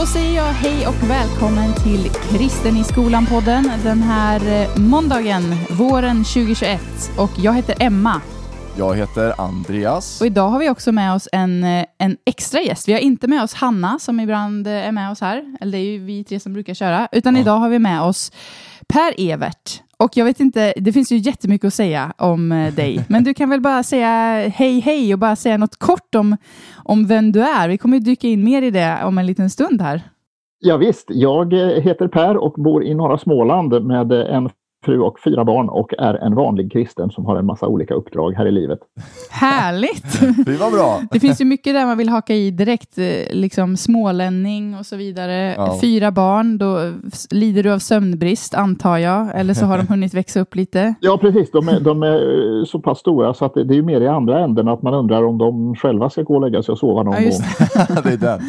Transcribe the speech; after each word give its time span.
Då 0.00 0.06
säger 0.06 0.36
jag 0.36 0.52
hej 0.52 0.86
och 0.86 1.10
välkommen 1.10 1.74
till 1.74 2.10
Kristen 2.10 2.76
i 2.76 2.84
skolan-podden 2.84 3.70
den 3.84 4.02
här 4.02 4.62
eh, 4.62 4.78
måndagen, 4.78 5.42
våren 5.70 6.24
2021. 6.24 6.80
Och 7.18 7.30
jag 7.36 7.52
heter 7.54 7.74
Emma. 7.80 8.20
Jag 8.78 8.96
heter 8.96 9.40
Andreas. 9.40 10.20
Och 10.20 10.26
idag 10.26 10.48
har 10.48 10.58
vi 10.58 10.70
också 10.70 10.92
med 10.92 11.14
oss 11.14 11.28
en, 11.32 11.64
eh, 11.64 11.84
en 11.98 12.16
extra 12.26 12.60
gäst. 12.60 12.88
Vi 12.88 12.92
har 12.92 13.00
inte 13.00 13.26
med 13.26 13.42
oss 13.42 13.54
Hanna 13.54 13.98
som 13.98 14.20
ibland 14.20 14.66
eh, 14.66 14.72
är 14.72 14.92
med 14.92 15.10
oss 15.10 15.20
här, 15.20 15.56
eller 15.60 15.72
det 15.72 15.78
är 15.78 15.92
ju 15.92 15.98
vi 15.98 16.24
tre 16.24 16.40
som 16.40 16.52
brukar 16.52 16.74
köra, 16.74 17.08
utan 17.12 17.34
Ja. 17.34 17.40
idag 17.40 17.58
har 17.58 17.68
vi 17.68 17.78
med 17.78 18.02
oss 18.02 18.32
Per-Evert. 18.88 19.82
Och 20.04 20.16
jag 20.16 20.24
vet 20.24 20.40
inte, 20.40 20.72
det 20.76 20.92
finns 20.92 21.12
ju 21.12 21.16
jättemycket 21.16 21.68
att 21.68 21.74
säga 21.74 22.12
om 22.18 22.52
eh, 22.52 22.74
dig, 22.74 23.04
men 23.08 23.24
du 23.24 23.34
kan 23.34 23.50
väl 23.50 23.60
bara 23.60 23.82
säga 23.82 24.08
hej 24.48 24.80
hej 24.80 25.12
och 25.12 25.18
bara 25.18 25.36
säga 25.36 25.56
något 25.56 25.76
kort 25.76 26.14
om, 26.14 26.36
om 26.84 27.06
vem 27.06 27.32
du 27.32 27.40
är. 27.42 27.68
Vi 27.68 27.78
kommer 27.78 27.96
ju 27.96 28.02
dyka 28.02 28.28
in 28.28 28.44
mer 28.44 28.62
i 28.62 28.70
det 28.70 29.04
om 29.04 29.18
en 29.18 29.26
liten 29.26 29.50
stund 29.50 29.82
här. 29.82 30.02
Ja, 30.58 30.76
visst, 30.76 31.06
jag 31.08 31.52
eh, 31.52 31.82
heter 31.82 32.08
Per 32.08 32.36
och 32.36 32.52
bor 32.52 32.84
i 32.84 32.94
norra 32.94 33.18
Småland 33.18 33.86
med 33.86 34.12
en 34.12 34.50
fru 34.84 35.00
och 35.00 35.20
fyra 35.24 35.44
barn 35.44 35.68
och 35.68 35.94
är 35.98 36.14
en 36.14 36.34
vanlig 36.34 36.72
kristen 36.72 37.10
som 37.10 37.24
har 37.26 37.36
en 37.36 37.46
massa 37.46 37.66
olika 37.66 37.94
uppdrag 37.94 38.32
här 38.32 38.46
i 38.46 38.50
livet. 38.52 38.78
Härligt! 39.30 40.16
Fy 40.46 40.56
vad 40.56 40.72
bra! 40.72 41.00
Det 41.10 41.20
finns 41.20 41.40
ju 41.40 41.44
mycket 41.44 41.74
där 41.74 41.86
man 41.86 41.98
vill 41.98 42.08
haka 42.08 42.34
i 42.34 42.50
direkt, 42.50 42.98
eh, 42.98 43.04
liksom 43.30 43.76
smålänning 43.76 44.76
och 44.78 44.86
så 44.86 44.96
vidare. 44.96 45.54
Ja. 45.56 45.78
Fyra 45.80 46.10
barn, 46.10 46.58
då 46.58 46.92
lider 47.30 47.62
du 47.62 47.72
av 47.72 47.78
sömnbrist 47.78 48.54
antar 48.54 48.98
jag, 48.98 49.28
eller 49.34 49.54
så 49.54 49.64
har 49.66 49.78
de 49.78 49.86
hunnit 49.88 50.14
växa 50.14 50.40
upp 50.40 50.54
lite. 50.56 50.94
Ja, 51.00 51.18
precis. 51.20 51.50
De 51.50 51.68
är, 51.68 51.80
de 51.80 52.02
är 52.02 52.58
eh, 52.60 52.64
så 52.64 52.80
pass 52.80 52.98
stora 52.98 53.34
så 53.34 53.44
att 53.44 53.54
det 53.54 53.64
det 53.64 53.74
är 53.74 53.76
ju 53.76 53.82
mer 53.82 54.00
i 54.00 54.08
andra 54.08 54.44
änden 54.44 54.68
att 54.68 54.82
man 54.82 54.94
undrar 54.94 55.24
om 55.24 55.38
de 55.38 55.74
själva 55.74 56.10
ska 56.10 56.22
gå 56.22 56.34
och 56.34 56.40
lägga 56.40 56.62
sig 56.62 56.72
och 56.72 56.78
sova 56.78 57.02
någon 57.02 57.14
Ja, 57.14 57.20
just 57.20 57.40
gång. 57.40 57.96
det 58.04 58.10
är 58.12 58.16
den. 58.16 58.40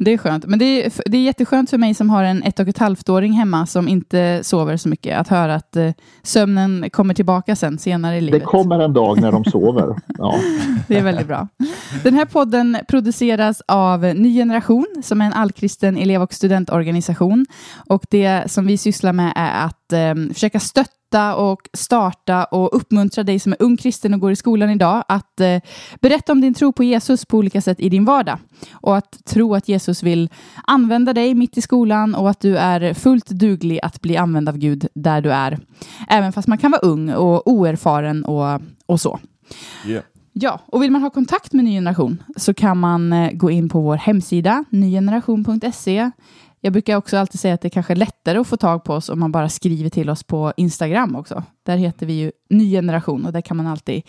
Det 0.00 0.10
är 0.12 0.18
skönt. 0.18 0.46
Men 0.46 0.58
det 0.58 0.64
är, 0.86 0.92
det 1.06 1.16
är 1.18 1.22
jätteskönt 1.22 1.70
för 1.70 1.78
mig 1.78 1.94
som 1.94 2.10
har 2.10 2.24
en 2.24 2.42
ett 2.42 2.60
och 2.60 2.68
ett 2.68 2.78
halvt-åring 2.78 3.32
hemma 3.32 3.66
som 3.66 3.88
inte 3.88 4.40
sover 4.42 4.76
så 4.76 4.88
mycket, 4.88 5.18
att 5.18 5.28
höra 5.28 5.54
att 5.54 5.76
eh, 5.76 5.90
sömnen 6.22 6.90
kommer 6.90 7.14
tillbaka 7.14 7.56
sen 7.56 7.78
senare 7.78 8.16
i 8.16 8.20
Det 8.20 8.26
livet. 8.26 8.44
kommer 8.44 8.80
en 8.80 8.92
dag 8.92 9.20
när 9.20 9.32
de 9.32 9.44
sover. 9.44 9.96
Ja. 10.18 10.34
Det 10.88 10.98
är 10.98 11.02
väldigt 11.02 11.26
bra. 11.26 11.48
Den 12.04 12.14
här 12.14 12.24
podden 12.24 12.78
produceras 12.88 13.62
av 13.68 14.00
Ny 14.00 14.34
Generation 14.34 14.86
som 15.04 15.20
är 15.20 15.26
en 15.26 15.32
allkristen 15.32 15.96
elev 15.96 16.22
och 16.22 16.34
studentorganisation. 16.34 17.46
Och 17.88 18.04
det 18.10 18.42
som 18.52 18.66
vi 18.66 18.78
sysslar 18.78 19.12
med 19.12 19.32
är 19.36 19.64
att 19.64 19.92
eh, 19.92 20.32
försöka 20.34 20.60
stötta 20.60 20.92
och 21.14 21.68
starta 21.72 22.44
och 22.44 22.76
uppmuntra 22.76 23.24
dig 23.24 23.38
som 23.38 23.52
är 23.52 23.62
ung 23.62 23.76
kristen 23.76 24.14
och 24.14 24.20
går 24.20 24.32
i 24.32 24.36
skolan 24.36 24.70
idag 24.70 25.04
att 25.08 25.40
eh, 25.40 25.60
berätta 26.00 26.32
om 26.32 26.40
din 26.40 26.54
tro 26.54 26.72
på 26.72 26.84
Jesus 26.84 27.24
på 27.24 27.36
olika 27.36 27.60
sätt 27.60 27.80
i 27.80 27.88
din 27.88 28.04
vardag. 28.04 28.38
Och 28.72 28.96
att 28.96 29.24
tro 29.24 29.54
att 29.54 29.68
Jesus 29.68 30.02
vill 30.02 30.28
använda 30.66 31.12
dig 31.12 31.34
mitt 31.34 31.58
i 31.58 31.62
skolan 31.62 32.14
och 32.14 32.30
att 32.30 32.40
du 32.40 32.56
är 32.56 32.94
fullt 32.94 33.26
duglig 33.26 33.80
att 33.82 34.00
bli 34.00 34.16
använd 34.16 34.48
av 34.48 34.58
Gud 34.58 34.86
där 34.94 35.20
du 35.20 35.32
är. 35.32 35.58
Även 36.08 36.32
fast 36.32 36.48
man 36.48 36.58
kan 36.58 36.70
vara 36.70 36.80
ung 36.80 37.10
och 37.10 37.48
oerfaren 37.48 38.24
och, 38.24 38.60
och 38.86 39.00
så. 39.00 39.18
Yeah. 39.86 40.04
Ja, 40.40 40.60
och 40.66 40.82
vill 40.82 40.90
man 40.90 41.02
ha 41.02 41.10
kontakt 41.10 41.52
med 41.52 41.64
Ny 41.64 41.70
Generation 41.70 42.22
så 42.36 42.54
kan 42.54 42.78
man 42.78 43.12
eh, 43.12 43.32
gå 43.32 43.50
in 43.50 43.68
på 43.68 43.80
vår 43.80 43.96
hemsida 43.96 44.64
nygeneration.se. 44.70 46.10
Jag 46.60 46.72
brukar 46.72 46.96
också 46.96 47.16
alltid 47.16 47.40
säga 47.40 47.54
att 47.54 47.60
det 47.60 47.70
kanske 47.70 47.92
är 47.92 47.96
lättare 47.96 48.38
att 48.38 48.46
få 48.46 48.56
tag 48.56 48.84
på 48.84 48.94
oss 48.94 49.08
om 49.08 49.20
man 49.20 49.32
bara 49.32 49.48
skriver 49.48 49.90
till 49.90 50.10
oss 50.10 50.22
på 50.22 50.52
Instagram 50.56 51.16
också. 51.16 51.44
Där 51.62 51.76
heter 51.76 52.06
vi 52.06 52.12
ju 52.12 52.32
Ny 52.50 52.70
Generation 52.70 53.26
och 53.26 53.32
där 53.32 53.40
kan 53.40 53.56
man 53.56 53.66
alltid 53.66 54.02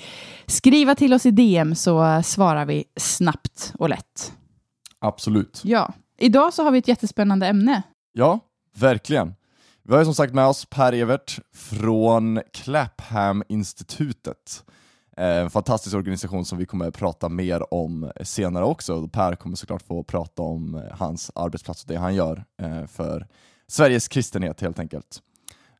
skriva 0.45 0.95
till 0.95 1.13
oss 1.13 1.25
i 1.25 1.31
DM 1.31 1.75
så 1.75 2.21
svarar 2.23 2.65
vi 2.65 2.83
snabbt 2.95 3.73
och 3.79 3.89
lätt. 3.89 4.33
Absolut. 4.99 5.61
Ja, 5.63 5.93
idag 6.17 6.53
så 6.53 6.63
har 6.63 6.71
vi 6.71 6.79
ett 6.79 6.87
jättespännande 6.87 7.47
ämne. 7.47 7.83
Ja, 8.13 8.39
verkligen. 8.77 9.33
Vi 9.83 9.93
har 9.93 9.99
ju 9.99 10.05
som 10.05 10.15
sagt 10.15 10.33
med 10.33 10.47
oss 10.47 10.65
Per-Evert 10.65 11.39
från 11.55 12.41
Clapham-institutet. 12.53 14.63
Eh, 15.19 15.37
en 15.37 15.49
fantastisk 15.49 15.95
organisation 15.95 16.45
som 16.45 16.57
vi 16.57 16.65
kommer 16.65 16.87
att 16.87 16.97
prata 16.97 17.29
mer 17.29 17.73
om 17.73 18.11
senare 18.21 18.65
också. 18.65 19.07
Per 19.07 19.35
kommer 19.35 19.55
såklart 19.55 19.81
få 19.81 20.03
prata 20.03 20.41
om 20.41 20.75
eh, 20.75 20.81
hans 20.91 21.31
arbetsplats 21.35 21.83
och 21.83 21.89
det 21.89 21.97
han 21.97 22.15
gör 22.15 22.43
eh, 22.61 22.85
för 22.85 23.27
Sveriges 23.67 24.07
kristenhet 24.07 24.61
helt 24.61 24.79
enkelt. 24.79 25.21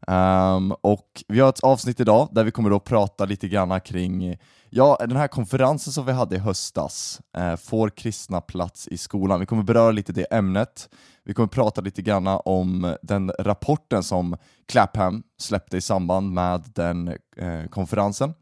Um, 0.08 0.72
och 0.72 1.24
vi 1.28 1.40
har 1.40 1.50
ett 1.50 1.60
avsnitt 1.60 2.00
idag 2.00 2.30
där 2.32 2.44
vi 2.44 2.52
kommer 2.52 2.76
att 2.76 2.84
prata 2.84 3.26
lite 3.26 3.48
grann 3.48 3.82
kring 3.82 4.38
ja, 4.70 4.98
den 5.00 5.18
här 5.18 5.28
konferensen 5.28 5.94
som 5.94 6.06
vi 6.06 6.12
hade 6.12 6.36
i 6.36 6.40
höstas, 6.40 7.22
eh, 7.38 7.56
Får 7.56 7.90
kristna 7.90 8.42
plats 8.42 8.88
i 8.88 8.98
skolan? 8.98 9.40
Vi 9.40 9.46
kommer 9.46 9.64
beröra 9.64 9.92
lite 9.92 10.14
det 10.14 10.24
ämnet. 10.24 10.90
Vi 11.24 11.34
kommer 11.34 11.48
prata 11.48 11.82
lite 11.82 12.02
grann 12.02 12.28
om 12.28 12.96
den 13.02 13.32
rapporten 13.40 14.04
som 14.04 14.38
Clapham 14.68 15.24
släppte 15.38 15.78
i 15.78 15.82
samband 15.82 16.34
med 16.34 16.64
den 16.76 17.08
eh, 17.38 17.66
konferensen. 17.70 18.34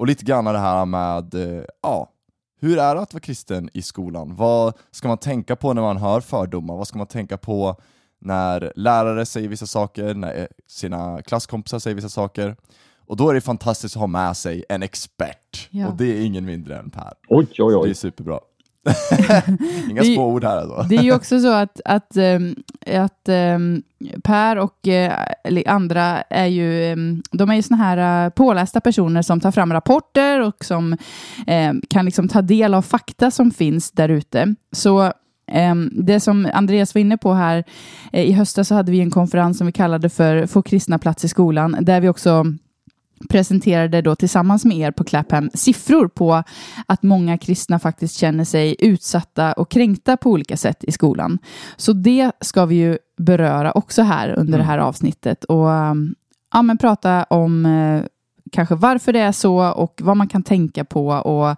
Och 0.00 0.06
lite 0.06 0.24
grann 0.24 0.44
det 0.44 0.58
här 0.58 0.86
med, 0.86 1.34
eh, 1.34 1.64
ja, 1.82 2.10
hur 2.60 2.78
är 2.78 2.94
det 2.94 3.00
att 3.00 3.14
vara 3.14 3.20
kristen 3.20 3.70
i 3.72 3.82
skolan? 3.82 4.36
Vad 4.36 4.74
ska 4.90 5.08
man 5.08 5.18
tänka 5.18 5.56
på 5.56 5.72
när 5.72 5.82
man 5.82 5.96
hör 5.96 6.20
fördomar? 6.20 6.76
Vad 6.76 6.88
ska 6.88 6.98
man 6.98 7.06
tänka 7.06 7.36
på 7.38 7.76
när 8.20 8.72
lärare 8.76 9.26
säger 9.26 9.48
vissa 9.48 9.66
saker, 9.66 10.14
när 10.14 10.38
eh, 10.38 10.46
sina 10.66 11.22
klasskompisar 11.22 11.78
säger 11.78 11.94
vissa 11.94 12.08
saker? 12.08 12.56
Och 13.06 13.16
då 13.16 13.30
är 13.30 13.34
det 13.34 13.40
fantastiskt 13.40 13.96
att 13.96 14.00
ha 14.00 14.06
med 14.06 14.36
sig 14.36 14.64
en 14.68 14.82
expert. 14.82 15.68
Ja. 15.70 15.88
Och 15.88 15.96
det 15.96 16.04
är 16.18 16.24
ingen 16.24 16.44
mindre 16.44 16.78
än 16.78 16.90
Per. 16.90 17.12
Oj, 17.28 17.46
oj, 17.46 17.54
Så 17.56 17.68
det 17.70 17.74
är 17.74 17.90
oj. 17.90 17.94
superbra. 17.94 18.40
Inga 19.90 20.02
Det- 20.02 20.14
små 20.14 20.26
ord 20.26 20.44
här 20.44 20.56
alltså. 20.56 20.86
Det 20.88 20.96
är 20.96 21.02
ju 21.02 21.14
också 21.14 21.40
så 21.40 21.52
att, 21.52 21.80
att, 21.84 22.16
ehm, 22.16 22.54
att 22.86 23.28
ehm, 23.28 23.82
Per 24.22 24.58
och 24.58 24.88
eh, 24.88 25.12
andra 25.66 26.22
är 26.22 26.46
ju, 26.46 26.84
ehm, 26.92 27.22
de 27.32 27.50
är 27.50 27.54
ju 27.54 27.62
såna 27.62 27.76
här 27.84 28.26
eh, 28.26 28.30
pålästa 28.30 28.80
personer 28.80 29.22
som 29.22 29.40
tar 29.40 29.50
fram 29.50 29.72
rapporter 29.72 30.40
och 30.40 30.64
som 30.64 30.96
kan 31.90 32.04
liksom 32.04 32.28
ta 32.28 32.42
del 32.42 32.74
av 32.74 32.82
fakta 32.82 33.30
som 33.30 33.50
finns 33.50 33.90
där 33.90 34.08
ute. 34.08 34.54
Så 34.72 35.12
det 35.92 36.20
som 36.20 36.48
Andreas 36.54 36.94
var 36.94 37.00
inne 37.00 37.16
på 37.16 37.32
här, 37.32 37.64
eh, 38.12 38.24
i 38.24 38.32
höstas 38.32 38.68
så 38.68 38.74
hade 38.74 38.92
vi 38.92 39.00
en 39.00 39.10
konferens 39.10 39.58
som 39.58 39.66
vi 39.66 39.72
kallade 39.72 40.08
för 40.08 40.46
Få 40.46 40.62
kristna 40.62 40.98
plats 40.98 41.24
i 41.24 41.28
skolan, 41.28 41.76
där 41.80 42.00
vi 42.00 42.08
också 42.08 42.44
presenterade 43.28 44.02
då 44.02 44.16
tillsammans 44.16 44.64
med 44.64 44.78
er 44.78 44.90
på 44.90 45.04
Clapham 45.04 45.50
siffror 45.54 46.08
på 46.08 46.42
att 46.86 47.02
många 47.02 47.38
kristna 47.38 47.78
faktiskt 47.78 48.16
känner 48.16 48.44
sig 48.44 48.76
utsatta 48.78 49.52
och 49.52 49.70
kränkta 49.70 50.16
på 50.16 50.30
olika 50.30 50.56
sätt 50.56 50.84
i 50.84 50.92
skolan. 50.92 51.38
Så 51.76 51.92
det 51.92 52.32
ska 52.40 52.66
vi 52.66 52.74
ju 52.74 52.98
beröra 53.18 53.72
också 53.72 54.02
här 54.02 54.38
under 54.38 54.58
det 54.58 54.64
här 54.64 54.78
avsnittet 54.78 55.44
och 55.44 55.66
um, 55.66 56.14
ja, 56.52 56.62
men 56.62 56.78
prata 56.78 57.24
om 57.24 57.66
eh, 57.66 58.02
kanske 58.52 58.74
varför 58.74 59.12
det 59.12 59.18
är 59.18 59.32
så 59.32 59.70
och 59.72 60.00
vad 60.02 60.16
man 60.16 60.28
kan 60.28 60.42
tänka 60.42 60.84
på 60.84 61.08
och 61.08 61.56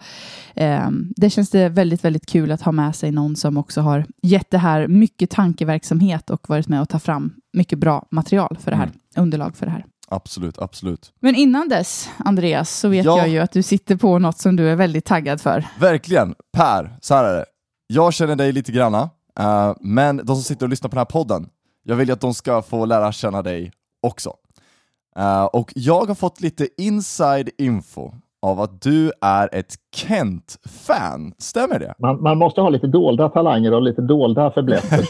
ehm, 0.54 1.12
det 1.16 1.30
känns 1.30 1.50
det 1.50 1.68
väldigt, 1.68 2.04
väldigt 2.04 2.26
kul 2.26 2.52
att 2.52 2.62
ha 2.62 2.72
med 2.72 2.96
sig 2.96 3.10
någon 3.12 3.36
som 3.36 3.56
också 3.56 3.80
har 3.80 4.04
gett 4.22 4.50
det 4.50 4.58
här 4.58 4.88
mycket 4.88 5.30
tankeverksamhet 5.30 6.30
och 6.30 6.48
varit 6.48 6.68
med 6.68 6.80
och 6.80 6.88
ta 6.88 6.98
fram 6.98 7.34
mycket 7.52 7.78
bra 7.78 8.06
material 8.10 8.56
för 8.60 8.70
det 8.70 8.76
här, 8.76 8.84
Mm. 8.84 8.96
underlag 9.16 9.56
för 9.56 9.66
det 9.66 9.72
här. 9.72 9.84
Absolut, 10.12 10.58
absolut. 10.58 11.12
Men 11.20 11.34
innan 11.34 11.68
dess, 11.68 12.08
Andreas, 12.18 12.70
så 12.78 12.88
vet 12.88 13.04
Ja. 13.04 13.18
jag 13.18 13.28
ju 13.28 13.38
att 13.38 13.52
du 13.52 13.62
sitter 13.62 13.96
på 13.96 14.18
något 14.18 14.38
som 14.38 14.56
du 14.56 14.68
är 14.68 14.76
väldigt 14.76 15.04
taggad 15.04 15.40
för. 15.40 15.66
Verkligen. 15.80 16.34
Per, 16.52 16.96
så 17.00 17.14
här 17.14 17.24
är 17.24 17.32
det. 17.36 17.44
Jag 17.86 18.12
känner 18.14 18.36
dig 18.36 18.52
lite 18.52 18.72
granna, 18.72 19.10
eh, 19.40 19.74
men 19.80 20.16
de 20.16 20.26
som 20.26 20.42
sitter 20.42 20.66
och 20.66 20.70
lyssnar 20.70 20.88
på 20.90 20.94
den 20.94 21.00
här 21.00 21.04
podden, 21.04 21.48
jag 21.84 21.96
vill 21.96 22.08
ju 22.08 22.12
att 22.12 22.20
de 22.20 22.34
ska 22.34 22.62
få 22.62 22.84
lära 22.84 23.12
känna 23.12 23.42
dig 23.42 23.72
också. 24.02 24.32
Eh, 25.16 25.44
och 25.44 25.72
jag 25.74 26.06
har 26.09 26.15
fått 26.15 26.41
lite 26.41 26.68
inside 26.82 27.50
info 27.58 28.12
av 28.42 28.60
att 28.60 28.83
du 28.83 29.12
är 29.21 29.48
ett 29.53 29.74
Kent-fan. 29.94 31.33
Stämmer 31.39 31.78
det? 31.78 31.94
Man, 31.98 32.22
man 32.22 32.39
måste 32.39 32.60
ha 32.60 32.68
lite 32.68 32.86
dolda 32.86 33.28
talanger 33.28 33.74
och 33.74 33.83
lite 33.83 34.03
dolda 34.03 34.50
fäblesser. 34.50 35.06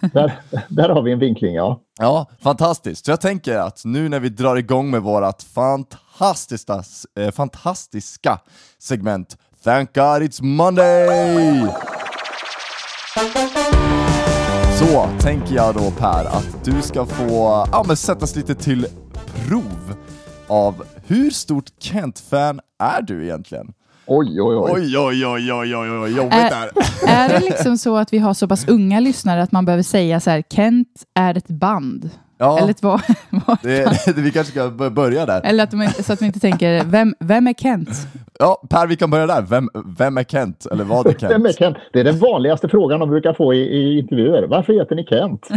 där, 0.12 0.32
där 0.68 0.88
har 0.88 1.02
vi 1.02 1.12
en 1.12 1.18
vinkling, 1.18 1.54
ja. 1.54 1.80
Ja, 2.00 2.26
fantastiskt. 2.40 3.04
Så 3.04 3.10
jag 3.10 3.20
tänker 3.20 3.58
att 3.58 3.82
nu 3.84 4.08
när 4.08 4.20
vi 4.20 4.28
drar 4.28 4.56
igång 4.56 4.90
med 4.90 5.02
vårt 5.02 5.42
fantastiska, 5.42 6.82
eh, 7.20 7.30
fantastiska 7.30 8.38
segment 8.78 9.36
Thank 9.64 9.94
God 9.94 10.22
It's 10.22 10.42
Monday! 10.42 11.66
Så 14.78 15.08
tänker 15.20 15.54
jag 15.54 15.74
då 15.74 15.90
Per 15.90 16.24
att 16.24 16.64
du 16.64 16.82
ska 16.82 17.06
få 17.06 17.66
ja, 17.72 17.84
men 17.86 17.96
sättas 17.96 18.36
lite 18.36 18.54
till 18.54 18.86
prov 19.48 19.94
av 20.46 20.84
hur 21.06 21.30
stort 21.30 21.70
Kent-fan 21.78 22.60
är 22.78 23.02
du 23.02 23.24
egentligen? 23.24 23.72
Oj, 24.06 24.42
oj, 24.42 24.56
oj. 24.56 24.72
Oj, 24.74 24.98
oj, 24.98 25.26
oj, 25.26 25.52
oj, 25.52 25.76
oj, 25.76 25.90
oj, 25.90 26.16
jobbigt 26.16 26.30
där. 26.30 26.70
Är 27.06 27.28
det 27.28 27.40
liksom 27.40 27.78
så 27.78 27.96
att 27.96 28.12
vi 28.12 28.18
har 28.18 28.34
så 28.34 28.48
pass 28.48 28.68
unga 28.68 29.00
lyssnare 29.00 29.42
att 29.42 29.52
man 29.52 29.64
behöver 29.64 29.82
säga 29.82 30.20
så 30.20 30.30
här, 30.30 30.42
Kent 30.50 30.88
är 31.14 31.36
ett 31.36 31.48
band? 31.48 32.10
Ja, 32.38 32.58
Eller 32.58 32.74
var 32.82 33.00
det, 33.62 33.84
det, 34.14 34.20
vi 34.22 34.30
kanske 34.30 34.52
ska 34.52 34.68
bör- 34.70 34.90
börja 34.90 35.26
där. 35.26 35.40
Eller 35.44 35.64
att 35.64 35.70
de 35.70 35.88
så 36.02 36.12
att 36.12 36.22
vi 36.22 36.26
inte 36.26 36.40
tänker, 36.40 36.84
vem, 36.84 37.14
vem 37.20 37.46
är 37.46 37.52
Kent? 37.54 37.88
Ja, 38.38 38.62
Per, 38.70 38.86
vi 38.86 38.96
kan 38.96 39.10
börja 39.10 39.26
där. 39.26 39.42
Vem, 39.42 39.68
vem 39.98 40.18
är 40.18 40.24
Kent? 40.24 40.66
Eller 40.72 40.84
vad 40.84 41.06
är 41.06 41.12
Kent? 41.12 41.32
Vem 41.32 41.46
är 41.46 41.52
Kent? 41.52 41.76
Det 41.92 42.00
är 42.00 42.04
den 42.04 42.18
vanligaste 42.18 42.68
frågan 42.68 43.00
de 43.00 43.08
brukar 43.10 43.32
få 43.34 43.54
i, 43.54 43.58
i 43.58 43.98
intervjuer. 43.98 44.46
Varför 44.46 44.72
heter 44.72 44.96
ni 44.96 45.04
Kent? 45.04 45.48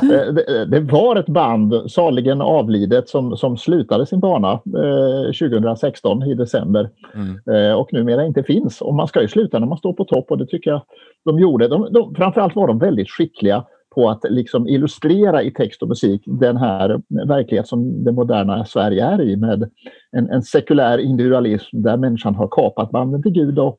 Det, 0.00 0.64
det 0.64 0.80
var 0.80 1.16
ett 1.16 1.26
band, 1.26 1.74
saligen 1.90 2.40
avlidet, 2.40 3.08
som, 3.08 3.36
som 3.36 3.56
slutade 3.56 4.06
sin 4.06 4.20
bana 4.20 4.52
eh, 4.52 5.32
2016 5.48 6.22
i 6.22 6.34
december 6.34 6.90
Mm. 7.14 7.38
eh, 7.70 7.72
och 7.72 7.92
numera 7.92 8.24
inte 8.26 8.42
finns. 8.42 8.80
Och 8.80 8.94
man 8.94 9.08
ska 9.08 9.22
ju 9.22 9.28
sluta 9.28 9.58
när 9.58 9.66
man 9.66 9.78
står 9.78 9.92
på 9.92 10.04
topp 10.04 10.26
och 10.30 10.38
det 10.38 10.46
tycker 10.46 10.70
jag 10.70 10.82
de 11.24 11.38
gjorde. 11.38 11.68
De, 11.68 11.88
de, 11.92 12.14
framförallt 12.14 12.56
var 12.56 12.66
de 12.66 12.78
väldigt 12.78 13.10
skickliga 13.10 13.64
på 13.94 14.10
att 14.10 14.20
liksom 14.30 14.68
illustrera 14.68 15.42
i 15.42 15.50
text 15.50 15.82
och 15.82 15.88
musik 15.88 16.22
den 16.26 16.56
här 16.56 17.02
verklighet 17.26 17.68
som 17.68 18.04
det 18.04 18.12
moderna 18.12 18.64
Sverige 18.64 19.04
är 19.04 19.22
i 19.22 19.36
med 19.36 19.70
en, 20.16 20.30
en 20.30 20.42
sekulär 20.42 20.98
individualism 20.98 21.82
där 21.82 21.96
människan 21.96 22.34
har 22.34 22.48
kapat 22.48 22.90
banden 22.90 23.22
till 23.22 23.32
Gud 23.32 23.58
och 23.58 23.78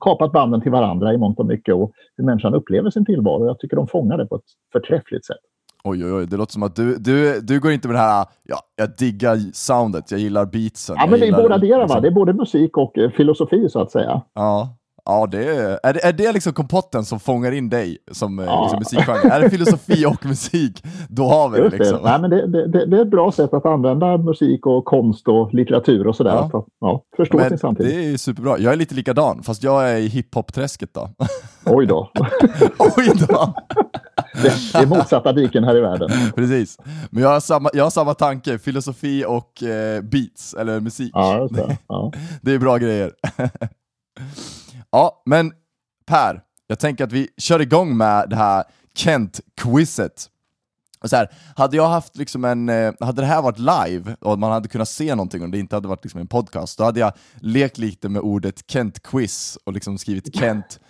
kapat 0.00 0.32
banden 0.32 0.60
till 0.60 0.72
varandra 0.72 1.14
i 1.14 1.18
mångt 1.18 1.38
och 1.38 1.46
mycket 1.46 1.74
och 1.74 1.92
hur 2.16 2.24
människan 2.24 2.54
upplever 2.54 2.90
sin 2.90 3.04
tillvaro. 3.04 3.46
Jag 3.46 3.58
tycker 3.58 3.76
de 3.76 3.86
fångar 3.86 4.18
det 4.18 4.26
på 4.26 4.36
ett 4.36 4.42
förträffligt 4.72 5.26
sätt. 5.26 5.36
Oj, 5.84 6.04
oj, 6.04 6.12
oj, 6.12 6.26
det 6.26 6.36
låter 6.36 6.52
som 6.52 6.62
att 6.62 6.76
du, 6.76 6.96
du, 6.96 7.40
du 7.40 7.60
går 7.60 7.72
inte 7.72 7.88
med 7.88 7.94
det 7.94 8.00
här, 8.00 8.26
ja, 8.42 8.56
jag 8.76 8.88
diggar 8.98 9.36
soundet, 9.52 10.10
jag 10.10 10.20
gillar 10.20 10.46
beatsen. 10.46 10.96
Ja, 10.98 11.06
men 11.10 11.20
det 11.20 11.28
är 11.28 11.42
båda 11.42 11.58
delar, 11.58 11.78
va? 11.78 11.84
liksom- 11.84 12.02
Det 12.02 12.08
är 12.08 12.12
både 12.12 12.32
musik 12.32 12.76
och 12.76 12.94
filosofi 13.16 13.68
så 13.68 13.80
att 13.80 13.90
säga. 13.90 14.22
Ja, 14.34 14.76
ja 15.04 15.26
det 15.26 15.44
är, 15.56 15.80
är, 15.82 15.92
det, 15.92 16.04
är 16.04 16.12
det 16.12 16.32
liksom 16.32 16.52
kompotten 16.52 17.04
som 17.04 17.20
fångar 17.20 17.52
in 17.52 17.68
dig 17.68 17.98
som 18.12 18.38
eh, 18.38 18.44
Ja. 18.44 18.62
liksom 18.62 18.78
musikgenre? 18.78 19.34
Är 19.34 19.40
det 19.40 19.50
filosofi 19.50 20.06
och 20.06 20.26
musik, 20.26 20.84
då 21.08 21.24
har 21.24 21.48
vi 21.48 21.60
det 21.60 21.68
liksom. 21.68 22.02
det. 22.02 22.10
Nej, 22.10 22.20
men 22.20 22.30
det, 22.30 22.46
det, 22.68 22.86
det, 22.86 22.96
är 22.96 23.02
ett 23.02 23.10
bra 23.10 23.32
sätt 23.32 23.54
att 23.54 23.66
använda 23.66 24.18
musik 24.18 24.66
och 24.66 24.84
konst 24.84 25.28
och 25.28 25.54
litteratur 25.54 26.06
och 26.06 26.16
sådär. 26.16 26.30
Ja. 26.30 26.50
Att 26.58 26.66
ja, 26.80 27.04
förstå 27.16 27.36
Men 27.38 27.48
sin 27.48 27.58
samtid. 27.58 27.86
det 27.86 28.12
är 28.12 28.16
superbra. 28.16 28.58
Jag 28.58 28.72
är 28.72 28.76
lite 28.76 28.94
likadan, 28.94 29.42
fast 29.42 29.62
jag 29.62 29.90
är 29.90 29.96
i 29.96 30.06
hiphop-träsket 30.08 30.94
då. 30.94 31.10
Oj 31.66 31.86
då. 31.86 32.10
Oj 32.78 33.12
då! 33.28 33.54
Det, 34.42 34.52
det 34.72 34.78
är 34.78 34.86
motsatta 34.86 35.32
diken 35.32 35.64
här 35.64 35.76
i 35.76 35.80
världen. 35.80 36.10
Precis. 36.36 36.78
Men 37.10 37.22
jag 37.22 37.30
har 37.30 37.40
samma, 37.40 37.70
jag 37.72 37.84
har 37.84 37.90
samma 37.90 38.14
tanke, 38.14 38.58
filosofi 38.58 39.24
och 39.28 39.62
eh, 39.62 40.02
beats, 40.02 40.54
eller 40.54 40.80
musik. 40.80 41.10
Ja, 41.14 41.48
det. 41.50 41.76
Ja. 41.88 42.12
Det 42.42 42.52
är 42.52 42.58
bra 42.58 42.76
grejer. 42.76 43.12
Ja, 44.92 45.22
men 45.26 45.52
Per, 46.06 46.42
jag 46.66 46.78
tänker 46.78 47.04
att 47.04 47.12
vi 47.12 47.28
kör 47.36 47.60
igång 47.60 47.96
med 47.96 48.30
det 48.30 48.36
här 48.36 48.64
Kent-quizet. 48.94 50.28
Och 51.00 51.10
Så 51.10 51.16
här, 51.16 51.28
hade 51.56 51.76
jag 51.76 51.88
haft 51.88 52.16
liksom 52.16 52.44
en, 52.44 52.68
eh, 52.68 52.92
hade 53.00 53.22
det 53.22 53.26
här 53.26 53.42
varit 53.42 53.58
live 53.58 54.16
och 54.20 54.38
man 54.38 54.52
hade 54.52 54.68
kunnat 54.68 54.88
se 54.88 55.14
någonting 55.14 55.42
och 55.42 55.48
det 55.48 55.58
inte 55.58 55.76
hade 55.76 55.88
varit 55.88 56.04
liksom 56.04 56.20
en 56.20 56.26
podcast, 56.26 56.78
då 56.78 56.84
hade 56.84 57.00
jag 57.00 57.12
lekt 57.40 57.78
lite 57.78 58.08
med 58.08 58.22
ordet 58.22 58.70
Kent-quiz 58.70 59.58
och 59.64 59.72
liksom 59.72 59.98
skrivit 59.98 60.36
Kent 60.36 60.80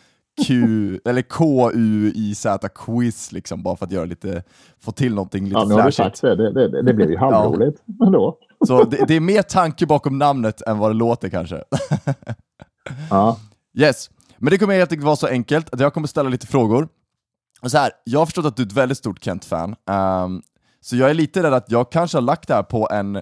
Q, 0.46 1.00
eller 1.04 1.22
K-U-I-Z 1.22 2.69
quiz 2.69 3.32
liksom, 3.32 3.62
bara 3.62 3.76
för 3.76 3.87
att 3.87 3.93
göra 3.93 4.04
lite, 4.04 4.43
få 4.81 4.93
till 4.93 5.14
någonting 5.14 5.44
lite 5.44 5.58
Ja, 5.58 5.64
nu 5.64 5.75
har 5.75 5.82
du 5.82 5.93
sagt 5.93 6.20
det. 6.20 6.37
Det, 6.37 6.52
det, 6.52 6.82
det 6.82 6.94
blev 6.94 7.10
ju 7.10 7.16
halvroligt. 7.16 7.82
Men 7.84 8.12
då. 8.12 8.38
Så 8.66 8.84
det, 8.84 9.04
det 9.08 9.14
är 9.14 9.20
mer 9.20 9.43
tanke 9.43 9.87
bakom 9.87 10.19
namnet 10.19 10.62
än 10.62 10.78
vad 10.78 10.90
det 10.90 10.94
låter 10.94 11.28
kanske. 11.28 11.62
Ja. 13.10 13.38
Yes, 13.78 14.10
men 14.38 14.50
det 14.50 14.58
kommer 14.58 14.74
helt 14.74 14.92
enkelt 14.92 15.06
vara 15.06 15.16
så 15.16 15.26
enkelt 15.26 15.74
att 15.74 15.80
jag 15.80 15.94
kommer 15.94 16.06
ställa 16.08 16.28
lite 16.28 16.46
frågor. 16.46 16.88
Och 17.62 17.70
så 17.70 17.78
här, 17.78 17.90
jag 18.04 18.19
har 18.19 18.26
förstått 18.26 18.46
att 18.46 18.56
du 18.56 18.62
är 18.62 18.66
ett 18.66 18.72
väldigt 18.72 18.98
stort 18.98 19.24
Kent-fan, 19.24 19.74
ehm, 19.90 20.42
så 20.80 20.96
jag 20.96 21.10
är 21.10 21.14
lite 21.14 21.42
rädd 21.42 21.54
att 21.54 21.70
jag 21.70 21.92
kanske 21.92 22.16
har 22.16 22.22
lagt 22.22 22.48
det 22.48 22.54
här 22.54 22.62
på 22.62 22.88
en 22.92 23.20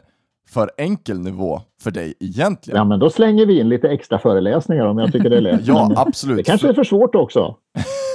för 0.49 0.71
enkel 0.79 1.21
nivå 1.21 1.63
för 1.83 1.91
dig 1.91 2.15
egentligen. 2.21 2.79
ja, 2.79 2.85
men 2.85 2.99
då 2.99 3.11
slänger 3.11 3.47
vi 3.47 3.61
in 3.61 3.69
lite 3.69 3.89
extra 3.89 4.19
föreläsningar 4.19 4.87
om 4.87 4.99
jag 4.99 5.13
tycker 5.13 5.31
det 5.31 5.37
är 5.37 5.41
lätt. 5.53 5.67
Ja, 5.67 5.89
Men 5.89 5.99
absolut. 5.99 6.37
Det 6.37 6.43
kanske 6.43 6.69
är 6.69 6.75
för 6.75 6.85
svårt 6.85 7.15
också. 7.15 7.57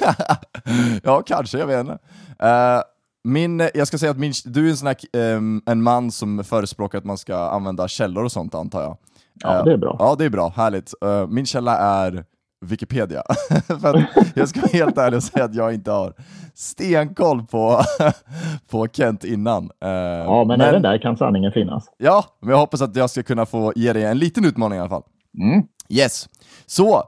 ja, 1.03 1.21
kanske, 1.25 1.57
jag 1.57 1.67
vet 1.67 1.79
inte. 1.79 1.97
Eh, 2.39 2.81
min, 3.23 3.69
jag 3.73 3.87
ska 3.87 3.97
säga 3.97 4.11
att 4.11 4.19
min, 4.19 4.33
du 4.45 4.65
är 4.65 4.69
en, 4.69 4.77
sån 4.77 4.87
här, 4.87 4.97
ehm, 5.13 5.61
en 5.65 5.83
man 5.83 6.11
som 6.11 6.43
förespråkar 6.43 6.97
att 6.97 7.05
man 7.05 7.17
ska 7.17 7.37
använda 7.37 7.87
källor 7.87 8.23
och 8.23 8.31
sånt 8.31 8.55
antar 8.55 8.81
jag. 8.81 8.97
Ja, 9.43 9.63
det 9.63 9.71
är 9.73 9.77
bra. 9.77 9.95
Ja, 9.99 10.15
det 10.15 10.25
är 10.25 10.29
bra. 10.29 10.53
Härligt. 10.55 10.93
Eh, 11.03 11.27
min 11.27 11.45
källa 11.45 11.77
är 11.77 12.25
Wikipedia. 12.65 13.23
För 13.81 13.93
att 13.93 14.05
jag 14.35 14.49
ska 14.49 14.61
vara 14.61 14.71
helt 14.71 14.97
ärlig 14.97 15.17
och 15.17 15.23
säga 15.23 15.45
att 15.45 15.55
jag 15.55 15.73
inte 15.73 15.91
har 15.91 16.13
stenkoll 16.53 17.45
på, 17.45 17.81
på 18.71 18.87
Kent 18.87 19.23
innan. 19.23 19.63
Eh, 19.83 19.89
Ja, 19.89 20.43
men, 20.47 20.61
även 20.61 20.81
där 20.81 20.97
kan 20.97 21.17
sanningen 21.17 21.51
finnas. 21.51 21.85
Ja, 21.97 22.25
men 22.41 22.49
jag 22.49 22.57
hoppas 22.57 22.81
att 22.81 22.95
jag 22.95 23.09
ska 23.09 23.23
kunna 23.23 23.45
få 23.45 23.73
ge 23.75 23.93
dig 23.93 24.03
en 24.03 24.17
liten 24.17 24.45
utmaning 24.45 24.77
i 24.77 24.79
alla 24.79 24.89
fall. 24.89 25.03
Mm. 25.37 25.63
Yes. 25.89 26.29
Så, 26.65 27.03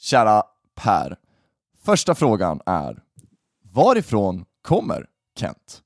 kära 0.00 0.42
Per. 0.82 1.16
Första 1.84 2.14
frågan 2.14 2.60
är, 2.66 2.98
varifrån 3.74 4.44
kommer 4.68 5.06
Kent? 5.38 5.80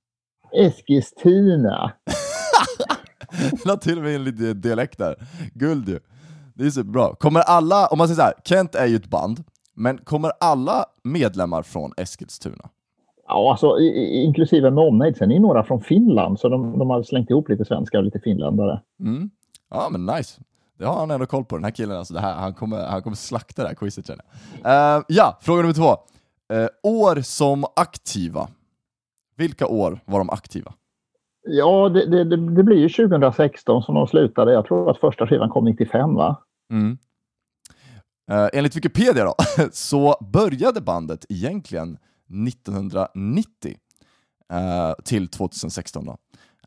Eskilstuna. 0.56 1.92
La 3.64 3.76
till 3.76 4.02
med 4.02 4.14
en 4.14 4.24
liten 4.24 4.60
dialekt 4.60 4.98
där. 4.98 5.26
Guld 5.54 5.88
ju. 5.88 5.98
Det 6.54 6.66
är 6.66 6.70
superbra. 6.70 7.14
Kommer 7.14 7.40
alla, 7.40 7.86
om 7.86 7.98
man 7.98 8.08
säger 8.08 8.16
så 8.16 8.22
här, 8.22 8.34
Kent 8.44 8.74
är 8.74 8.86
ju 8.86 8.96
ett 8.96 9.06
band, 9.10 9.44
men 9.74 9.98
kommer 9.98 10.32
alla 10.40 10.84
medlemmar 11.04 11.62
från 11.62 11.92
Eskilstuna? 11.96 12.68
Ja, 13.28 13.50
alltså 13.50 13.78
i- 13.78 13.86
i- 13.88 14.22
inklusive 14.24 14.70
med 14.70 14.84
omnejd. 14.84 15.16
Sen 15.16 15.32
är 15.32 15.40
några 15.40 15.64
från 15.64 15.80
Finland, 15.80 16.40
så 16.40 16.48
de, 16.48 16.78
de 16.78 16.90
har 16.90 17.02
slängt 17.02 17.30
ihop 17.30 17.48
lite 17.48 17.64
svenskar 17.64 17.98
och 17.98 18.04
lite 18.04 18.20
finländare. 18.20 18.80
Mm. 19.00 19.30
Ja 19.70 19.88
men 19.90 20.06
nice. 20.06 20.40
Det 20.78 20.84
har 20.86 20.94
han 20.94 21.10
ändå 21.10 21.26
koll 21.26 21.44
på, 21.44 21.56
den 21.56 21.64
här 21.64 21.70
killen. 21.70 21.96
Alltså, 21.98 22.14
det 22.14 22.20
här, 22.20 22.34
han, 22.34 22.54
kommer, 22.54 22.86
han 22.86 23.02
kommer 23.02 23.16
slakta 23.16 23.62
det 23.62 23.68
här 23.68 23.74
quizet 23.74 24.06
känner 24.06 24.24
jag. 24.62 24.96
Eh, 24.96 25.02
ja, 25.08 25.38
fråga 25.40 25.62
nummer 25.62 25.74
två. 25.74 25.90
Eh, 26.54 26.68
år 26.82 27.20
som 27.22 27.64
aktiva. 27.76 28.48
Vilka 29.36 29.66
år 29.66 30.00
var 30.04 30.18
de 30.18 30.30
aktiva? 30.30 30.72
Ja, 31.50 31.88
det, 31.88 32.24
det, 32.24 32.36
det 32.36 32.62
blir 32.62 32.76
ju 32.76 32.88
2016 32.88 33.82
som 33.82 33.94
de 33.94 34.06
slutade. 34.06 34.52
Jag 34.52 34.66
tror 34.66 34.90
att 34.90 34.98
första 34.98 35.26
skivan 35.26 35.50
kom 35.50 35.64
95, 35.64 36.14
va? 36.14 36.42
Mm. 36.72 36.98
Eh, 38.30 38.48
enligt 38.52 38.76
Wikipedia 38.76 39.24
då, 39.24 39.34
så 39.72 40.14
började 40.32 40.80
bandet 40.80 41.24
egentligen 41.28 41.98
1990 42.48 43.74
eh, 44.52 45.04
till 45.04 45.28
2016 45.28 46.04
då. 46.04 46.16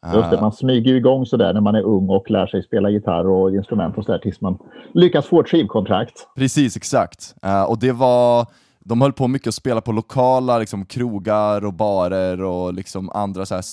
Eh, 0.06 0.16
Just 0.16 0.32
det, 0.32 0.42
man 0.42 0.52
smyger 0.52 0.94
igång 0.94 1.26
sådär 1.26 1.54
när 1.54 1.62
man 1.62 1.76
är 1.76 1.84
ung 1.84 2.10
och 2.10 2.32
lär 2.32 2.48
sig 2.48 2.64
spela 2.64 2.90
gitarr 2.90 3.28
och 3.28 3.52
instrument 3.56 3.98
och 3.98 4.06
sådär 4.06 4.20
tills 4.20 4.42
man 4.42 4.58
lyckas 4.94 5.26
få 5.26 5.42
ett 5.42 5.50
skivkontrakt. 5.50 6.28
Precis, 6.36 6.78
exakt. 6.78 7.36
Eh, 7.44 7.64
och 7.64 7.80
det 7.80 7.92
var, 7.92 8.48
de 8.80 9.02
höll 9.02 9.14
på 9.14 9.28
mycket 9.28 9.48
att 9.48 9.56
spela 9.56 9.82
på 9.82 9.92
lokala 9.92 10.60
liksom, 10.60 10.86
krogar 10.86 11.66
och 11.66 11.74
barer 11.74 12.44
och 12.44 12.74
liksom 12.74 13.10
andra 13.10 13.46
så 13.46 13.56
här, 13.56 13.64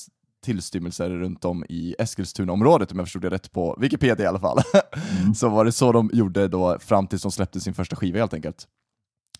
tillstymmelser 0.44 1.10
runt 1.10 1.44
om 1.44 1.64
i 1.68 1.94
Eskilstuna-området, 1.98 2.92
om 2.92 2.98
jag 2.98 3.06
förstod 3.06 3.22
det 3.22 3.30
rätt 3.30 3.52
på 3.52 3.76
Wikipedia 3.80 4.24
i 4.24 4.28
alla 4.28 4.40
fall. 4.40 4.58
så 5.36 5.48
var 5.48 5.64
det 5.64 5.72
så 5.72 5.92
de 5.92 6.10
gjorde 6.12 6.48
då 6.48 6.78
fram 6.78 7.06
tills 7.06 7.22
de 7.22 7.32
släppte 7.32 7.60
sin 7.60 7.74
första 7.74 7.96
skiva 7.96 8.18
helt 8.18 8.34
enkelt. 8.34 8.66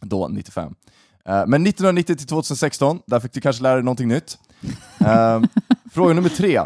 Då, 0.01 0.29
95. 0.29 0.75
Eh, 1.25 1.47
men 1.47 1.67
1990 1.67 2.17
till 2.17 2.27
2016, 2.27 3.01
där 3.07 3.21
fick 3.21 3.33
du 3.33 3.41
kanske 3.41 3.63
lära 3.63 3.75
dig 3.75 3.85
någonting 3.85 4.09
nytt. 4.09 4.39
Eh, 5.01 5.43
fråga 5.93 6.15
nummer 6.15 6.29
tre. 6.29 6.61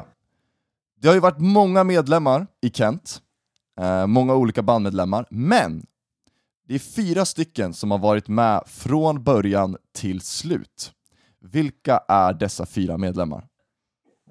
Det 1.01 1.09
har 1.09 1.15
ju 1.15 1.21
varit 1.21 1.39
många 1.39 1.85
medlemmar 1.85 2.47
i 2.63 2.71
Kent, 2.71 3.21
eh, 3.81 4.07
många 4.07 4.35
olika 4.35 4.63
bandmedlemmar, 4.63 5.27
men 5.31 5.87
det 6.69 6.75
är 6.75 6.79
fyra 6.79 7.25
stycken 7.25 7.75
som 7.75 7.91
har 7.91 7.99
varit 7.99 8.29
med 8.29 8.63
från 8.67 9.25
början 9.25 9.77
till 9.95 10.21
slut. 10.21 10.93
Vilka 11.41 12.01
är 12.09 12.33
dessa 12.33 12.67
fyra 12.67 12.99
medlemmar? 12.99 13.47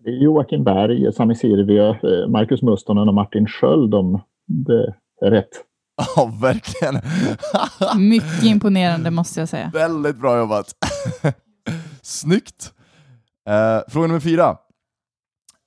Det 0.03 0.09
är 0.09 0.13
Joakim 0.13 0.63
Berg, 0.63 1.13
Sami 1.13 1.35
Sirviö, 1.35 1.89
eh, 1.89 2.27
Marcus 2.29 2.61
Mustonen 2.61 3.07
och 3.07 3.13
Martin 3.13 3.47
Sköld 3.47 3.93
om 3.93 4.21
det 4.47 4.95
är 5.21 5.31
rätt. 5.31 5.49
Ja, 6.15 6.31
verkligen! 6.41 7.01
Mycket 8.09 8.43
imponerande 8.43 9.11
måste 9.11 9.39
jag 9.39 9.49
säga. 9.49 9.71
Väldigt 9.73 10.17
bra 10.17 10.37
jobbat! 10.37 10.75
Snyggt! 12.01 12.73
Eh, 13.49 13.79
fråga 13.87 14.07
nummer 14.07 14.19
fyra. 14.19 14.57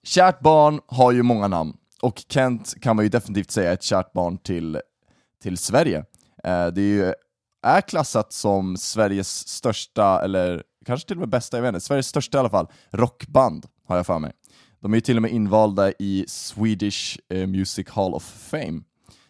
Kärt 0.07 0.41
barn 0.41 0.81
har 0.87 1.13
ju 1.13 1.23
många 1.23 1.49
namn, 1.49 1.73
och 2.03 2.23
Kent 2.29 2.75
kan 2.81 2.97
man 2.97 3.05
ju 3.05 3.09
definitivt 3.09 3.51
säga 3.51 3.71
är 3.71 3.75
ett 3.75 3.83
kärt 3.83 4.13
barn 4.13 4.39
till, 4.39 4.81
till 5.43 5.59
Sverige. 5.59 5.99
Eh, 6.45 6.67
det 6.67 6.81
är 6.81 7.07
ju 7.07 7.13
är 7.67 7.81
klassat 7.81 8.33
som 8.33 8.77
Sveriges 8.77 9.49
största, 9.49 10.21
eller 10.25 10.63
kanske 10.85 11.09
till 11.09 11.17
och 11.17 11.21
med 11.21 11.29
bästa, 11.29 11.57
jag 11.57 11.63
vet 11.63 11.69
inte, 11.69 11.81
Sveriges 11.81 12.07
största 12.07 12.39
i 12.39 12.41
alla 12.41 12.51
fall, 12.51 12.67
rockband, 12.91 13.67
har 13.89 13.97
jag 13.97 14.07
för 14.07 14.19
mig. 14.19 14.33
De 14.81 14.93
är 14.93 14.97
ju 14.97 15.01
till 15.01 15.17
och 15.17 15.23
med 15.23 15.31
invalda 15.31 15.91
i 15.99 16.25
Swedish 16.29 17.19
eh, 17.29 17.47
Music 17.47 17.89
Hall 17.89 18.15
of 18.15 18.23
Fame. 18.23 18.81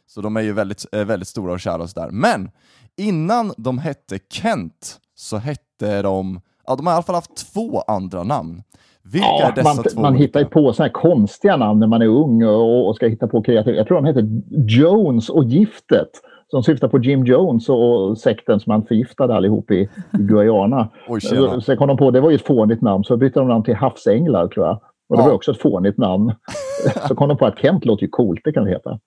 Så 0.07 0.21
de 0.21 0.37
är 0.37 0.41
ju 0.41 0.53
väldigt, 0.53 0.87
eh, 0.93 1.05
väldigt 1.05 1.29
stora 1.29 1.53
och 1.53 1.61
kära 1.61 1.83
och 1.83 1.91
sådär. 1.91 2.11
Men 2.11 2.51
innan 2.97 3.53
de 3.57 3.79
hette 3.79 4.19
Kent 4.33 5.01
så 5.15 5.37
hette 5.37 6.03
de, 6.03 6.41
ja 6.67 6.77
de 6.77 6.87
har 6.87 6.93
i 6.93 6.95
alla 6.95 7.03
fall 7.03 7.15
haft 7.15 7.53
två 7.53 7.81
andra 7.81 8.23
namn. 8.23 8.63
Vilka 9.03 9.27
Ja, 9.27 9.49
är 9.49 9.55
dessa 9.55 9.75
man, 9.75 9.85
två 9.85 10.01
man 10.01 10.15
hittar 10.15 10.41
ju 10.41 10.47
på 10.47 10.73
så 10.73 10.83
här 10.83 10.91
konstiga 10.91 11.57
namn 11.57 11.81
när 11.81 11.87
man 11.87 12.03
är 12.03 12.07
ung 12.07 12.45
och, 12.45 12.89
och 12.89 12.97
ska 12.97 13.07
hitta 13.07 13.29
på 13.29 13.43
kreativt. 13.43 13.77
Jag 13.77 13.87
tror 13.87 13.97
de 13.97 14.05
heter 14.07 14.43
Jones 14.69 15.29
och 15.29 15.45
Giftet. 15.45 16.11
Som 16.49 16.63
syftar 16.63 16.89
på 16.89 16.99
Jim 16.99 17.25
Jones 17.25 17.69
och 17.69 18.19
sekten 18.19 18.61
som 18.61 18.71
han 18.71 18.85
förgiftade 18.87 19.35
allihop 19.35 19.71
i, 19.71 19.75
i 19.79 19.89
Guyana. 20.13 20.89
Oj, 21.09 21.21
tjena. 21.21 21.61
Sen 21.61 21.77
kom 21.77 21.89
de 21.89 21.97
på, 21.97 22.11
det 22.11 22.21
var 22.21 22.31
ju 22.31 22.37
ett 22.37 22.47
fånigt 22.47 22.83
namn, 22.83 23.05
så 23.05 23.17
bytte 23.17 23.39
de 23.41 23.49
namn 23.49 23.65
till 23.65 23.75
Havsänglar 23.75 24.49
tror 24.49 24.67
jag. 24.67 24.81
Och 25.09 25.17
det 25.17 25.23
Ja. 25.23 25.27
var 25.29 25.35
också 25.35 25.51
ett 25.51 25.61
fånigt 25.63 25.99
namn. 25.99 26.33
Så 27.09 27.15
kom 27.15 27.29
de 27.29 27.37
på 27.39 27.47
att 27.47 27.59
Kent 27.59 27.85
låter 27.85 28.03
ju 28.03 28.09
coolt, 28.09 28.41
det 28.45 28.53
kan 28.53 28.65
det 28.65 28.71
heta. 28.71 28.99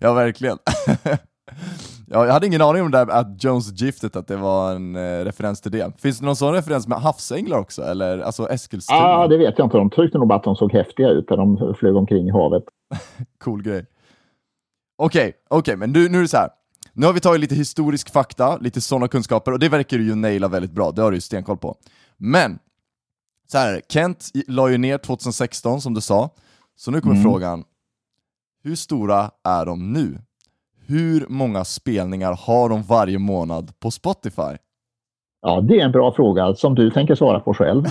Ja, 0.00 0.12
verkligen. 0.12 0.56
ja, 2.06 2.26
jag 2.26 2.32
hade 2.32 2.46
ingen 2.46 2.62
aning 2.62 2.82
om 2.82 2.90
det 2.90 2.98
där 2.98 3.10
att 3.12 3.44
Jones 3.44 3.82
Giftet, 3.82 4.16
att 4.16 4.26
det 4.28 4.36
var 4.36 4.74
en 4.74 4.96
eh, 4.96 5.24
referens 5.24 5.60
till 5.60 5.72
det. 5.72 6.00
Finns 6.00 6.18
det 6.18 6.26
någon 6.26 6.36
sån 6.36 6.52
referens 6.54 6.88
med 6.88 6.98
havsänglar 6.98 7.58
också? 7.58 7.82
Eller 7.82 8.18
alltså 8.18 8.48
Eskilstuna? 8.48 9.00
ah, 9.00 9.26
det 9.28 9.36
vet 9.38 9.58
jag 9.58 9.66
inte. 9.66 9.76
De 9.76 9.90
tyckte 9.90 10.18
nog 10.18 10.28
bara 10.28 10.38
att 10.38 10.44
de 10.44 10.56
såg 10.56 10.72
häftiga 10.72 11.08
ut 11.08 11.30
när 11.30 11.36
de 11.36 11.74
flög 11.78 11.96
omkring 11.96 12.28
i 12.28 12.30
havet. 12.30 12.64
Cool 13.44 13.62
grej. 13.62 13.86
Okej, 14.98 15.32
okej, 15.50 15.76
men 15.76 15.92
nu, 15.92 16.08
nu 16.08 16.18
är 16.18 16.22
det 16.22 16.28
så 16.28 16.36
här. 16.36 16.48
Nu 17.00 17.06
har 17.06 17.12
vi 17.12 17.20
tagit 17.20 17.40
lite 17.40 17.54
historisk 17.54 18.12
fakta, 18.12 18.56
lite 18.56 18.80
sådana 18.80 19.08
kunskaper, 19.08 19.52
och 19.52 19.58
det 19.58 19.68
verkar 19.68 19.98
du 19.98 20.04
ju 20.04 20.14
naila 20.14 20.48
väldigt 20.48 20.72
bra, 20.72 20.90
det 20.90 21.02
har 21.02 21.10
du 21.10 21.16
ju 21.16 21.20
stenkoll 21.20 21.56
på. 21.56 21.76
Men, 22.16 22.58
så 23.52 23.58
här. 23.58 23.80
Kent 23.88 24.30
la 24.46 24.70
ju 24.70 24.78
ner 24.78 24.98
2016 24.98 25.80
som 25.80 25.94
du 25.94 26.00
sa, 26.00 26.30
så 26.76 26.90
nu 26.90 27.00
kommer 27.00 27.14
Mm. 27.14 27.24
frågan, 27.24 27.64
hur 28.62 28.76
stora 28.76 29.30
är 29.44 29.66
de 29.66 29.92
nu? 29.92 30.18
Hur 30.86 31.26
många 31.28 31.64
spelningar 31.64 32.38
har 32.46 32.68
de 32.68 32.82
varje 32.82 33.18
månad 33.18 33.72
på 33.80 33.90
Spotify? 33.90 34.56
Ja, 35.42 35.60
det 35.60 35.80
är 35.80 35.84
en 35.84 35.92
bra 35.92 36.12
fråga 36.14 36.54
som 36.54 36.74
du 36.74 36.90
tänker 36.90 37.14
svara 37.14 37.40
på 37.40 37.54
själv. 37.54 37.84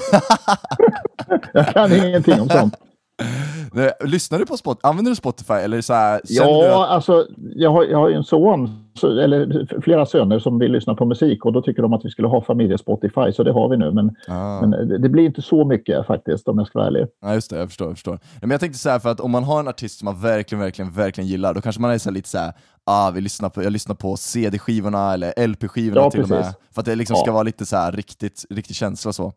jag 1.53 1.67
kan 1.67 1.93
ingenting 1.93 2.41
om 2.41 2.49
sånt. 2.49 2.75
Nej, 3.73 3.91
Lyssnar 4.05 4.39
du 4.39 4.45
på 4.45 4.57
Spotify? 4.57 4.87
Använder 4.87 5.11
du 5.11 5.15
Spotify? 5.15 5.53
Eller 5.53 5.81
så 5.81 5.93
här, 5.93 6.21
känner 6.29 6.53
du 6.53 6.65
Ja, 6.65 6.85
att, 6.85 6.89
alltså 6.91 7.27
jag 7.55 7.71
har, 7.71 7.83
jag 7.83 7.97
har 7.97 8.09
en 8.09 8.23
son, 8.23 8.69
eller 9.03 9.67
flera 9.81 10.05
söner 10.05 10.39
som 10.39 10.59
vill 10.59 10.71
lyssna 10.71 10.95
på 10.95 11.05
musik 11.05 11.45
och 11.45 11.53
då 11.53 11.61
tycker 11.61 11.81
de 11.81 11.93
att 11.93 12.05
vi 12.05 12.09
skulle 12.09 12.27
ha 12.27 12.41
familje-Spotify, 12.41 13.31
så 13.31 13.43
det 13.43 13.51
har 13.51 13.69
vi 13.69 13.77
nu. 13.77 13.91
Men, 13.91 14.15
ah. 14.27 14.61
men 14.61 15.01
det, 15.01 15.09
blir 15.09 15.25
inte 15.25 15.41
så 15.41 15.65
mycket 15.65 16.07
faktiskt 16.07 16.47
om 16.47 16.57
jag 16.57 16.67
ska 16.67 16.79
vara 16.79 16.87
ärlig. 16.87 17.07
Ja 17.21 17.33
just 17.33 17.49
det, 17.49 17.57
jag 17.57 17.67
förstår, 17.67 17.87
jag 17.87 17.95
förstår. 17.95 18.11
Nej, 18.11 18.39
men 18.41 18.51
jag 18.51 18.59
tänkte 18.59 18.79
så 18.79 18.89
här 18.89 18.99
för 18.99 19.09
att 19.09 19.19
om 19.19 19.31
man 19.31 19.43
har 19.43 19.59
en 19.59 19.67
artist 19.67 19.99
som 19.99 20.05
man 20.05 20.21
verkligen, 20.21 20.61
verkligen, 20.63 20.91
verkligen 20.91 21.27
gillar, 21.27 21.53
då 21.53 21.61
kanske 21.61 21.81
man 21.81 21.91
är 21.91 21.97
så 21.97 22.11
lite 22.11 22.29
så 22.29 22.37
här, 22.37 22.53
ah, 22.85 23.11
vi 23.11 23.21
lyssnar 23.21 23.49
på, 23.49 23.63
jag 23.63 23.73
lyssnar 23.73 23.95
på 23.95 24.17
CD-skivorna 24.17 25.13
eller 25.13 25.47
LP-skivorna 25.47 26.01
Ja, 26.01 26.11
till 26.11 26.21
och 26.23 26.29
med, 26.29 26.39
precis. 26.39 26.55
för 26.73 26.81
att 26.81 26.85
det 26.85 26.95
liksom 26.95 27.15
Ja. 27.15 27.21
ska 27.23 27.31
vara 27.31 27.43
lite 27.43 27.65
så 27.65 27.75
här 27.77 27.91
riktigt, 27.91 28.45
riktig 28.49 28.75
känsla 28.75 29.13
så. 29.13 29.33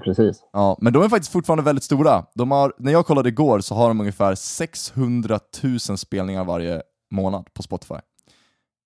Precis. 0.00 0.44
Ja, 0.52 0.78
men 0.80 0.92
de 0.92 1.02
är 1.02 1.08
faktiskt 1.08 1.32
fortfarande 1.32 1.64
väldigt 1.64 1.84
stora. 1.84 2.24
De 2.34 2.50
har, 2.50 2.72
när 2.78 2.92
jag 2.92 3.06
kollade 3.06 3.28
igår 3.28 3.60
så 3.60 3.74
har 3.74 3.88
de 3.88 4.00
ungefär 4.00 4.34
600 4.34 5.38
000 5.62 5.98
spelningar 5.98 6.44
varje 6.44 6.82
månad 7.10 7.54
på 7.54 7.62
Spotify. 7.62 7.94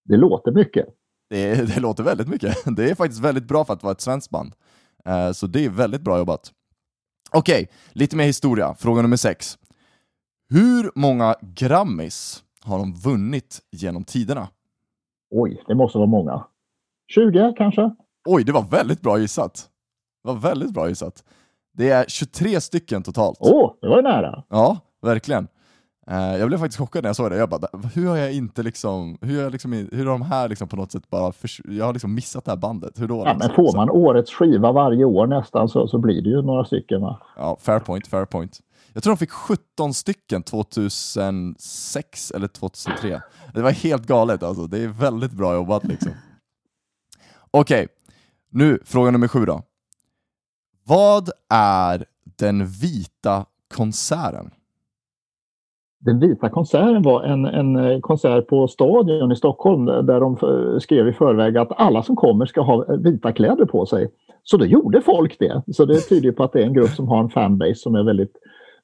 Det 0.04 0.16
låter 0.16 0.52
mycket. 0.52 0.86
Det, 1.30 1.74
det 1.74 1.80
låter 1.80 2.02
väldigt 2.02 2.28
mycket. 2.28 2.56
Det 2.76 2.90
är 2.90 2.94
faktiskt 2.94 3.24
väldigt 3.24 3.48
bra 3.48 3.64
för 3.64 3.72
att 3.72 3.82
vara 3.82 3.92
ett 3.92 4.00
svenskt 4.00 4.30
band. 4.30 4.52
Eh, 5.04 5.32
så 5.32 5.46
det 5.46 5.64
är 5.64 5.70
väldigt 5.70 6.02
bra 6.02 6.18
jobbat. 6.18 6.52
Okej, 7.32 7.68
lite 7.92 8.16
mer 8.16 8.24
historia. 8.24 8.74
Fråga 8.74 9.02
nummer 9.02 9.16
sex. 9.16 9.58
Hur 10.50 10.90
många 10.94 11.36
Grammis 11.40 12.44
har 12.64 12.78
de 12.78 12.94
vunnit 12.94 13.60
genom 13.72 14.04
tiderna? 14.04 14.48
Oj, 15.30 15.62
det 15.66 15.74
måste 15.74 15.98
vara 15.98 16.08
många. 16.08 16.46
20 17.14 17.54
kanske? 17.56 17.90
Oj, 18.28 18.44
det 18.44 18.52
var 18.52 18.64
väldigt 18.70 19.00
bra 19.00 19.18
gissat. 19.18 19.70
Var 20.28 20.34
väldigt 20.40 20.70
bra 20.70 20.88
gissat. 20.88 21.24
Det 21.72 21.90
är 21.90 22.04
23 22.08 22.60
stycken 22.60 23.02
totalt. 23.02 23.38
Åh, 23.40 23.72
det 23.80 23.88
var 23.88 24.02
nära. 24.02 24.42
Ja, 24.48 24.78
verkligen. 25.02 25.48
Eh, 26.10 26.36
jag 26.36 26.48
blev 26.48 26.58
faktiskt 26.58 26.78
chockad 26.78 27.02
när 27.02 27.08
jag 27.08 27.16
såg 27.16 27.30
det. 27.30 27.36
Jag 27.36 27.48
bara, 27.48 27.68
hur 27.94 28.08
har 28.08 28.16
jag 28.16 28.32
inte 28.32 28.62
liksom, 28.62 29.18
hur 29.20 29.36
har, 29.36 29.42
jag 29.42 29.52
liksom, 29.52 29.72
hur 29.72 29.98
har 30.06 30.12
de 30.12 30.22
här 30.22 30.48
liksom 30.48 30.68
på 30.68 30.76
något 30.76 30.92
sätt 30.92 31.10
bara, 31.10 31.32
jag 31.64 31.84
har 31.84 31.92
liksom 31.92 32.14
missat 32.14 32.44
det 32.44 32.50
här 32.50 32.56
bandet. 32.58 33.00
Hur 33.00 33.08
då? 33.08 33.14
Ja, 33.14 33.24
liksom? 33.24 33.38
men 33.38 33.56
får 33.56 33.68
Så- 33.70 33.76
man 33.76 33.90
årets 33.90 34.32
skiva 34.32 34.72
varje 34.72 35.04
år 35.04 35.26
nästan 35.26 35.68
så, 35.68 35.88
så 35.88 35.98
blir 35.98 36.22
det 36.22 36.28
ju 36.28 36.42
några 36.42 36.64
stycken. 36.64 37.00
Va? 37.00 37.20
Ja, 37.36 37.56
fair 37.60 37.78
point, 37.80 38.06
fair 38.06 38.24
point. 38.24 38.60
Jag 38.92 39.02
tror 39.02 39.12
de 39.12 39.16
fick 39.18 39.30
17 39.30 39.94
stycken 39.94 40.42
2006 40.42 42.30
eller 42.30 42.48
2003. 42.48 43.22
Det 43.54 43.62
var 43.62 43.70
helt 43.70 44.06
galet 44.06 44.42
alltså, 44.42 44.66
det 44.66 44.78
är 44.78 44.88
väldigt 44.88 45.32
bra 45.32 45.54
jobbat 45.54 45.84
liksom. 45.84 46.12
Okej, 47.50 47.88
nu 48.50 48.78
fråga 48.84 49.10
nummer 49.10 49.28
sju 49.28 49.44
då. 49.46 49.62
Vad 50.88 51.30
är 51.54 52.04
den 52.38 52.66
vita 52.66 53.44
konserten? 53.74 54.50
Den 56.00 56.20
vita 56.20 56.48
konserten 56.48 57.02
var 57.02 57.22
en, 57.22 57.44
en 57.44 57.76
eh, 57.76 58.00
konsert 58.00 58.46
på 58.46 58.68
Stadion 58.68 59.32
i 59.32 59.36
Stockholm 59.36 59.84
där 59.86 60.20
de 60.20 60.32
eh, 60.42 60.78
skrev 60.78 61.08
i 61.08 61.12
förväg 61.12 61.56
att 61.58 61.80
alla 61.80 62.02
som 62.02 62.16
kommer 62.16 62.46
ska 62.46 62.60
ha 62.60 62.92
eh, 62.92 62.96
vita 62.96 63.32
kläder 63.32 63.64
på 63.64 63.86
sig. 63.86 64.10
Så 64.42 64.56
då 64.56 64.64
gjorde 64.64 65.00
folk 65.02 65.36
det. 65.38 65.62
Så 65.72 65.84
det 65.84 66.00
tyder 66.00 66.32
på 66.32 66.44
att 66.44 66.52
det 66.52 66.62
är 66.62 66.66
en 66.66 66.72
grupp 66.74 66.90
som 66.90 67.08
har 67.08 67.20
en 67.20 67.30
fanbase 67.30 67.74
som 67.74 67.94
är 67.94 68.02
väldigt 68.02 68.32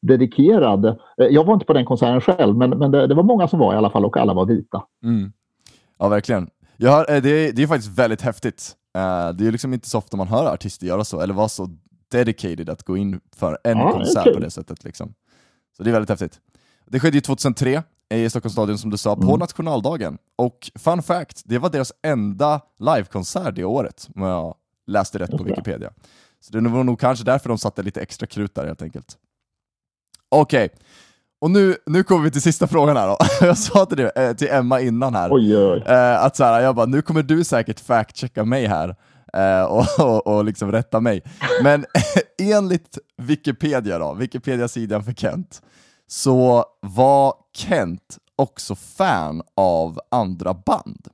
dedikerad. 0.01 0.85
Eh, 0.87 0.95
Jag 1.17 1.45
var 1.45 1.55
inte 1.55 1.67
på 1.67 1.73
den 1.73 1.85
konserten 1.85 2.21
själv 2.21 2.57
men, 2.57 2.71
men 2.71 2.91
det, 2.91 3.07
det 3.07 3.15
var 3.15 3.23
många 3.23 3.49
som 3.49 3.59
var 3.59 3.75
i 3.75 3.77
alla 3.77 3.91
fall 3.91 4.05
och 4.05 4.17
alla 4.17 4.35
var 4.35 4.47
vita. 4.47 4.83
Mm. 5.05 5.33
Ja, 5.99 6.09
verkligen. 6.09 6.49
Jag 6.77 6.91
hör, 6.91 7.15
eh, 7.17 7.23
det, 7.23 7.31
är, 7.31 7.53
det 7.53 7.63
är 7.63 7.67
faktiskt 7.67 7.99
väldigt 7.99 8.23
häftigt. 8.23 8.73
Eh, 8.97 9.29
Det 9.37 9.47
är 9.47 9.53
liksom 9.53 9.75
inte 9.75 9.89
så 9.89 9.99
ofta 9.99 10.17
man 10.17 10.29
hör 10.29 10.53
artister 10.55 10.87
göra 10.87 11.05
så, 11.05 11.21
eller 11.21 11.35
vara 11.35 11.49
så 11.49 11.69
dedicated 12.19 12.69
att 12.71 12.83
gå 12.83 12.97
in 12.97 13.21
för 13.37 13.59
en 13.65 13.79
Ja, 13.79 13.89
är 13.89 13.93
konsert 13.93 14.25
kul. 14.25 14.35
på 14.35 14.41
det 14.41 14.51
sättet. 14.51 14.85
Liksom. 14.85 15.15
Så 15.77 15.83
det 15.83 15.91
är 15.91 15.93
väldigt 15.93 16.11
häftigt. 16.11 16.41
Det 16.87 17.01
skedde 17.01 17.17
ju 17.17 17.21
2003 17.21 17.83
i 18.15 18.31
Stockholms 18.31 18.53
stadion 18.53 18.79
som 18.79 18.91
du 18.91 18.97
sa, 18.97 19.17
på 19.17 19.23
Mm. 19.23 19.39
nationaldagen. 19.39 20.19
Och 20.37 20.71
fun 20.79 21.03
fact, 21.03 21.43
det 21.45 21.59
var 21.59 21.71
deras 21.71 21.93
enda 22.03 22.61
livekonsert 22.79 23.55
det 23.55 23.65
året, 23.65 24.09
om 24.15 24.23
jag 24.23 24.55
läste 24.87 25.19
rätt 25.19 25.31
på. 25.31 25.45
Wikipedia. 25.45 25.91
Så 26.41 26.53
det 26.53 26.69
var 26.69 26.85
nog 26.85 27.01
kanske 27.01 27.25
därför 27.25 27.49
de 27.49 27.59
satte 27.59 27.83
lite 27.83 28.01
extra 28.01 28.27
krut 28.27 28.55
där 28.55 28.67
helt 28.67 28.83
enkelt. 28.83 29.17
Okej, 30.29 30.69
och 31.41 31.51
nu, 31.51 31.77
nu 31.87 32.03
kommer 32.05 32.25
vi 32.25 32.31
till 32.31 32.43
sista 32.43 32.67
frågan 32.67 32.97
här 32.97 33.09
då. 33.09 33.17
Jag 33.47 33.59
sa 33.59 33.87
till, 33.87 33.97
det, 33.97 34.11
eh, 34.11 34.33
till 34.33 34.49
Emma 34.51 34.81
innan 34.81 35.15
här, 35.15 35.29
Oj, 35.33 35.57
oj. 35.57 35.83
Eh, 35.87 36.25
att 36.25 36.37
så 36.37 36.45
här, 36.45 36.61
jag 36.61 36.75
bara, 36.75 36.87
nu 36.87 37.03
kommer 37.03 37.23
du 37.23 37.45
säkert 37.45 37.81
fact-checka 37.81 38.45
mig 38.45 38.67
här 38.67 38.97
och, 39.69 39.85
och, 40.07 40.27
och 40.27 40.45
liksom 40.45 40.73
rätta 40.73 41.01
mig. 41.01 41.23
Men 41.63 41.85
enligt 42.43 42.99
Wikipedia 43.17 43.99
då, 43.99 44.15
Wikipedia-sidan 44.15 45.05
för 45.05 45.13
Kent, 45.13 45.63
så 46.07 46.65
var 46.81 47.35
Kent 47.57 48.19
också 48.37 48.75
fan 48.75 49.43
av 49.57 49.99
andra 50.11 50.55
band. 50.55 51.09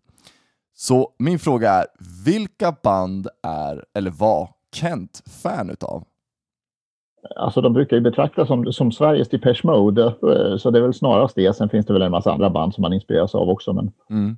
Så 0.74 1.10
min 1.18 1.38
fråga 1.38 1.70
är, 1.70 1.86
vilka 2.24 2.76
band 2.82 3.28
är, 3.42 3.84
eller 3.94 4.10
var 4.10 4.50
Kent 4.74 5.22
fan 5.42 5.70
utav? 5.70 6.04
Alltså 7.36 7.60
de 7.60 7.72
brukar 7.72 7.96
ju 7.96 8.02
betraktas 8.02 8.48
som, 8.48 8.72
som 8.72 8.92
Sveriges 8.92 9.28
Depeche 9.28 9.60
Mode 9.64 10.02
eh, 10.04 10.56
så 10.56 10.70
det 10.70 10.78
är 10.78 10.82
väl 10.82 10.94
snarast 10.94 11.34
det. 11.34 11.56
Sen 11.56 11.68
finns 11.68 11.86
det 11.86 11.92
väl 11.92 12.02
en 12.02 12.10
massa 12.10 12.32
andra 12.32 12.50
band 12.50 12.74
som 12.74 12.82
man 12.82 12.92
inspireras 12.92 13.34
av 13.34 13.48
också. 13.48 13.72
Men 13.72 13.92
Mm. 14.10 14.36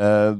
Eh, 0.00 0.38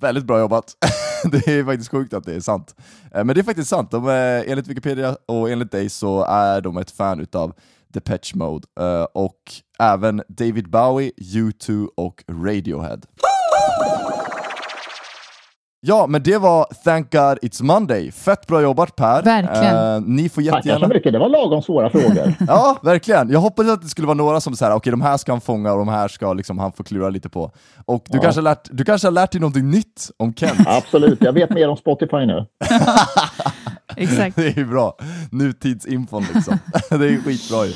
väldigt 0.00 0.24
bra 0.24 0.40
jobbat. 0.40 0.76
det 1.24 1.48
är 1.48 1.64
faktiskt 1.64 1.90
sjukt 1.90 2.14
att 2.14 2.24
det 2.24 2.34
är 2.34 2.40
sant. 2.40 2.74
Eh, 3.14 3.24
men 3.24 3.34
det 3.34 3.40
är 3.40 3.44
faktiskt 3.44 3.70
sant. 3.70 3.90
De 3.90 4.08
är, 4.08 4.44
enligt 4.46 4.68
Wikipedia 4.68 5.16
och 5.26 5.50
enligt 5.50 5.72
dig 5.72 5.88
så 5.88 6.24
är 6.24 6.60
de 6.60 6.76
ett 6.76 6.90
fan 6.90 7.20
utav 7.20 7.54
Depeche 7.88 8.32
Mode 8.34 8.68
eh, 8.80 9.06
och 9.14 9.40
även 9.78 10.22
David 10.28 10.70
Bowie, 10.70 11.12
U2 11.16 11.88
och 11.96 12.24
Radiohead. 12.28 13.00
Ja, 15.82 16.06
men 16.06 16.22
det 16.22 16.38
var 16.38 16.66
Thank 16.84 17.12
God 17.12 17.38
It's 17.42 17.62
Monday. 17.62 18.12
Fett 18.12 18.46
bra 18.46 18.62
jobbat 18.62 18.96
Per. 18.96 19.22
Verkligen. 19.22 19.94
Eh, 19.94 20.00
ni 20.06 20.28
får 20.28 20.42
tackar 20.42 20.56
jättegärna... 20.56 20.80
så 20.88 20.94
mycket. 20.94 21.12
Det 21.12 21.18
var 21.18 21.28
lagom 21.28 21.62
svåra 21.62 21.90
frågor. 22.00 22.34
Ja, 22.48 22.76
verkligen. 22.82 23.30
Jag 23.30 23.40
hoppades 23.40 23.72
att 23.72 23.82
det 23.82 23.88
skulle 23.88 24.06
vara 24.06 24.16
några 24.16 24.40
som 24.40 24.56
säger 24.56 24.72
okej 24.74 24.90
de 24.90 25.00
här 25.00 25.16
ska 25.16 25.32
han 25.32 25.40
fånga 25.40 25.72
och 25.72 25.78
de 25.78 25.88
här 25.88 26.08
ska 26.08 26.32
liksom 26.32 26.58
han 26.58 26.72
få 26.72 26.82
klura 26.82 27.08
lite 27.10 27.28
på. 27.28 27.52
Och 27.86 28.04
du, 28.08 28.16
Ja. 28.18 28.22
kanske, 28.22 28.38
har 28.40 28.42
lärt, 28.44 28.68
du 28.70 28.84
kanske 28.84 29.06
har 29.06 29.12
lärt 29.12 29.32
dig 29.32 29.40
någonting 29.40 29.70
nytt 29.70 30.10
om 30.16 30.34
Kent. 30.34 30.60
Absolut, 30.66 31.18
jag 31.22 31.32
vet 31.32 31.50
mer 31.50 31.68
om 31.68 31.76
Spotify 31.76 32.26
nu. 32.26 32.46
Exakt. 33.96 34.36
Det 34.36 34.56
är 34.56 34.64
bra. 34.64 34.96
Nutidsinfon 35.30 36.26
liksom. 36.34 36.58
det 36.88 36.94
är 37.08 37.22
skitbra 37.24 37.66
ju. 37.66 37.72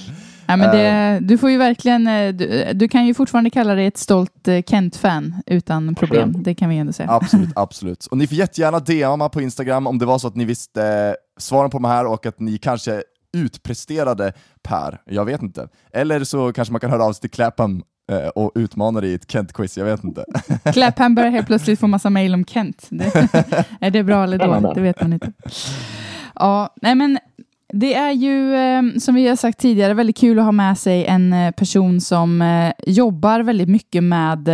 Ja, 0.47 0.57
men 0.57 0.71
det, 0.77 1.19
du 1.23 1.39
får 1.39 1.51
ju 1.51 1.59
verkligen, 1.59 2.07
eh, 2.07 2.35
du, 2.35 2.73
du 2.75 2.89
kan 2.89 3.07
ju 3.07 3.15
fortfarande 3.15 3.51
kalla 3.51 3.75
dig 3.75 3.87
ett 3.87 3.99
stolt 3.99 4.49
eh, 4.49 4.63
Kent-fan 4.63 5.43
utan 5.47 5.95
problem. 5.95 6.35
Det 6.43 6.55
kan 6.55 6.69
vi 6.69 6.77
ändå 6.77 6.93
säga. 6.93 7.11
Absolut, 7.11 7.49
absolut. 7.57 8.07
Och 8.07 8.19
ni 8.19 8.27
får 8.27 8.37
jättegärna 8.37 8.79
DMa 8.79 9.29
på 9.29 9.41
Instagram 9.41 9.87
om 9.87 9.99
det 9.99 10.07
var 10.07 10.19
så 10.19 10.29
att 10.29 10.37
ni 10.37 10.45
visste 10.45 10.83
eh, 10.85 11.15
svaren 11.39 11.71
på 11.71 11.79
de 11.79 11.85
här 11.85 12.07
och 12.07 12.27
att 12.27 12.41
ni 12.41 12.59
kanske 12.59 13.03
utpresterade 13.35 14.33
Per. 14.63 15.01
Jag 15.05 15.25
vet 15.25 15.43
inte. 15.43 15.69
Eller 15.93 16.25
så 16.25 16.53
kanske 16.53 16.73
man 16.73 16.81
kan 16.81 16.91
höra 16.91 17.05
av 17.05 17.13
sig 17.13 17.21
till 17.21 17.31
Clapham 17.31 17.83
eh, 18.13 18.29
och 18.29 18.53
utmana 18.55 19.01
dig 19.01 19.11
i 19.11 19.15
ett 19.15 19.31
Kent-quiz. 19.31 19.79
Jag 19.79 19.85
vet 19.85 20.05
inte. 20.05 20.25
Clapham 20.73 21.15
börjar 21.15 21.31
helt 21.31 21.47
plötsligt 21.47 21.81
få 21.81 21.87
massa 21.87 22.11
mejl 22.11 22.35
om 22.35 22.45
Kent. 22.45 22.87
Det, 22.91 23.05
är 23.81 23.91
det 23.91 24.03
bra 24.03 24.25
eller 24.25 24.39
dåligt? 24.39 24.75
Det 24.75 24.81
vet 24.81 25.01
man 25.01 25.13
inte. 25.13 25.33
Ja, 26.35 26.75
nej 26.83 26.95
men 26.95 27.19
Det 27.76 27.95
är 27.95 28.12
ju, 28.12 28.54
eh, 28.54 28.99
som 28.99 29.14
vi 29.14 29.28
har 29.28 29.37
sagt 29.37 29.59
tidigare, 29.59 29.95
väldigt 29.95 30.16
kul 30.16 30.38
att 30.38 30.45
ha 30.45 30.52
med 30.52 30.78
sig 30.78 31.04
en 31.04 31.33
eh, 31.33 31.50
person 31.50 32.00
som 32.00 32.43
eh, 32.43 32.73
jobbar 32.87 33.40
väldigt 33.40 33.69
mycket 33.69 34.04
med, 34.04 34.49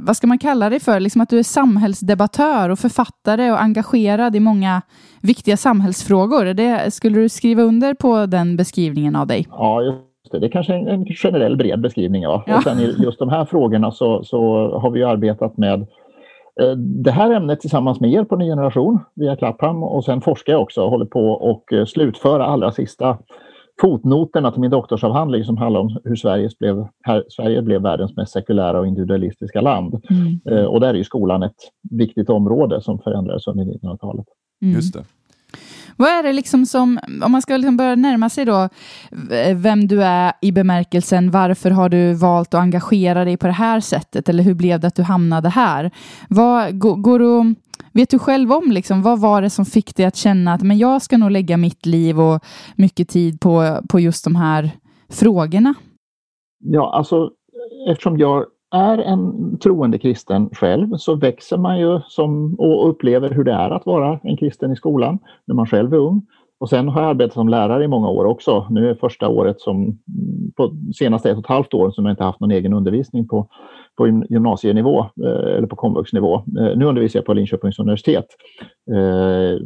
vad 0.00 0.16
ska 0.16 0.26
man 0.26 0.38
kalla 0.38 0.70
det 0.70 0.80
för, 0.80 1.00
liksom 1.00 1.20
att 1.20 1.30
du 1.30 1.38
är 1.38 1.42
samhällsdebattör 1.42 2.68
och 2.68 2.78
författare 2.78 3.50
och 3.50 3.62
engagerad 3.62 4.36
i 4.36 4.40
många 4.40 4.82
viktiga 5.22 5.56
samhällsfrågor. 5.56 6.44
Det, 6.44 6.94
skulle 6.94 7.20
du 7.20 7.28
skriva 7.28 7.62
under 7.62 7.94
på 7.94 8.26
den 8.26 8.56
beskrivningen 8.56 9.16
av 9.16 9.26
dig? 9.26 9.46
Ja, 9.50 9.82
just 9.82 10.32
det. 10.32 10.38
Det 10.38 10.46
är 10.46 10.50
kanske 10.50 10.74
en, 10.74 10.88
en 10.88 11.04
generell 11.06 11.56
bred 11.56 11.80
beskrivning. 11.80 12.22
Ja. 12.22 12.44
ja. 12.46 12.56
Och 12.56 12.62
sen 12.62 12.78
i 12.78 12.94
just 12.98 13.18
de 13.18 13.28
här 13.28 13.44
frågorna 13.44 13.90
så, 13.90 14.24
så 14.24 14.70
har 14.78 14.90
vi 14.90 15.04
arbetat 15.04 15.56
med 15.56 15.86
det 16.76 17.10
här 17.10 17.30
ämnet 17.30 17.60
tillsammans 17.60 18.00
med 18.00 18.12
er 18.12 18.24
på 18.24 18.36
Ny 18.36 18.44
Generation 18.44 18.98
via 19.14 19.36
Clapham 19.36 19.82
och 19.82 20.04
sen 20.04 20.20
forskar 20.20 20.52
jag 20.52 20.62
också 20.62 20.82
och 20.82 20.90
håller 20.90 21.06
på 21.06 21.30
och 21.30 21.72
eh, 21.72 21.84
slutföra 21.84 22.46
allra 22.46 22.72
sista 22.72 23.18
fotnoterna 23.80 24.52
till 24.52 24.60
min 24.60 24.70
doktorsavhandling 24.70 25.44
som 25.44 25.56
handlar 25.56 25.80
om 25.80 26.00
hur 26.04 26.16
Sverige 26.16 26.50
blev, 26.58 26.86
här, 27.02 27.24
Sverige 27.28 27.62
blev 27.62 27.82
världens 27.82 28.16
mest 28.16 28.32
sekulära 28.32 28.80
och 28.80 28.86
individualistiska 28.86 29.60
land. 29.60 30.02
Mm. 30.10 30.58
Eh, 30.58 30.64
och 30.64 30.80
där 30.80 30.88
är 30.88 30.94
ju 30.94 31.04
skolan 31.04 31.42
ett 31.42 31.56
viktigt 31.90 32.30
område 32.30 32.82
som 32.82 32.98
förändrades 32.98 33.46
under 33.46 33.64
1900-talet. 33.64 34.26
Mm. 34.62 34.74
Just 34.74 34.94
det. 34.94 35.04
Vad 36.00 36.08
är 36.08 36.22
det 36.22 36.32
liksom 36.32 36.66
som, 36.66 36.98
om 37.24 37.32
man 37.32 37.42
ska 37.42 37.56
liksom 37.56 37.76
börja 37.76 37.94
närma 37.94 38.28
sig 38.28 38.44
då 38.44 38.68
vem 39.54 39.88
du 39.88 40.02
är 40.02 40.32
i 40.40 40.52
bemärkelsen, 40.52 41.30
varför 41.30 41.70
har 41.70 41.88
du 41.88 42.14
valt 42.14 42.54
att 42.54 42.60
engagera 42.60 43.24
dig 43.24 43.36
på 43.36 43.46
det 43.46 43.52
här 43.52 43.80
sättet 43.80 44.28
eller 44.28 44.42
hur 44.42 44.54
blev 44.54 44.80
det 44.80 44.86
att 44.86 44.94
du 44.94 45.02
hamnade 45.02 45.48
här? 45.48 45.90
Vad, 46.28 46.78
går, 46.78 47.18
du, 47.18 47.54
vet 47.92 48.10
du 48.10 48.18
själv 48.18 48.52
om 48.52 48.72
liksom, 48.72 49.02
vad 49.02 49.20
var 49.20 49.42
det 49.42 49.50
som 49.50 49.64
fick 49.64 49.96
dig 49.96 50.06
att 50.06 50.16
känna 50.16 50.52
att 50.52 50.62
men 50.62 50.78
jag 50.78 51.02
ska 51.02 51.18
nog 51.18 51.30
lägga 51.30 51.56
mitt 51.56 51.86
liv 51.86 52.20
och 52.20 52.44
mycket 52.76 53.08
tid 53.08 53.40
på, 53.40 53.80
på 53.88 54.00
just 54.00 54.24
de 54.24 54.36
här 54.36 54.70
frågorna? 55.08 55.74
Ja, 56.64 56.96
alltså 56.96 57.30
eftersom 57.90 58.18
jag 58.18 58.44
är 58.70 58.98
en 58.98 59.58
troende 59.58 59.98
kristen 59.98 60.50
själv 60.52 60.96
så 60.96 61.14
växer 61.14 61.58
man 61.58 61.80
ju 61.80 62.00
som, 62.08 62.54
och 62.54 62.88
upplever 62.88 63.30
hur 63.30 63.44
det 63.44 63.52
är 63.52 63.70
att 63.70 63.86
vara 63.86 64.20
en 64.22 64.36
kristen 64.36 64.72
i 64.72 64.76
skolan 64.76 65.18
när 65.46 65.54
man 65.54 65.66
själv 65.66 65.94
är 65.94 65.98
ung. 65.98 66.26
Och 66.60 66.68
sen 66.68 66.88
har 66.88 67.00
jag 67.00 67.10
arbetat 67.10 67.34
som 67.34 67.48
lärare 67.48 67.84
i 67.84 67.88
många 67.88 68.08
år 68.08 68.24
också. 68.24 68.66
Nu 68.70 68.90
är 68.90 68.94
första 68.94 69.28
året 69.28 69.60
som, 69.60 69.98
på 70.56 70.72
senaste 70.94 71.30
ett 71.30 71.36
och 71.36 71.44
ett 71.44 71.48
halvt 71.48 71.74
år 71.74 71.90
som 71.90 72.04
jag 72.04 72.12
inte 72.12 72.24
haft 72.24 72.40
någon 72.40 72.50
egen 72.50 72.72
undervisning 72.72 73.28
på, 73.28 73.48
på 73.96 74.08
gymnasienivå 74.08 75.00
eh, 75.00 75.56
eller 75.56 75.66
på 75.66 75.76
komvuxnivå. 75.76 76.34
Eh, 76.34 76.76
nu 76.76 76.84
undervisar 76.84 77.18
jag 77.18 77.26
på 77.26 77.34
Linköpings 77.34 77.78
universitet 77.78 78.26
eh, 78.90 79.58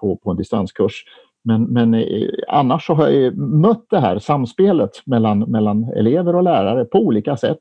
på, 0.00 0.16
på 0.16 0.30
en 0.30 0.36
distanskurs. 0.36 1.04
Men, 1.44 1.62
men 1.62 2.04
annars 2.48 2.86
så 2.86 2.94
har 2.94 3.08
jag 3.08 3.36
mött 3.36 3.86
det 3.90 4.00
här 4.00 4.18
samspelet 4.18 4.90
mellan, 5.06 5.38
mellan 5.38 5.84
elever 5.84 6.36
och 6.36 6.42
lärare 6.42 6.84
på 6.84 6.98
olika 6.98 7.36
sätt. 7.36 7.60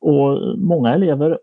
Och 0.00 0.58
många 0.58 0.94
elever 0.94 1.38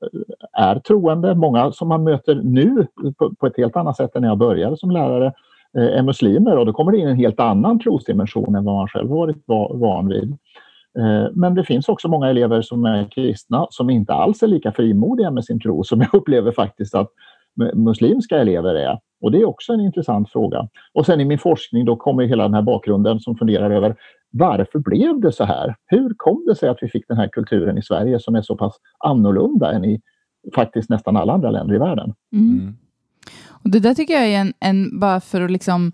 är 0.54 0.80
troende. 0.80 1.36
Många 1.36 1.72
som 1.72 1.88
man 1.88 2.04
möter 2.04 2.36
nu 2.36 2.88
på, 3.18 3.36
på 3.36 3.48
ett 3.48 3.58
helt 3.58 3.76
annat 3.76 3.98
sätt 3.98 4.16
än 4.16 4.22
när 4.22 4.30
jag 4.30 4.38
började 4.38 4.78
som 4.78 4.92
lärare 4.92 5.34
eh, 5.78 5.98
är 5.98 6.02
muslimer 6.02 6.58
och 6.58 6.66
då 6.66 6.74
kommer 6.74 6.92
det 6.92 6.98
in 6.98 7.08
en 7.08 7.16
helt 7.16 7.40
annan 7.40 7.80
trosdimension 7.80 8.56
än 8.56 8.66
vad 8.66 8.76
man 8.76 8.88
själv 8.88 9.10
varit 9.10 9.44
van 9.74 10.08
vid. 10.08 10.38
Eh, 11.00 11.28
men 11.34 11.56
det 11.56 11.64
finns 11.64 11.90
också 11.90 12.08
många 12.08 12.30
elever 12.30 12.62
som 12.62 12.86
är 12.86 13.12
kristna 13.12 13.68
som 13.70 13.90
inte 13.90 14.14
alls 14.14 14.44
är 14.44 14.48
lika 14.48 14.72
frimodiga 14.72 15.32
med 15.32 15.46
sin 15.46 15.60
tro 15.60 15.84
som 15.84 16.02
jag 16.02 16.14
upplever 16.14 16.52
faktiskt 16.52 16.96
att 16.96 17.10
muslimska 17.74 18.38
elever 18.38 18.76
är. 18.76 19.00
Och 19.22 19.32
det 19.32 19.42
är 19.42 19.46
också 19.46 19.74
en 19.74 19.82
intressant 19.82 20.32
fråga. 20.32 20.68
Och 20.94 21.06
sen 21.06 21.22
i 21.22 21.26
min 21.26 21.40
forskning 21.40 21.86
då 21.86 21.96
kommer 21.96 22.24
hela 22.24 22.44
den 22.44 22.54
här 22.54 22.62
bakgrunden 22.62 23.20
som 23.20 23.36
funderar 23.36 23.72
över 23.72 23.96
varför 24.32 24.80
blev 24.80 25.20
det 25.20 25.32
så 25.32 25.44
här? 25.44 25.76
Hur 25.86 26.14
kom 26.18 26.46
det 26.48 26.56
sig 26.56 26.70
att 26.70 26.78
vi 26.82 26.88
fick 26.88 27.08
den 27.08 27.18
här 27.18 27.28
kulturen 27.28 27.78
i 27.78 27.84
Sverige 27.84 28.20
som 28.20 28.36
är 28.36 28.42
så 28.42 28.58
pass 28.58 28.74
annorlunda 29.00 29.72
än 29.72 29.86
i 29.86 30.02
faktiskt 30.56 30.90
nästan 30.90 31.18
alla 31.18 31.34
andra 31.34 31.52
länder 31.52 31.76
i 31.76 31.78
världen? 31.78 32.14
Mm. 32.34 32.78
Och 33.64 33.70
det 33.70 33.80
där 33.80 33.94
tycker 33.94 34.14
jag 34.14 34.24
är 34.24 34.40
en, 34.40 34.54
en, 34.60 35.00
bara 35.00 35.20
för 35.20 35.42
att 35.42 35.52
liksom 35.52 35.92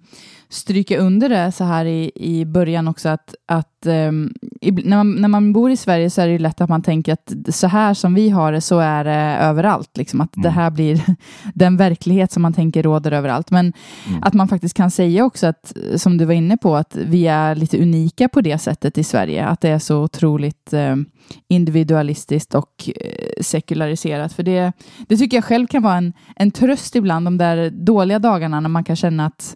stryka 0.54 0.98
under 0.98 1.30
det 1.30 1.52
så 1.52 1.64
här 1.64 1.86
i, 1.86 2.12
i 2.16 2.46
början 2.46 2.88
också, 2.88 3.10
att, 3.10 3.36
att 3.46 3.86
um, 3.86 4.34
i, 4.62 4.72
när, 4.72 4.98
man, 4.98 5.16
när 5.16 5.28
man 5.28 5.54
bor 5.54 5.72
i 5.72 5.78
Sverige 5.78 6.10
så 6.10 6.22
är 6.22 6.26
det 6.26 6.32
ju 6.32 6.40
lätt 6.40 6.62
att 6.62 6.70
man 6.70 6.82
tänker 6.82 7.14
att 7.14 7.34
så 7.50 7.68
här 7.68 7.94
som 7.94 8.14
vi 8.14 8.30
har 8.30 8.52
det, 8.52 8.62
så 8.62 8.80
är 8.80 9.04
det 9.04 9.38
överallt. 9.42 9.98
Liksom, 9.98 10.22
att 10.22 10.36
mm. 10.36 10.44
det 10.44 10.50
här 10.50 10.72
blir 10.72 11.02
den 11.54 11.78
verklighet 11.78 12.32
som 12.32 12.42
man 12.42 12.54
tänker 12.54 12.84
råder 12.84 13.12
överallt. 13.12 13.52
Men 13.52 13.74
mm. 14.08 14.24
att 14.24 14.34
man 14.34 14.48
faktiskt 14.48 14.78
kan 14.78 14.92
säga 14.92 15.26
också 15.26 15.48
att, 15.48 15.74
som 15.96 16.18
du 16.18 16.26
var 16.26 16.34
inne 16.34 16.58
på, 16.58 16.76
att 16.76 16.96
vi 16.96 17.28
är 17.28 17.56
lite 17.56 17.82
unika 17.82 18.30
på 18.30 18.42
det 18.42 18.58
sättet 18.58 18.98
i 18.98 19.04
Sverige. 19.04 19.46
Att 19.46 19.62
det 19.62 19.70
är 19.70 19.80
så 19.80 20.04
otroligt 20.04 20.74
um, 20.74 21.06
individualistiskt 21.48 22.56
och 22.56 22.90
uh, 22.90 23.42
sekulariserat. 23.42 24.34
För 24.34 24.44
det, 24.44 24.72
det 25.08 25.18
tycker 25.18 25.38
jag 25.38 25.44
själv 25.44 25.68
kan 25.68 25.84
vara 25.84 25.98
en, 25.98 26.14
en 26.36 26.52
tröst 26.52 26.96
ibland, 26.96 27.26
de 27.26 27.38
där 27.38 27.63
dåliga 27.70 28.20
dagarna 28.20 28.60
när 28.60 28.70
man 28.70 28.84
kan 28.84 28.96
känna 28.96 29.26
att 29.26 29.56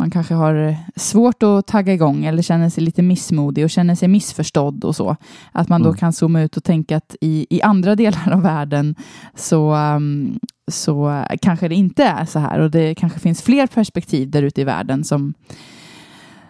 man 0.00 0.10
kanske 0.10 0.34
har 0.34 0.76
svårt 0.96 1.42
att 1.42 1.66
tagga 1.66 1.92
igång 1.92 2.24
eller 2.24 2.42
känner 2.42 2.70
sig 2.70 2.84
lite 2.84 3.02
missmodig 3.02 3.64
och 3.64 3.70
känner 3.70 3.94
sig 3.94 4.08
missförstådd 4.08 4.84
och 4.84 4.96
så. 4.96 5.16
Att 5.52 5.68
man 5.68 5.82
då 5.82 5.88
mm. 5.88 5.98
kan 5.98 6.12
zooma 6.12 6.42
ut 6.42 6.56
och 6.56 6.64
tänka 6.64 6.96
att 6.96 7.16
i, 7.20 7.46
i 7.50 7.62
andra 7.62 7.94
delar 7.96 8.32
av 8.32 8.42
världen 8.42 8.94
så, 9.34 9.74
um, 9.74 10.38
så 10.70 11.24
kanske 11.42 11.68
det 11.68 11.74
inte 11.74 12.04
är 12.04 12.24
så 12.24 12.38
här 12.38 12.58
och 12.58 12.70
det 12.70 12.94
kanske 12.94 13.18
finns 13.18 13.42
fler 13.42 13.66
perspektiv 13.66 14.30
där 14.30 14.42
ute 14.42 14.60
i 14.60 14.64
världen 14.64 15.04
som, 15.04 15.34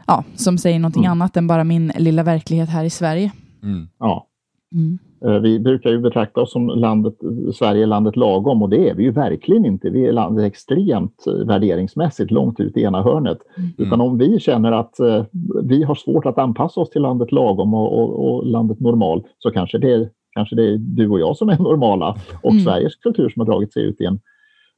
ja, 0.07 0.25
som 0.35 0.59
säger 0.59 0.79
någonting 0.79 1.05
mm. 1.05 1.13
annat 1.13 1.37
än 1.37 1.47
bara 1.47 1.65
min 1.65 1.93
lilla 1.97 2.23
verklighet 2.23 2.69
här 2.69 2.85
i 2.85 2.91
Sverige. 2.91 3.33
Mm. 3.63 3.89
Ja. 3.99 4.27
Mm. 4.75 4.99
Eh, 5.25 5.41
vi 5.41 5.61
brukar 5.61 5.91
ju 5.91 5.99
betrakta 5.99 6.41
oss 6.41 6.53
som 6.53 6.69
landet, 6.69 7.15
Sverige 7.55 7.87
landet 7.87 8.17
lagom 8.17 8.63
och 8.63 8.69
det 8.69 8.89
är 8.89 8.95
vi 8.95 9.03
ju 9.03 9.11
verkligen 9.11 9.65
inte. 9.65 9.91
Vi 9.91 10.07
är 10.07 10.13
landet 10.13 10.45
extremt 10.45 11.27
eh, 11.27 11.47
värderingsmässigt 11.47 12.31
långt 12.31 12.61
ut 12.61 12.77
i 12.77 12.83
ena 12.83 13.03
hörnet. 13.03 13.39
Mm. 13.57 13.71
Utan 13.79 14.01
om 14.01 14.19
vi 14.19 14.41
känner 14.41 14.73
att 14.73 14.95
uh, 15.01 15.25
vi 15.63 15.83
har 15.83 15.95
svårt 15.95 16.27
att 16.27 16.39
anpassa 16.39 16.81
oss 16.81 16.91
till 16.91 17.03
landet 17.03 17.33
lagom 17.33 17.75
och, 17.75 17.99
och, 17.99 18.35
och, 18.35 18.47
landet 18.47 18.81
normal 18.81 19.23
så 19.39 19.51
kanske 19.51 19.79
det, 19.79 20.11
kanske 20.35 20.57
det 20.57 20.63
är 20.63 20.79
du 20.79 21.09
och 21.09 21.21
jag 21.21 21.37
som 21.37 21.49
är 21.49 21.59
normala 21.59 22.17
och 22.43 22.51
mm. 22.51 22.65
Sveriges 22.65 22.97
kultur 22.97 23.29
som 23.29 23.41
har 23.41 23.47
dragit 23.47 23.73
sig 23.73 23.83
ut 23.83 24.01
i 24.01 24.05
en 24.05 24.21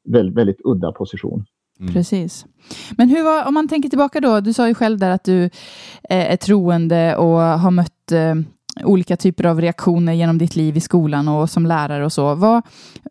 väldigt, 0.08 0.36
väldigt 0.36 0.60
udda 0.64 0.92
position. 0.92 1.44
Mm. 1.80 1.94
Precis. 1.94 2.46
Men 2.96 3.08
hur 3.08 3.24
var, 3.24 3.48
om 3.48 3.54
man 3.54 3.68
tänker 3.68 3.88
tillbaka 3.88 4.20
då, 4.20 4.40
du 4.40 4.52
sa 4.52 4.68
ju 4.68 4.74
själv 4.74 4.98
där 4.98 5.10
att 5.10 5.24
du 5.24 5.50
är 6.02 6.36
troende 6.36 7.16
och 7.16 7.38
har 7.38 7.70
mött 7.70 8.12
olika 8.84 9.16
typer 9.16 9.46
av 9.46 9.60
reaktioner 9.60 10.12
genom 10.12 10.38
ditt 10.38 10.56
liv 10.56 10.76
i 10.76 10.80
skolan 10.80 11.28
och 11.28 11.50
som 11.50 11.66
lärare 11.66 12.04
och 12.04 12.12
så. 12.12 12.34
Vad, 12.34 12.62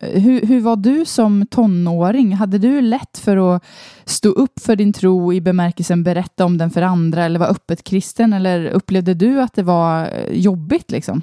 eh, 0.01 0.21
hur, 0.21 0.45
hur 0.45 0.61
var 0.61 0.75
du 0.75 1.05
som 1.05 1.45
tonåring? 1.45 2.33
Hade 2.33 2.57
du 2.57 2.81
lätt 2.81 3.17
för 3.17 3.55
att 3.55 3.63
stå 4.05 4.29
upp 4.29 4.59
för 4.59 4.75
din 4.75 4.93
tro 4.93 5.33
i 5.33 5.41
bemärkelsen 5.41 6.03
berätta 6.03 6.45
om 6.45 6.57
den 6.57 6.69
för 6.69 6.81
andra 6.81 7.25
eller 7.25 7.39
vara 7.39 7.49
öppet 7.49 7.83
kristen? 7.83 8.33
Eller 8.33 8.65
upplevde 8.65 9.13
du 9.13 9.41
att 9.41 9.53
det 9.53 9.63
var 9.63 10.01
eh, 10.01 10.33
jobbigt 10.33 10.91
liksom? 10.91 11.21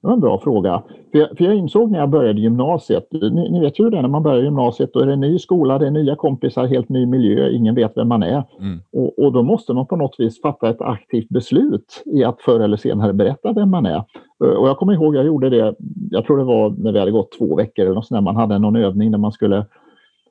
Det 0.00 0.06
var 0.06 0.14
en 0.14 0.20
bra 0.20 0.38
fråga. 0.38 0.82
För 1.12 1.18
jag, 1.18 1.38
för 1.38 1.44
jag 1.44 1.54
insåg 1.54 1.90
när 1.90 1.98
jag 1.98 2.08
började 2.08 2.40
gymnasiet, 2.40 3.08
ni, 3.10 3.50
ni, 3.50 3.60
vet 3.60 3.80
ju 3.80 3.84
hur 3.84 3.90
det 3.90 3.98
är 3.98 4.02
när 4.02 4.08
man 4.08 4.22
börjar 4.22 4.42
gymnasiet, 4.42 4.90
då 4.92 5.00
är 5.00 5.06
det 5.06 5.12
en 5.12 5.20
ny 5.20 5.38
skola, 5.38 5.78
det 5.78 5.86
är 5.86 5.90
nya 5.90 6.16
kompisar, 6.16 6.66
helt 6.66 6.88
ny 6.88 7.06
miljö, 7.06 7.50
ingen 7.50 7.74
vet 7.74 7.96
vem 7.96 8.08
man 8.08 8.22
är. 8.22 8.44
Mm. 8.60 8.80
Och, 8.92 9.18
och, 9.18 9.32
då 9.32 9.42
måste 9.42 9.72
man 9.74 9.86
på 9.86 9.96
något 9.96 10.14
vis 10.18 10.42
fatta 10.42 10.70
ett 10.70 10.80
aktivt 10.80 11.28
beslut 11.28 12.02
i 12.06 12.24
att 12.24 12.40
förr 12.40 12.60
eller 12.60 12.76
senare 12.76 13.12
berätta 13.12 13.52
vem 13.52 13.70
man 13.70 13.86
är. 13.86 14.04
Och 14.38 14.68
jag 14.68 14.76
kommer 14.76 14.92
ihåg, 14.92 15.16
jag 15.16 15.26
gjorde 15.26 15.50
det, 15.50 15.74
jag 16.10 16.24
tror 16.24 16.38
det 16.38 16.44
var 16.44 16.70
när 16.70 16.92
vi 16.92 16.98
hade 16.98 17.10
gått 17.10 17.38
två 17.38 17.56
veckor 17.56 17.84
eller 17.84 17.94
något 17.94 18.06
sånt 18.06 18.24
man 18.24 18.36
hade 18.36 18.58
någon 18.58 18.76
övning 18.76 19.10
där 19.10 19.18
man 19.18 19.32
skulle 19.32 19.66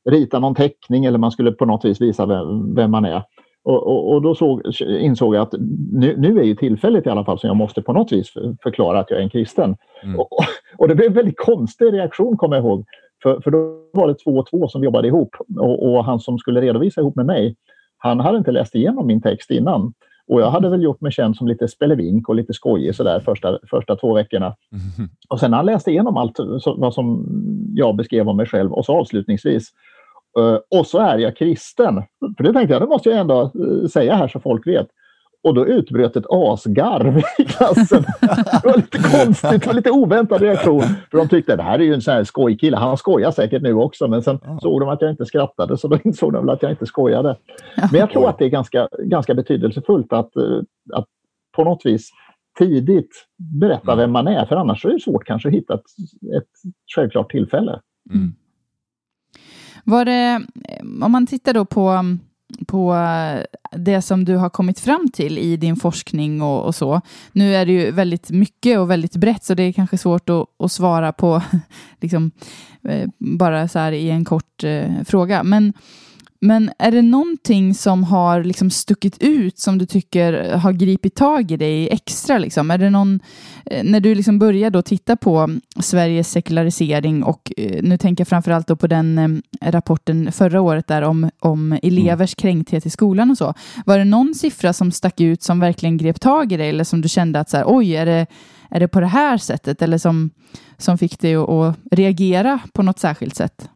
rita 0.10 0.40
någon 0.40 0.56
teckning 0.56 1.06
eller 1.06 1.18
man 1.18 1.32
skulle 1.32 1.52
på 1.52 1.66
något 1.66 1.86
vis 1.86 2.02
visa 2.02 2.26
vem, 2.26 2.76
vem 2.76 2.92
man 2.92 3.06
är. 3.06 3.24
Och, 3.68 3.88
och, 3.88 4.14
och, 4.14 4.22
då 4.22 4.36
såg, 4.36 4.62
insåg 5.00 5.36
jag 5.36 5.42
att 5.42 5.54
nu, 5.92 6.16
nu, 6.18 6.40
är 6.40 6.44
ju 6.44 6.56
tillfället 6.56 7.06
i 7.06 7.10
alla 7.10 7.26
fall 7.26 7.40
som 7.40 7.48
jag 7.48 7.58
måste 7.58 7.82
på 7.82 7.94
något 7.94 8.12
vis 8.12 8.34
förklara 8.64 9.00
att 9.00 9.10
jag 9.10 9.20
är 9.20 9.24
en 9.24 9.30
kristen. 9.30 9.76
Mm. 10.04 10.20
Och, 10.20 10.30
och, 10.78 10.88
det 10.88 10.96
blev 10.96 11.08
en 11.08 11.14
väldigt 11.14 11.38
konstig 11.38 11.94
reaktion 11.94 12.38
kommer 12.38 12.56
jag 12.56 12.66
ihåg. 12.66 12.86
För, 13.24 13.42
för 13.42 13.52
då 13.52 13.80
var 13.94 14.08
det 14.08 14.14
två 14.14 14.32
och 14.32 14.50
två 14.50 14.68
som 14.68 14.84
jobbade 14.84 15.08
ihop 15.08 15.36
och, 15.60 16.06
han 16.06 16.20
som 16.20 16.38
skulle 16.38 16.62
redovisa 16.62 17.02
ihop 17.02 17.16
med 17.16 17.26
mig, 17.26 17.56
han 17.98 18.20
hade 18.20 18.38
inte 18.38 18.52
läst 18.52 18.76
igenom 18.76 19.08
min 19.08 19.22
text 19.22 19.52
innan. 19.52 19.94
Och 20.28 20.42
jag 20.42 20.52
hade 20.52 20.70
väl 20.70 20.84
gjort 20.84 21.02
mig 21.02 21.12
känd 21.12 21.36
som 21.36 21.48
lite 21.48 21.68
spelevink 21.68 22.30
och 22.30 22.36
lite 22.36 22.54
skojig 22.54 22.96
sådär 22.96 23.20
första, 23.20 23.60
första 23.70 23.96
två 23.96 24.14
veckorna. 24.14 24.46
Mm. 24.72 25.10
Och 25.30 25.40
sen 25.40 25.52
när 25.52 25.58
han 25.58 25.66
läste 25.66 25.92
igenom 25.92 26.18
allt 26.18 26.38
så, 26.60 26.76
vad 26.78 26.94
som 26.94 27.26
jag 27.76 27.96
beskrev 27.96 28.30
om 28.30 28.38
mig 28.38 28.46
själv 28.46 28.74
och 28.74 28.86
så 28.86 29.00
avslutningsvis 29.00 29.72
och 30.78 30.88
så 30.88 31.00
är 31.00 31.18
jag 31.18 31.38
kristen. 31.38 32.04
För 32.38 32.44
det 32.44 32.54
tänkte 32.54 32.74
jag, 32.74 32.82
det 32.82 32.88
måste 32.88 33.10
jag 33.10 33.20
ändå 33.20 33.52
uh, 33.56 33.88
säga 33.88 34.16
här 34.16 34.28
så 34.28 34.40
folk 34.40 34.68
vet. 34.68 34.88
Och 35.44 35.54
då 35.54 35.68
utbröt 35.68 36.16
ett 36.16 36.26
asgarv 36.30 37.18
i 37.38 37.44
klassen. 37.46 38.06
Det 38.22 38.62
var 38.64 38.76
lite 38.76 38.98
konstigt, 38.98 39.62
det 39.62 39.68
var 39.68 39.74
lite 39.74 39.92
oväntad 39.92 40.42
reaktion. 40.42 40.82
För 40.82 41.18
de 41.18 41.28
tyckte 41.28 41.54
att 41.54 41.58
det 41.58 41.64
här 41.64 41.80
är 41.80 41.84
ju 41.84 41.94
en 41.94 42.02
sån 42.02 42.14
här 42.14 42.24
skojkille, 42.24 42.78
han 42.78 42.98
skojar 42.98 43.32
säkert 43.32 43.62
nu 43.62 43.74
också. 43.74 44.08
Men 44.08 44.24
sen 44.24 44.40
såg 44.62 44.80
de 44.80 44.90
att 44.90 45.02
jag 45.02 45.12
inte 45.12 45.26
skrattade 45.26 45.78
så 45.78 45.88
då 45.88 45.98
insåg 46.04 46.34
de 46.34 46.46
väl 46.46 46.56
att 46.56 46.62
jag 46.62 46.72
inte 46.72 46.86
skojade. 46.86 47.38
Men 47.92 48.00
jag 48.00 48.12
tror 48.12 48.30
att 48.30 48.38
det 48.38 48.46
är 48.46 48.50
ganska, 48.50 48.88
ganska 49.00 49.34
betydelsefullt 49.34 50.14
att, 50.14 50.36
eh, 50.36 50.60
att 50.94 51.06
på 51.56 51.64
något 51.64 51.86
vis 51.86 52.10
tidigt 52.58 53.12
berätta 53.62 53.96
vem 53.96 54.12
man 54.12 54.28
är. 54.28 54.46
För 54.46 54.56
annars 54.56 54.86
är 54.86 54.90
det 54.90 55.00
svårt 55.00 55.26
kanske 55.26 55.50
att 55.50 55.56
hitta 55.56 55.74
ett, 55.74 55.82
ett 56.38 56.50
självklart 56.96 57.32
tillfälle. 57.32 57.80
Mm. 58.14 58.34
Var 59.90 60.06
det, 60.06 60.42
om 61.02 61.12
man 61.12 61.28
tittar 61.28 61.54
då 61.54 61.66
på 61.66 62.18
på 62.68 62.96
det 63.72 64.02
som 64.02 64.26
du 64.26 64.36
har 64.36 64.50
kommit 64.50 64.80
fram 64.80 65.10
till 65.14 65.38
i 65.38 65.58
din 65.58 65.76
forskning 65.76 66.42
och, 66.42 66.66
och, 66.66 66.76
så. 66.76 67.02
Nu 67.32 67.56
är 67.56 67.66
det 67.66 67.72
ju 67.72 67.92
väldigt 67.92 68.30
mycket 68.30 68.80
och 68.80 68.92
väldigt 68.92 69.16
brett 69.16 69.44
så 69.44 69.54
det 69.54 69.64
är 69.64 69.72
kanske 69.72 69.98
svårt 69.98 70.30
att, 70.30 70.46
att 70.60 70.72
svara 70.72 71.14
på 71.14 71.42
liksom, 72.02 72.32
eh, 72.84 73.10
bara 73.18 73.68
så 73.68 73.80
här 73.80 73.92
i 73.92 74.10
en 74.10 74.26
kort 74.26 74.64
eh, 74.64 74.92
fråga. 75.06 75.44
Men 75.44 75.74
men 76.40 76.72
är 76.80 76.92
det 76.92 77.02
någonting 77.02 77.74
som 77.74 78.04
har 78.04 78.44
liksom 78.44 78.70
stuckit 78.70 79.18
ut 79.20 79.60
som 79.60 79.78
du 79.78 79.86
tycker 79.86 80.54
har 80.54 80.72
gripit 80.72 81.16
tag 81.16 81.52
i 81.52 81.58
dig 81.58 81.90
extra? 81.90 82.38
Liksom? 82.38 82.72
Är 82.72 82.78
det 82.78 82.90
någon, 82.90 83.20
eh, 83.66 83.84
när 83.84 84.00
du 84.00 84.16
liksom 84.16 84.40
började 84.40 84.82
titta 84.82 85.16
på 85.16 85.50
Sveriges 85.80 86.32
sekularisering 86.32 87.24
och 87.24 87.52
eh, 87.58 87.84
nu 87.84 87.98
tänker 87.98 88.22
jag 88.22 88.28
framförallt 88.28 88.68
då 88.68 88.76
på 88.76 88.88
den 88.88 89.18
eh, 89.18 89.72
rapporten 89.72 90.32
förra 90.32 90.62
året 90.62 90.88
där 90.88 91.02
om, 91.02 91.30
om 91.40 91.80
elevers 91.84 92.36
mm. 92.38 92.42
kränkthet 92.42 92.86
i 92.86 92.90
skolan 92.90 93.32
och 93.32 93.38
så. 93.38 93.54
Var 93.86 93.98
det 93.98 94.06
någon 94.06 94.36
siffra 94.36 94.74
som 94.74 94.92
stack 94.92 95.22
ut 95.22 95.44
som 95.44 95.60
verkligen 95.60 95.98
grep 95.98 96.20
tag 96.20 96.52
i 96.52 96.58
dig 96.58 96.70
eller 96.70 96.84
som 96.84 97.02
du 97.02 97.10
kände 97.10 97.40
att 97.40 97.50
så 97.50 97.58
här, 97.58 97.66
oj, 97.68 97.96
är 97.96 98.06
det, 98.06 98.26
är 98.70 98.80
det 98.80 98.88
på 98.88 99.00
det 99.00 99.08
här 99.08 99.38
sättet 99.38 99.82
eller 99.82 99.98
som, 99.98 100.30
som 100.78 100.98
fick 100.98 101.20
dig 101.20 101.36
att, 101.36 101.50
att 101.50 101.76
reagera 101.92 102.60
på 102.74 102.84
något 102.84 103.00
särskilt 103.00 103.36
sätt? 103.36 103.70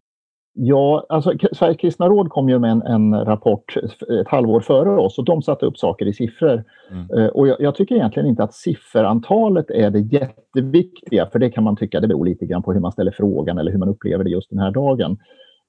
Ja, 0.54 1.06
alltså 1.08 1.32
Sveriges 1.52 1.80
kristna 1.80 2.08
råd 2.08 2.28
kom 2.28 2.48
ju 2.48 2.58
med 2.58 2.70
en, 2.70 2.82
en, 2.82 3.24
rapport 3.24 3.76
ett 4.20 4.28
halvår 4.28 4.60
före 4.60 5.00
oss 5.00 5.18
och 5.18 5.24
de 5.24 5.42
satte 5.42 5.66
upp 5.66 5.78
saker 5.78 6.06
i 6.06 6.12
siffror. 6.12 6.64
Mm. 6.90 7.10
Uh, 7.10 7.26
och 7.26 7.48
jag, 7.48 7.60
jag, 7.60 7.74
tycker 7.74 7.94
egentligen 7.94 8.28
inte 8.28 8.42
att 8.42 8.54
sifferantalet 8.54 9.70
är 9.70 9.90
det 9.90 10.00
jätteviktiga, 10.00 11.26
för 11.32 11.38
det 11.38 11.50
kan 11.50 11.64
man 11.64 11.76
tycka, 11.76 12.00
det 12.00 12.08
beror 12.08 12.26
lite 12.26 12.46
grann 12.46 12.62
på 12.62 12.72
hur 12.72 12.80
man 12.80 12.92
ställer 12.92 13.10
frågan 13.10 13.58
eller 13.58 13.72
hur 13.72 13.78
man 13.78 13.88
upplever 13.88 14.24
det 14.24 14.30
just 14.30 14.50
den 14.50 14.58
här 14.58 14.70
dagen. 14.70 15.18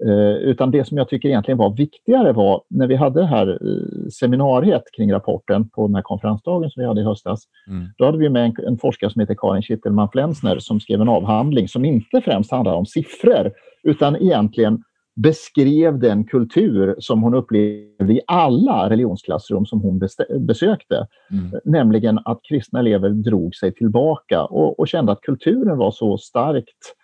Uh, 0.05 0.35
utan 0.35 0.71
det 0.71 0.87
som 0.87 0.97
jag 0.97 1.09
tycker 1.09 1.29
egentligen 1.29 1.57
var 1.57 1.75
viktigare 1.75 2.33
var 2.33 2.61
när 2.69 2.87
vi 2.87 2.95
hade 2.95 3.19
det 3.19 3.27
här 3.27 3.47
uh, 3.47 4.07
seminariet 4.19 4.83
kring 4.97 5.13
rapporten 5.13 5.69
på 5.69 5.87
den 5.87 5.95
här 5.95 6.01
konferensdagen 6.01 6.69
som 6.69 6.81
vi 6.81 6.87
hade 6.87 7.01
i 7.01 7.03
höstas. 7.03 7.43
Mm. 7.67 7.85
Då 7.97 8.05
hade 8.05 8.17
vi 8.17 8.29
med 8.29 8.45
en, 8.45 8.65
en 8.67 8.77
forskare 8.77 9.09
som 9.09 9.19
heter 9.19 9.35
Karin 9.37 9.61
Kittelman-Flensner 9.61 10.59
som 10.59 10.79
skrev 10.79 11.01
en 11.01 11.09
avhandling 11.09 11.67
som 11.67 11.85
inte 11.85 12.21
främst 12.21 12.51
handlar 12.51 12.73
om 12.73 12.85
siffror 12.85 13.51
utan 13.83 14.15
egentligen 14.15 14.83
beskrev 15.15 15.99
den 15.99 16.23
kultur 16.25 16.95
som 16.99 17.23
hon 17.23 17.33
upplevde 17.33 18.13
i 18.13 18.21
alla 18.27 18.89
religionsklassrum 18.89 19.65
som 19.65 19.81
hon 19.81 19.99
besökte. 20.39 21.07
Mm. 21.31 21.61
Nämligen 21.65 22.19
att 22.25 22.39
kristna 22.49 22.79
elever 22.79 23.09
drog 23.09 23.55
sig 23.55 23.73
tillbaka 23.73 24.43
och, 24.43 24.79
och, 24.79 24.87
kände 24.87 25.11
att 25.11 25.21
kulturen 25.21 25.77
var 25.77 25.91
så 25.91 26.17
starkt 26.17 26.95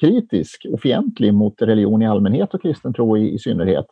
kritisk 0.00 0.66
och 0.72 0.80
fientlig 0.80 1.34
mot 1.34 1.62
religion 1.62 2.02
i 2.02 2.06
allmänhet 2.06 2.54
och 2.54 2.62
kristen 2.62 2.94
tro 2.94 3.16
i, 3.16 3.34
i 3.34 3.38
synnerhet. 3.38 3.86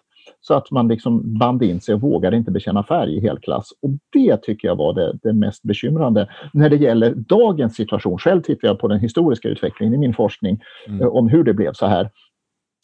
Så 0.44 0.55
att 0.55 0.70
man 0.70 0.88
liksom 0.88 1.38
band 1.38 1.62
in 1.62 1.81
sig 1.81 1.94
och 1.94 2.00
vågade 2.00 2.37
inte 2.37 2.50
bekänna 2.50 2.83
färg 2.83 3.16
i 3.16 3.20
helklass. 3.20 3.68
Och 3.83 3.90
det 4.12 4.42
tycker 4.42 4.68
jag 4.68 4.76
var 4.76 4.94
det, 4.94 5.18
det, 5.22 5.33
mest 5.33 5.62
bekymrande. 5.62 6.28
När 6.52 6.70
det 6.70 6.76
gäller 6.76 7.14
dagens 7.14 7.74
situation, 7.74 8.18
själv 8.18 8.42
tittar 8.42 8.68
jag 8.68 8.78
på 8.78 8.88
den 8.88 9.00
historiska 9.00 9.48
utvecklingen 9.48 9.94
i 9.94 9.98
min 9.98 10.14
forskning 10.14 10.61
mm. 10.87 11.00
Eh, 11.00 11.07
om 11.07 11.28
hur 11.28 11.44
det 11.44 11.55
blev 11.55 11.72
så 11.72 11.87
här. 11.87 12.11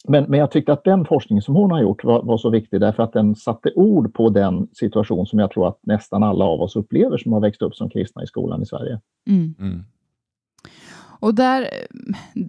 Men, 0.07 0.23
men 0.23 0.39
jag 0.39 0.51
tyckte 0.51 0.73
att 0.73 0.83
den 0.83 1.05
forskning 1.05 1.41
som 1.41 1.55
hon 1.55 1.71
har 1.71 1.81
gjort 1.81 2.03
var, 2.03 2.23
var, 2.23 2.37
så 2.37 2.49
viktig 2.49 2.79
därför 2.79 3.03
att 3.03 3.13
den 3.13 3.35
satte 3.35 3.71
ord 3.75 4.13
på 4.13 4.29
den 4.29 4.67
situation 4.73 5.25
som 5.25 5.39
jag 5.39 5.51
tror 5.51 5.67
att 5.67 5.79
nästan 5.81 6.23
alla 6.23 6.45
av 6.45 6.61
oss 6.61 6.75
upplever 6.75 7.17
som 7.17 7.33
har 7.33 7.39
växt 7.39 7.61
upp 7.61 7.75
som 7.75 7.89
kristna 7.89 8.23
i 8.23 8.27
skolan 8.27 8.61
i 8.61 8.65
Sverige. 8.65 8.99
Mm. 9.27 9.55
Mm. 9.59 9.83
Och 11.19 11.35
där, 11.35 11.69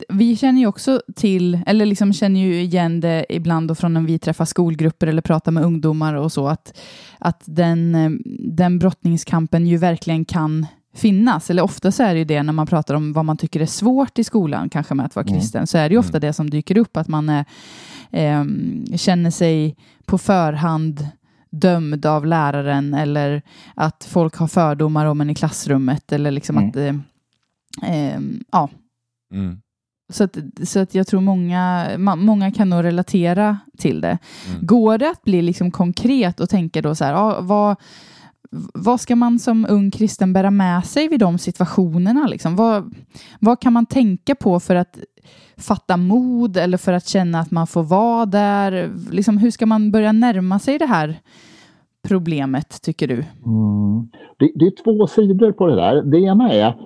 vi 0.08 0.36
känner 0.36 0.60
ju 0.60 0.66
också 0.66 1.02
till, 1.16 1.60
eller 1.66 1.86
liksom 1.86 2.12
känner 2.12 2.40
ju 2.40 2.60
igen 2.60 3.00
det 3.00 3.26
ibland 3.28 3.78
från 3.78 3.94
när 3.94 4.00
vi 4.00 4.18
träffar 4.18 4.44
skolgrupper 4.44 5.06
eller 5.06 5.22
pratar 5.22 5.52
med 5.52 5.64
ungdomar 5.64 6.14
och 6.14 6.32
så, 6.32 6.48
att, 6.48 6.80
att 7.18 7.42
den, 7.44 8.18
den 8.38 8.78
brottningskampen 8.78 9.66
ju 9.66 9.76
verkligen 9.76 10.24
kan 10.24 10.66
finnas, 10.94 11.50
eller 11.50 11.62
ofta 11.62 11.92
så 11.92 12.02
är 12.02 12.14
det 12.14 12.18
ju 12.18 12.24
det 12.24 12.42
när 12.42 12.52
man 12.52 12.66
pratar 12.66 12.94
om 12.94 13.12
vad 13.12 13.24
man 13.24 13.36
tycker 13.36 13.60
är 13.60 13.66
svårt 13.66 14.18
i 14.18 14.24
skolan, 14.24 14.68
kanske 14.68 14.94
med 14.94 15.06
att 15.06 15.16
vara 15.16 15.26
mm. 15.26 15.40
kristen, 15.40 15.58
mm. 15.58 15.66
så 15.66 15.78
är 15.78 15.88
det 15.88 15.92
ju 15.92 15.98
ofta 15.98 16.18
mm. 16.18 16.20
det 16.20 16.32
som 16.32 16.50
dyker 16.50 16.78
upp, 16.78 16.96
att 16.96 17.08
man 17.08 17.28
är, 17.28 17.44
eh, 18.10 18.44
känner 18.96 19.30
sig 19.30 19.76
på 20.06 20.18
förhand 20.18 21.08
dömd 21.50 22.06
av 22.06 22.26
läraren 22.26 22.94
eller 22.94 23.42
att 23.74 24.06
folk 24.10 24.36
har 24.36 24.46
fördomar 24.46 25.06
om 25.06 25.20
en 25.20 25.30
i 25.30 25.34
klassrummet 25.34 26.12
eller 26.12 26.30
liksom 26.30 26.58
mm. 26.58 26.68
att 26.68 26.76
eh, 26.76 26.84
Eh, 26.84 26.94
ja. 28.50 28.68
Mm. 29.34 29.60
Så, 30.12 30.24
att, 30.24 30.38
så 30.64 30.78
att 30.78 30.94
jag 30.94 31.06
tror 31.06 31.20
många, 31.20 31.88
många 32.16 32.50
kan 32.50 32.70
nog 32.70 32.84
relatera 32.84 33.58
till 33.78 34.00
det. 34.00 34.18
Mm. 34.48 34.66
Går 34.66 34.98
det 34.98 35.10
att 35.10 35.22
bli 35.22 35.42
liksom 35.42 35.70
konkret 35.70 36.40
och 36.40 36.48
tänka 36.48 36.82
då 36.82 36.94
så 36.94 37.04
här, 37.04 37.12
ja, 37.12 37.40
vad, 37.40 37.76
vad 38.74 39.00
ska 39.00 39.16
man 39.16 39.38
som 39.38 39.66
ung 39.68 39.90
kristen 39.90 40.32
bära 40.32 40.50
med 40.50 40.86
sig 40.86 41.08
vid 41.08 41.20
de 41.20 41.38
situationerna? 41.38 42.26
Liksom? 42.26 42.56
Vad, 42.56 42.94
vad 43.40 43.60
kan 43.60 43.72
man 43.72 43.86
tänka 43.86 44.34
på 44.34 44.60
för 44.60 44.74
att 44.74 44.98
fatta 45.56 45.96
mod 45.96 46.56
eller 46.56 46.78
för 46.78 46.92
att 46.92 47.08
känna 47.08 47.40
att 47.40 47.50
man 47.50 47.66
får 47.66 47.82
vara 47.82 48.26
där? 48.26 48.90
Liksom, 49.10 49.38
hur 49.38 49.50
ska 49.50 49.66
man 49.66 49.90
börja 49.90 50.12
närma 50.12 50.58
sig 50.58 50.78
det 50.78 50.86
här 50.86 51.20
problemet, 52.08 52.82
tycker 52.82 53.08
du? 53.08 53.24
Mm. 53.46 54.08
Det, 54.38 54.52
det, 54.54 54.66
är 54.66 54.84
två 54.84 55.06
sidor 55.06 55.52
på 55.52 55.66
det 55.66 55.76
där. 55.76 56.02
Det 56.02 56.18
ena 56.18 56.52
är 56.52 56.76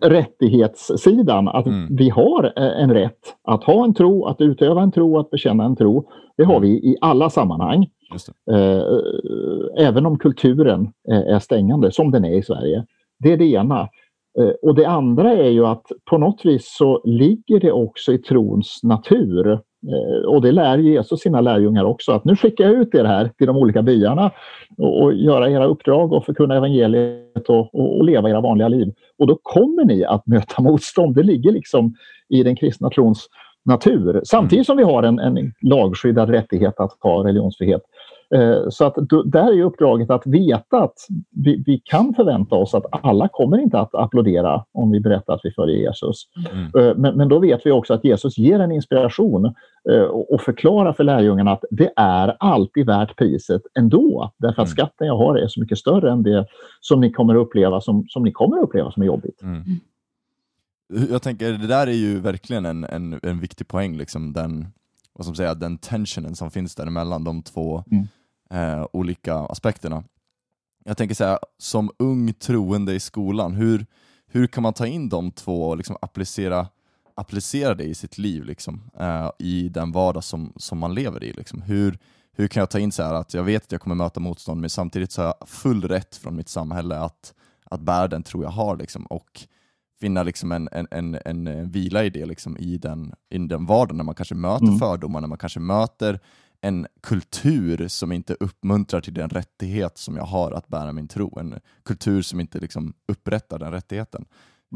rättighetssidan, 0.00 1.48
att 1.48 1.66
vi 1.66 2.10
mm. 2.10 2.14
har 2.14 2.44
eh, 2.56 2.82
en 2.82 2.94
rätt 2.94 3.36
att 3.42 3.64
ha 3.64 3.84
en 3.84 3.94
tro, 3.94 4.26
att 4.26 4.40
utöva 4.40 4.82
en 4.82 4.92
tro, 4.92 5.18
att 5.18 5.30
bekänna 5.30 5.64
en 5.64 5.76
tro. 5.76 6.08
Det 6.36 6.44
har 6.44 6.56
mm. 6.56 6.62
vi 6.62 6.68
i 6.68 6.96
alla 7.00 7.30
sammanhang. 7.30 7.88
Eh, 8.50 8.82
även 9.86 10.06
om 10.06 10.18
kulturen 10.18 10.92
är 11.08 11.38
stängande, 11.38 11.92
som 11.92 12.10
den 12.10 12.24
är 12.24 12.38
i 12.38 12.42
Sverige. 12.42 12.84
Det 13.18 13.32
är 13.32 13.36
det 13.36 13.52
ena. 13.52 13.88
Eh, 14.38 14.52
och 14.62 14.74
det 14.74 14.84
andra 14.84 15.32
är 15.32 15.50
ju 15.50 15.66
att 15.66 15.86
på 16.10 16.18
något 16.18 16.44
vis 16.44 16.76
så 16.78 17.02
ligger 17.04 17.60
det 17.60 17.72
också 17.72 18.12
i 18.12 18.18
trons 18.18 18.80
natur 18.82 19.60
Eh, 19.88 20.28
och 20.28 20.42
det 20.42 20.52
lär 20.52 20.78
Jesus 20.78 21.20
sina 21.20 21.40
lärjungar 21.40 21.84
också, 21.84 22.12
att 22.12 22.24
nu 22.24 22.36
skickar 22.36 22.64
jag 22.64 22.74
ut 22.74 22.94
er 22.94 23.04
här 23.04 23.30
till 23.38 23.46
de 23.46 23.56
olika 23.56 23.82
byarna 23.82 24.30
och, 24.78 25.02
och 25.02 25.14
göra 25.14 25.50
era 25.50 25.66
uppdrag 25.66 26.12
och 26.12 26.24
förkunna 26.24 26.56
evangeliet 26.56 27.29
och, 27.48 27.74
och, 27.74 27.96
och, 27.98 28.04
leva 28.04 28.30
era 28.30 28.40
vanliga 28.40 28.68
liv. 28.68 28.92
Och 29.18 29.26
då 29.26 29.38
kommer 29.42 29.84
ni 29.84 30.04
att 30.04 30.26
möta 30.26 30.62
motstånd. 30.62 31.14
Det 31.14 31.22
ligger 31.22 31.52
liksom 31.52 31.94
i 32.28 32.42
den 32.42 32.56
kristna 32.56 32.90
trons 32.90 33.28
natur. 33.64 34.20
Samtidigt 34.24 34.66
som 34.66 34.76
vi 34.76 34.82
har 34.82 35.02
en, 35.02 35.18
en 35.18 35.52
lagskyddad 35.62 36.30
rättighet 36.30 36.80
att 36.80 36.96
ha 37.00 37.24
religionsfrihet. 37.24 37.82
Eh, 38.34 38.68
så 38.68 38.84
att 38.84 38.94
där 39.24 39.58
är 39.58 39.62
uppdraget 39.62 40.10
att 40.10 40.26
veta 40.26 40.82
att 40.82 41.06
vi, 41.30 41.62
vi, 41.66 41.82
kan 41.84 42.14
förvänta 42.14 42.54
oss 42.54 42.74
att 42.74 42.84
alla 42.90 43.28
kommer 43.28 43.58
inte 43.58 43.78
att 43.78 43.94
applådera 43.94 44.64
om 44.72 44.90
vi 44.90 45.00
berättar 45.00 45.34
att 45.34 45.40
vi 45.44 45.50
följer 45.50 45.76
Jesus. 45.76 46.26
Mm. 46.52 46.64
Eh, 46.64 46.96
men, 46.96 47.16
men, 47.16 47.28
då 47.28 47.38
vet 47.38 47.66
vi 47.66 47.70
också 47.70 47.94
att 47.94 48.04
Jesus 48.04 48.38
ger 48.38 48.60
en 48.60 48.72
inspiration 48.72 49.54
eh, 49.90 50.02
och 50.02 50.40
förklarar 50.40 50.92
för 50.92 51.04
lärjungarna 51.04 51.52
att 51.52 51.64
det 51.70 51.92
är 51.96 52.36
alltid 52.40 52.86
värt 52.86 53.16
priset 53.16 53.62
ändå. 53.78 54.32
Därför 54.36 54.62
att 54.62 54.68
mm. 54.68 54.76
skatten 54.76 55.06
jag 55.06 55.16
har 55.16 55.36
är 55.36 55.48
så 55.48 55.60
mycket 55.60 55.78
större 55.78 56.12
än 56.12 56.22
det 56.22 56.46
som 56.80 57.00
ni 57.00 57.12
kommer 57.12 57.34
att 57.34 57.46
uppleva 57.46 57.80
som, 57.80 58.06
som, 58.08 58.22
ni 58.22 58.32
kommer 58.32 58.56
att 58.56 58.64
uppleva 58.64 58.90
som 58.90 59.02
är 59.02 59.06
jobbigt. 59.06 59.42
Mm. 59.42 59.62
Jag 61.10 61.22
tänker, 61.22 61.52
det 61.52 61.66
där 61.66 61.86
är 61.86 61.92
ju 61.92 62.20
verkligen 62.20 62.66
en, 62.66 62.84
en, 62.84 63.20
en 63.22 63.40
viktig 63.40 63.68
poäng, 63.68 63.96
liksom 63.96 64.32
den, 64.32 64.66
vad 65.12 65.26
som 65.26 65.34
säga, 65.34 65.54
den 65.54 65.78
tensionen 65.78 66.34
som 66.34 66.50
finns 66.50 66.74
där 66.74 66.90
mellan 66.90 67.24
de 67.24 67.42
två 67.42 67.84
mm 67.90 68.06
eh, 68.50 68.86
olika 68.92 69.34
aspekterna. 69.34 70.04
Jag 70.84 70.96
tänker 70.96 71.14
så 71.14 71.24
här, 71.24 71.38
som 71.58 71.90
ung 71.98 72.32
troende 72.32 72.94
i 72.94 73.00
skolan, 73.00 73.54
hur, 73.54 73.86
hur 74.26 74.46
kan 74.46 74.62
man 74.62 74.72
ta 74.72 74.86
in 74.86 75.08
de 75.08 75.30
två 75.30 75.68
och 75.68 75.76
liksom 75.76 75.96
applicera, 76.02 76.66
applicera 77.14 77.74
det 77.74 77.84
i 77.84 77.94
sitt 77.94 78.18
liv, 78.18 78.44
liksom, 78.44 78.90
eh, 78.98 79.30
i 79.38 79.68
den 79.68 79.92
vardag 79.92 80.24
som, 80.24 80.52
som 80.56 80.78
man 80.78 80.94
lever 80.94 81.24
i? 81.24 81.32
Liksom? 81.32 81.62
Hur, 81.62 81.98
hur 82.32 82.48
kan 82.48 82.60
jag 82.60 82.70
ta 82.70 82.78
in 82.78 82.92
så 82.92 83.02
här 83.02 83.14
att 83.14 83.34
jag 83.34 83.42
vet 83.42 83.62
att 83.62 83.72
jag 83.72 83.80
kommer 83.80 83.96
möta 83.96 84.20
motstånd, 84.20 84.60
men 84.60 84.70
samtidigt 84.70 85.12
så 85.12 85.22
har 85.22 85.26
jag 85.26 85.48
full 85.48 85.88
rätt 85.88 86.16
från 86.16 86.36
mitt 86.36 86.48
samhälle 86.48 86.98
att, 86.98 87.34
att 87.64 87.80
bära 87.80 88.08
den 88.08 88.22
tro 88.22 88.42
jag 88.42 88.50
har 88.50 88.76
liksom, 88.76 89.06
och 89.06 89.40
finna 90.00 90.22
liksom 90.22 90.52
en, 90.52 90.68
en, 90.72 90.88
en, 90.90 91.14
en 91.14 91.70
vila 91.70 92.04
i 92.04 92.10
det 92.10 92.26
liksom, 92.26 92.56
i, 92.58 92.78
den, 92.78 93.14
i 93.30 93.38
den 93.38 93.66
vardagen 93.66 93.96
när 93.96 94.04
man 94.04 94.14
kanske 94.14 94.34
möter 94.34 94.66
mm. 94.66 94.78
fördomar, 94.78 95.20
när 95.20 95.28
man 95.28 95.38
kanske 95.38 95.60
möter 95.60 96.20
en 96.60 96.86
kultur 97.02 97.88
som 97.88 98.12
inte 98.12 98.36
uppmuntrar 98.40 99.00
till 99.00 99.14
den 99.14 99.28
rättighet 99.28 99.98
som 99.98 100.16
jag 100.16 100.24
har 100.24 100.52
att 100.52 100.68
bära 100.68 100.92
min 100.92 101.08
tro. 101.08 101.38
En 101.38 101.54
kultur 101.84 102.22
som 102.22 102.40
inte 102.40 102.58
liksom 102.58 102.94
upprättar 103.08 103.58
den 103.58 103.72
rättigheten. 103.72 104.24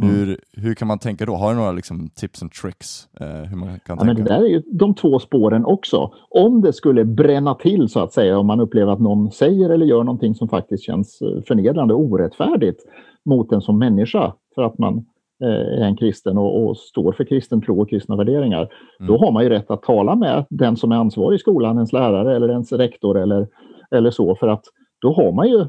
Mm. 0.03 0.14
Hur, 0.14 0.40
hur 0.53 0.75
kan 0.75 0.88
man 0.88 0.99
tänka 0.99 1.27
då? 1.27 1.35
Har 1.35 1.51
du 1.51 1.59
några 1.59 1.73
liksom 1.73 2.09
tips 2.09 2.42
and 2.42 2.53
tricks? 2.53 3.09
Eh, 3.20 3.27
hur 3.27 3.57
man 3.57 3.68
kan 3.68 3.79
ja, 3.87 3.97
tänka? 3.97 4.05
Men 4.05 4.16
det 4.16 4.23
där 4.23 4.40
är 4.40 4.49
ju 4.49 4.62
de 4.73 4.94
två 4.94 5.18
spåren 5.18 5.64
också. 5.64 6.12
Om 6.31 6.61
det 6.61 6.73
skulle 6.73 7.05
bränna 7.05 7.55
till 7.55 7.88
så 7.88 8.01
att 8.01 8.12
säga, 8.12 8.38
om 8.38 8.47
man 8.47 8.61
upplever 8.61 8.92
att 8.92 9.01
någon 9.01 9.31
säger 9.31 9.70
eller 9.70 9.87
gör 9.87 10.05
någonting 10.05 10.35
som 10.35 10.49
faktiskt 10.49 10.85
känns 10.85 11.23
eh, 11.23 11.42
förnedrande 11.47 11.94
och 11.94 12.01
orättfärdigt 12.01 12.81
mot 13.25 13.53
en 13.53 13.61
som 13.61 13.79
människa 13.79 14.35
för 14.55 14.62
att 14.62 14.79
man 14.79 15.05
är 15.40 15.85
en 15.85 15.97
kristen 15.97 16.38
och, 16.38 16.64
och, 16.64 16.77
står 16.77 17.12
för 17.12 17.25
kristen 17.25 17.62
tro 17.62 17.83
och 17.83 17.90
kristna 17.90 18.16
värderingar. 18.16 18.68
Mm. 19.01 19.12
Då 19.12 19.18
har 19.18 19.33
man 19.33 19.42
ju 19.42 19.49
rätt 19.49 19.70
att 19.70 19.83
tala 19.83 20.16
med 20.16 20.44
den 20.51 20.77
som 20.77 20.92
är 20.92 20.97
ansvarig 20.97 21.37
i 21.37 21.38
skolan, 21.38 21.77
ens 21.77 21.92
lärare 21.92 22.37
eller 22.37 22.49
ens 22.49 22.73
rektor 22.73 23.18
eller, 23.18 23.49
eller 23.90 24.11
så 24.11 24.35
för 24.35 24.49
att 24.49 24.64
då 25.05 25.12
har 25.12 25.33
man 25.33 25.49
ju 25.49 25.64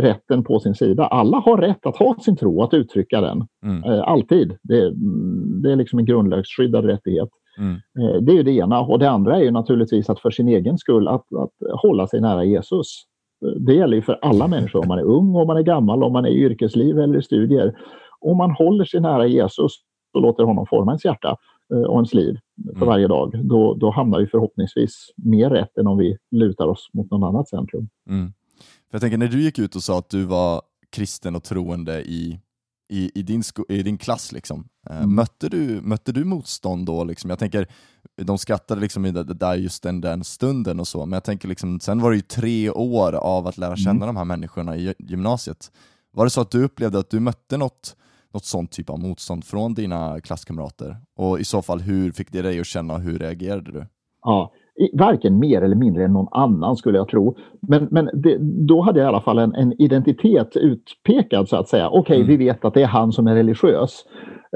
rätten 0.00 0.44
på 0.44 0.60
sin 0.60 0.74
sida. 0.74 1.06
Alla 1.06 1.36
har 1.36 1.58
rätt 1.58 1.86
att 1.86 1.96
ha 1.96 2.16
sin 2.20 2.36
tro, 2.36 2.62
att 2.62 2.74
uttrycka 2.74 3.20
den. 3.20 3.46
Mm. 3.64 3.84
Eh, 3.84 4.08
alltid. 4.08 4.56
Det, 4.62 4.92
det, 5.62 5.72
är 5.72 5.76
liksom 5.76 5.98
en 5.98 6.04
grundlagsskyddad 6.04 6.84
rättighet. 6.84 7.28
Mm. 7.58 7.72
Eh, 7.74 8.22
det 8.22 8.32
är 8.32 8.36
ju 8.36 8.42
det 8.42 8.52
ena. 8.52 8.80
Och 8.80 8.98
det 8.98 9.10
andra 9.10 9.36
är 9.36 9.40
ju 9.40 9.50
naturligtvis 9.50 10.10
att 10.10 10.20
för 10.20 10.30
sin 10.30 10.48
egen 10.48 10.78
skull 10.78 11.08
att, 11.08 11.24
att 11.34 11.80
hålla 11.82 12.06
sig 12.06 12.20
nära 12.20 12.44
Jesus. 12.44 12.86
Eh, 13.44 13.60
det 13.60 13.74
gäller 13.74 13.96
ju 13.96 14.02
för 14.02 14.18
alla 14.22 14.48
människor, 14.48 14.80
om 14.80 14.88
man 14.88 14.98
är 14.98 15.04
ung, 15.04 15.36
om 15.36 15.46
man 15.46 15.56
är 15.56 15.62
gammal, 15.62 16.04
om 16.04 16.12
man 16.12 16.24
är 16.24 16.28
i 16.30 16.42
yrkesliv 16.42 16.98
eller 16.98 17.18
i 17.18 17.22
studier. 17.22 17.74
Om 18.20 18.36
man 18.36 18.50
håller 18.50 18.84
sig 18.84 19.00
nära 19.00 19.26
Jesus 19.26 19.72
och 20.14 20.22
låter 20.22 20.44
honom 20.44 20.66
forma 20.66 20.90
ens 20.92 21.04
hjärta 21.04 21.36
eh, 21.74 21.82
och 21.82 21.94
ens 21.94 22.14
liv 22.14 22.38
för 22.64 22.76
mm. 22.76 22.88
varje 22.88 23.08
dag, 23.08 23.40
då, 23.44 23.74
då 23.74 23.90
hamnar 23.90 24.20
vi 24.20 24.26
förhoppningsvis 24.26 25.10
mer 25.16 25.50
rätt 25.50 25.78
än 25.78 25.86
om 25.86 25.98
vi 25.98 26.16
lutar 26.30 26.66
oss 26.66 26.90
mot 26.92 27.10
något 27.10 27.28
annat 27.28 27.48
centrum. 27.48 27.88
Mm. 28.10 28.32
För 28.58 28.94
jag 28.94 29.00
tänker 29.00 29.18
när 29.18 29.28
du 29.28 29.42
gick 29.42 29.58
ut 29.58 29.76
och 29.76 29.82
sa 29.82 29.98
att 29.98 30.10
du 30.10 30.24
var 30.24 30.62
kristen 30.90 31.36
och 31.36 31.42
troende 31.42 32.02
i, 32.02 32.40
i, 32.88 33.10
i, 33.14 33.22
din, 33.22 33.42
i 33.68 33.82
din 33.82 33.98
klass, 33.98 34.32
liksom, 34.32 34.68
eh, 34.90 34.96
mm. 34.96 35.14
mötte, 35.14 35.48
du, 35.48 35.80
mötte 35.82 36.12
du 36.12 36.24
motstånd 36.24 36.86
då? 36.86 37.04
Liksom? 37.04 37.30
Jag 37.30 37.38
tänker, 37.38 37.66
de 38.22 38.38
skrattade 38.38 38.80
liksom 38.80 39.06
i 39.06 39.10
det, 39.10 39.24
det 39.24 39.34
där 39.34 39.54
just 39.54 39.82
den, 39.82 40.00
den 40.00 40.24
stunden 40.24 40.80
och 40.80 40.88
så, 40.88 41.06
men 41.06 41.12
jag 41.12 41.24
tänker 41.24 41.48
liksom, 41.48 41.80
sen 41.80 42.00
var 42.00 42.10
det 42.10 42.16
ju 42.16 42.22
tre 42.22 42.70
år 42.70 43.12
av 43.12 43.46
att 43.46 43.58
lära 43.58 43.76
känna 43.76 43.90
mm. 43.90 44.06
de 44.06 44.16
här 44.16 44.24
människorna 44.24 44.76
i 44.76 44.94
gymnasiet. 44.98 45.72
Var 46.12 46.24
det 46.24 46.30
så 46.30 46.40
att 46.40 46.50
du 46.50 46.64
upplevde 46.64 46.98
att 46.98 47.10
du 47.10 47.20
mötte 47.20 47.56
något, 47.56 47.96
något 48.34 48.44
sånt 48.44 48.72
typ 48.72 48.90
av 48.90 48.98
motstånd 48.98 49.44
från 49.44 49.74
dina 49.74 50.20
klasskamrater? 50.20 50.96
Och 51.16 51.40
i 51.40 51.44
så 51.44 51.62
fall, 51.62 51.80
hur 51.80 52.12
fick 52.12 52.32
det 52.32 52.42
dig 52.42 52.60
att 52.60 52.66
känna 52.66 52.94
och 52.94 53.00
hur 53.00 53.18
reagerade 53.18 53.72
du? 53.72 53.86
Ja, 54.22 54.52
varken 54.92 55.38
mer 55.38 55.62
eller 55.62 55.76
mindre 55.76 56.04
än 56.04 56.12
någon 56.12 56.28
annan 56.30 56.76
skulle 56.76 56.98
jag 56.98 57.08
tro. 57.08 57.36
Men, 57.68 57.88
men 57.90 58.10
det, 58.12 58.38
då 58.40 58.80
hade 58.80 59.00
jag 59.00 59.06
i 59.06 59.08
alla 59.08 59.20
fall 59.20 59.38
en, 59.38 59.54
en 59.54 59.82
identitet 59.82 60.56
utpekad 60.56 61.48
så 61.48 61.56
att 61.56 61.68
säga. 61.68 61.88
Okej, 61.88 62.00
okay, 62.00 62.16
mm. 62.16 62.28
vi 62.28 62.36
vet 62.36 62.64
att 62.64 62.74
det 62.74 62.82
är 62.82 62.86
han 62.86 63.12
som 63.12 63.26
är 63.26 63.34
religiös. 63.34 64.04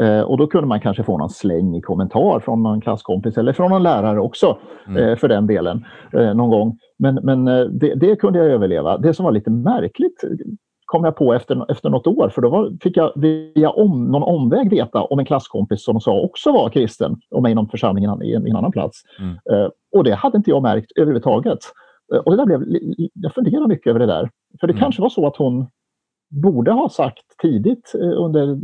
Eh, 0.01 0.21
och 0.21 0.39
då 0.39 0.47
kunde 0.47 0.67
man 0.67 0.81
kanske 0.81 1.05
få 1.05 1.19
någon 1.19 1.31
släng 1.31 1.77
i 1.77 1.81
kommentar 1.81 2.41
från 2.41 2.63
någon 2.63 2.81
klasskompis 2.81 3.39
eller 3.39 3.53
från 3.53 3.71
någon 3.71 3.83
lärare 3.83 4.21
också 4.21 4.59
mm. 4.87 5.03
eh, 5.03 5.17
för 5.17 5.29
den 5.29 5.47
delen 5.47 5.85
eh, 6.13 6.35
någon 6.35 6.51
gång. 6.51 6.79
Men, 6.99 7.15
men 7.15 7.49
eh, 7.49 7.65
det, 7.65 7.95
det, 7.95 8.17
kunde 8.17 8.39
jag 8.39 8.49
överleva. 8.49 8.99
Det 8.99 9.15
som 9.15 9.25
var 9.25 9.33
lite 9.33 9.51
märkligt 9.51 10.25
kom 10.93 11.05
jag 11.05 11.17
på 11.17 11.35
efter, 11.35 11.71
efter 11.71 11.91
något 11.91 12.07
år, 12.07 12.29
för 12.29 12.43
då 12.43 12.49
var, 12.49 12.73
fick 12.83 12.97
jag 12.97 13.13
via 13.17 13.71
om, 13.71 14.05
någon 14.05 14.23
omväg 14.23 14.71
veta 14.71 15.03
om 15.03 15.19
en 15.19 15.25
klasskompis 15.25 15.85
som 15.85 16.01
sa 16.01 16.21
också 16.21 16.53
var 16.53 16.71
kristen 16.71 17.21
och 17.31 17.43
med 17.43 17.53
inom 17.53 17.69
församlingen 17.69 18.23
i 18.23 18.33
en, 18.33 18.47
i 18.47 18.51
en 18.51 18.57
annan 18.57 18.73
plats. 18.73 19.03
Mm. 19.19 19.31
Uh, 19.31 19.71
och 19.93 20.05
det 20.05 20.15
hade 20.15 20.37
inte 20.37 20.51
jag 20.51 20.63
märkt 20.63 20.93
överhuvudtaget. 20.97 21.59
Uh, 22.15 22.19
och 22.19 22.31
det 22.31 22.37
där 22.37 22.47
blev, 22.47 22.63
jag 23.15 23.35
funderar 23.35 23.69
mycket 23.69 23.87
över 23.87 24.01
det 24.01 24.07
där. 24.07 24.31
För 24.61 24.67
det 24.67 24.73
mm. 24.73 24.81
kanske 24.81 25.03
var 25.03 25.09
så 25.09 25.27
att 25.27 25.37
hon 25.37 25.67
borde 26.31 26.73
ha 26.73 26.89
sagt 26.89 27.25
tidigt 27.43 27.93
uh, 27.95 28.25
under 28.25 28.59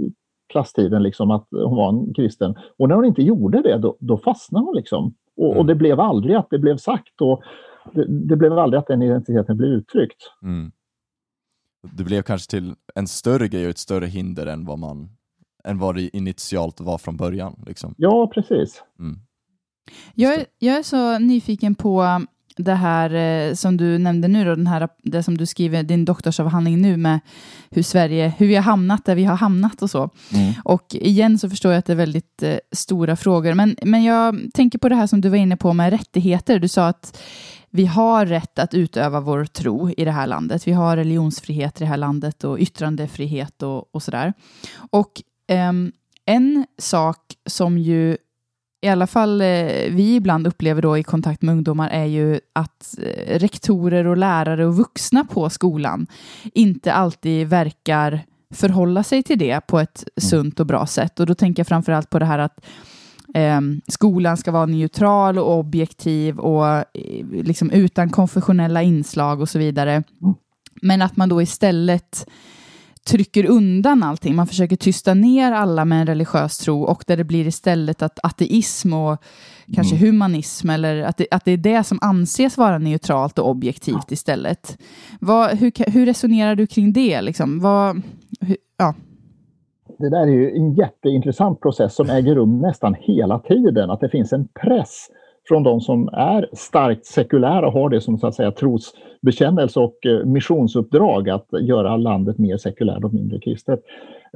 klasstiden 0.52 1.02
liksom, 1.02 1.30
att 1.30 1.46
hon 1.50 1.76
var 1.76 1.88
en 1.88 2.14
kristen. 2.14 2.54
Och 2.78 2.88
när 2.88 2.94
hon 2.94 3.04
inte 3.04 3.22
gjorde 3.22 3.62
det, 3.62 3.78
då, 3.78 3.96
då 4.00 4.18
fastnade 4.18 4.64
hon. 4.64 4.76
Liksom. 4.76 5.14
Och, 5.36 5.46
mm. 5.46 5.58
och, 5.58 5.66
det 5.66 5.74
blev 5.74 6.00
aldrig 6.00 6.36
att 6.36 6.50
det 6.50 6.58
blev 6.58 6.76
sagt. 6.76 7.20
Och 7.20 7.42
det, 7.92 8.04
det 8.08 8.36
blev 8.36 8.58
aldrig 8.58 8.78
att 8.78 8.86
den 8.86 9.02
identiteten 9.02 9.56
blev 9.56 9.70
uttryckt. 9.70 10.22
Mm 10.42 10.72
det 11.82 12.04
blev 12.04 12.22
kanske 12.22 12.50
till 12.50 12.74
en 12.94 13.08
större 13.08 13.48
grej 13.48 13.64
och 13.64 13.70
ett 13.70 13.78
större 13.78 14.06
hinder 14.06 14.46
än 14.46 14.64
vad, 14.64 14.78
man, 14.78 15.08
än 15.64 15.78
vad 15.78 15.94
det 15.94 16.16
initialt 16.16 16.80
var 16.80 16.98
från 16.98 17.16
början. 17.16 17.64
Liksom. 17.66 17.94
Ja, 17.98 18.30
precis. 18.34 18.82
Mm. 18.98 19.18
Jag, 20.14 20.34
är, 20.34 20.46
jag 20.58 20.76
är 20.76 20.82
så 20.82 21.18
nyfiken 21.18 21.74
på 21.74 22.26
det 22.56 22.74
här 22.74 23.14
eh, 23.14 23.54
som 23.54 23.76
du 23.76 23.98
nämnde 23.98 24.28
nu, 24.28 24.44
då, 24.44 24.54
den 24.54 24.66
här, 24.66 24.88
det 25.02 25.22
som 25.22 25.38
du 25.38 25.46
skriver 25.46 25.82
din 25.82 26.04
doktorsavhandling 26.04 26.80
nu 26.80 26.96
med 26.96 27.20
hur 27.70 27.82
Sverige, 27.82 28.32
hur 28.38 28.46
vi 28.46 28.54
har 28.54 28.62
hamnat 28.62 29.04
där 29.04 29.14
vi 29.14 29.24
har 29.24 29.36
hamnat 29.36 29.82
och 29.82 29.90
så. 29.90 30.10
Mm. 30.34 30.52
Och 30.64 30.94
igen 30.94 31.38
så 31.38 31.50
förstår 31.50 31.72
jag 31.72 31.78
att 31.78 31.86
det 31.86 31.92
är 31.92 31.96
väldigt 31.96 32.42
eh, 32.42 32.56
stora 32.72 33.16
frågor, 33.16 33.54
men, 33.54 33.76
men 33.82 34.04
jag 34.04 34.40
tänker 34.54 34.78
på 34.78 34.88
det 34.88 34.94
här 34.94 35.06
som 35.06 35.20
du 35.20 35.28
var 35.28 35.36
inne 35.36 35.56
på 35.56 35.72
med 35.72 35.90
rättigheter. 35.90 36.58
Du 36.58 36.68
sa 36.68 36.88
att 36.88 37.22
vi 37.70 37.87
har 37.87 38.26
rätt 38.26 38.59
att 38.59 38.74
utöva 38.74 39.20
vår 39.20 39.44
tro 39.44 39.90
i 39.90 40.04
det 40.04 40.11
här 40.11 40.26
landet. 40.26 40.66
Vi 40.66 40.72
har 40.72 40.96
religionsfrihet 40.96 41.81
i 41.81 41.85
det 41.85 41.88
här 41.88 41.96
landet 41.96 42.44
och 42.44 42.59
yttrandefrihet 42.59 43.62
och, 43.62 43.94
och 43.94 44.02
sådär. 44.02 44.33
Och 44.90 45.22
um, 45.70 45.92
en 46.24 46.66
sak 46.78 47.20
som 47.46 47.78
ju 47.78 48.16
i 48.81 48.88
alla 48.88 49.07
fall 49.07 49.40
eh, 49.40 49.46
vi 49.90 50.14
ibland 50.14 50.46
upplever 50.46 50.83
då 50.83 50.98
i 50.98 51.02
kontakt 51.02 51.42
med 51.42 51.52
ungdomar 51.52 51.88
är 51.88 52.04
ju 52.04 52.40
att 52.52 52.94
eh, 53.02 53.38
rektorer 53.38 54.07
och 54.07 54.16
lärare 54.16 54.66
och 54.66 54.76
vuxna 54.76 55.24
på 55.24 55.50
skolan 55.50 56.07
inte 56.54 56.92
alltid 56.92 57.48
verkar 57.48 58.24
förhålla 58.54 59.02
sig 59.02 59.22
till 59.22 59.38
det 59.38 59.61
på 59.66 59.78
ett 59.78 60.04
mm. 60.16 60.31
sunt 60.31 60.61
och 60.61 60.66
bra 60.66 60.87
sätt. 60.87 61.20
Och 61.20 61.26
då 61.26 61.35
tänker 61.35 61.61
jag 61.61 61.66
framför 61.66 61.92
allt 61.92 62.11
på 62.11 62.18
det 62.18 62.24
här 62.24 62.38
att 62.38 62.66
eh, 63.34 63.60
skolan 63.88 64.36
ska 64.36 64.50
vara 64.50 64.66
neutral 64.66 65.38
och 65.38 65.58
objektiv 65.58 66.38
och 66.38 66.66
eh, 66.76 66.84
liksom 67.30 67.70
utan 67.70 68.10
konfessionella 68.10 68.82
inslag 68.82 69.40
och 69.40 69.48
så 69.48 69.58
vidare. 69.58 69.92
Mm. 69.92 70.34
Men 70.82 71.02
att 71.02 71.16
man 71.16 71.28
då 71.28 71.42
istället 71.42 72.26
trycker 73.08 73.46
undan 73.46 74.02
allting. 74.02 74.34
Man 74.34 74.46
försöker 74.46 74.76
tysta 74.76 75.14
ner 75.14 75.52
alla 75.52 75.84
med 75.84 76.00
en 76.00 76.06
religiös 76.06 76.58
tro 76.58 76.82
och 76.82 77.04
där 77.06 77.16
det 77.16 77.24
blir 77.24 77.46
istället 77.46 78.02
att 78.02 78.18
ateism 78.22 78.92
och 78.92 79.22
kanske 79.74 79.96
mm. 79.96 80.06
humanism 80.06 80.70
eller 80.70 81.02
att 81.02 81.16
det, 81.16 81.26
att 81.30 81.44
det 81.44 81.52
är 81.52 81.56
det 81.56 81.84
som 81.84 81.98
anses 82.00 82.56
vara 82.56 82.78
neutralt 82.78 83.38
och 83.38 83.50
objektivt 83.50 83.94
ja. 84.08 84.14
istället. 84.14 84.78
Vad, 85.20 85.58
hur, 85.58 85.90
hur 85.90 86.06
resonerar 86.06 86.54
du 86.54 86.66
kring 86.66 86.92
det? 86.92 87.20
Liksom? 87.20 87.60
Vad, 87.60 88.02
hur, 88.40 88.56
ja 88.76 88.94
det 89.98 90.11
där 90.11 90.22
är 90.22 90.26
ju 90.26 90.56
en 90.56 90.74
jätteintressant 90.74 91.61
process 91.61 91.94
som 91.94 92.11
äger 92.11 92.34
rum 92.34 92.61
nästan 92.61 92.96
hela 93.00 93.38
tiden. 93.38 93.90
Att 93.90 94.00
det 94.00 94.08
finns 94.08 94.32
en 94.32 94.48
press 94.48 95.08
från 95.48 95.62
de 95.62 95.80
som 95.80 96.08
är 96.08 96.48
starkt 96.52 97.06
sekulära 97.06 97.66
och 97.66 97.72
har 97.72 97.90
det 97.90 98.00
som 98.00 98.18
så 98.18 98.26
att 98.26 98.34
säga 98.34 98.52
trosbekännelse 98.52 99.80
och 99.80 100.06
eh, 100.06 100.24
missionsuppdrag 100.24 101.30
att 101.30 101.48
göra 101.61 101.96
landet 101.96 102.38
mer 102.38 102.56
sekulärt 102.56 103.04
och 103.04 103.14
mindre 103.14 103.40
kristet. 103.40 103.80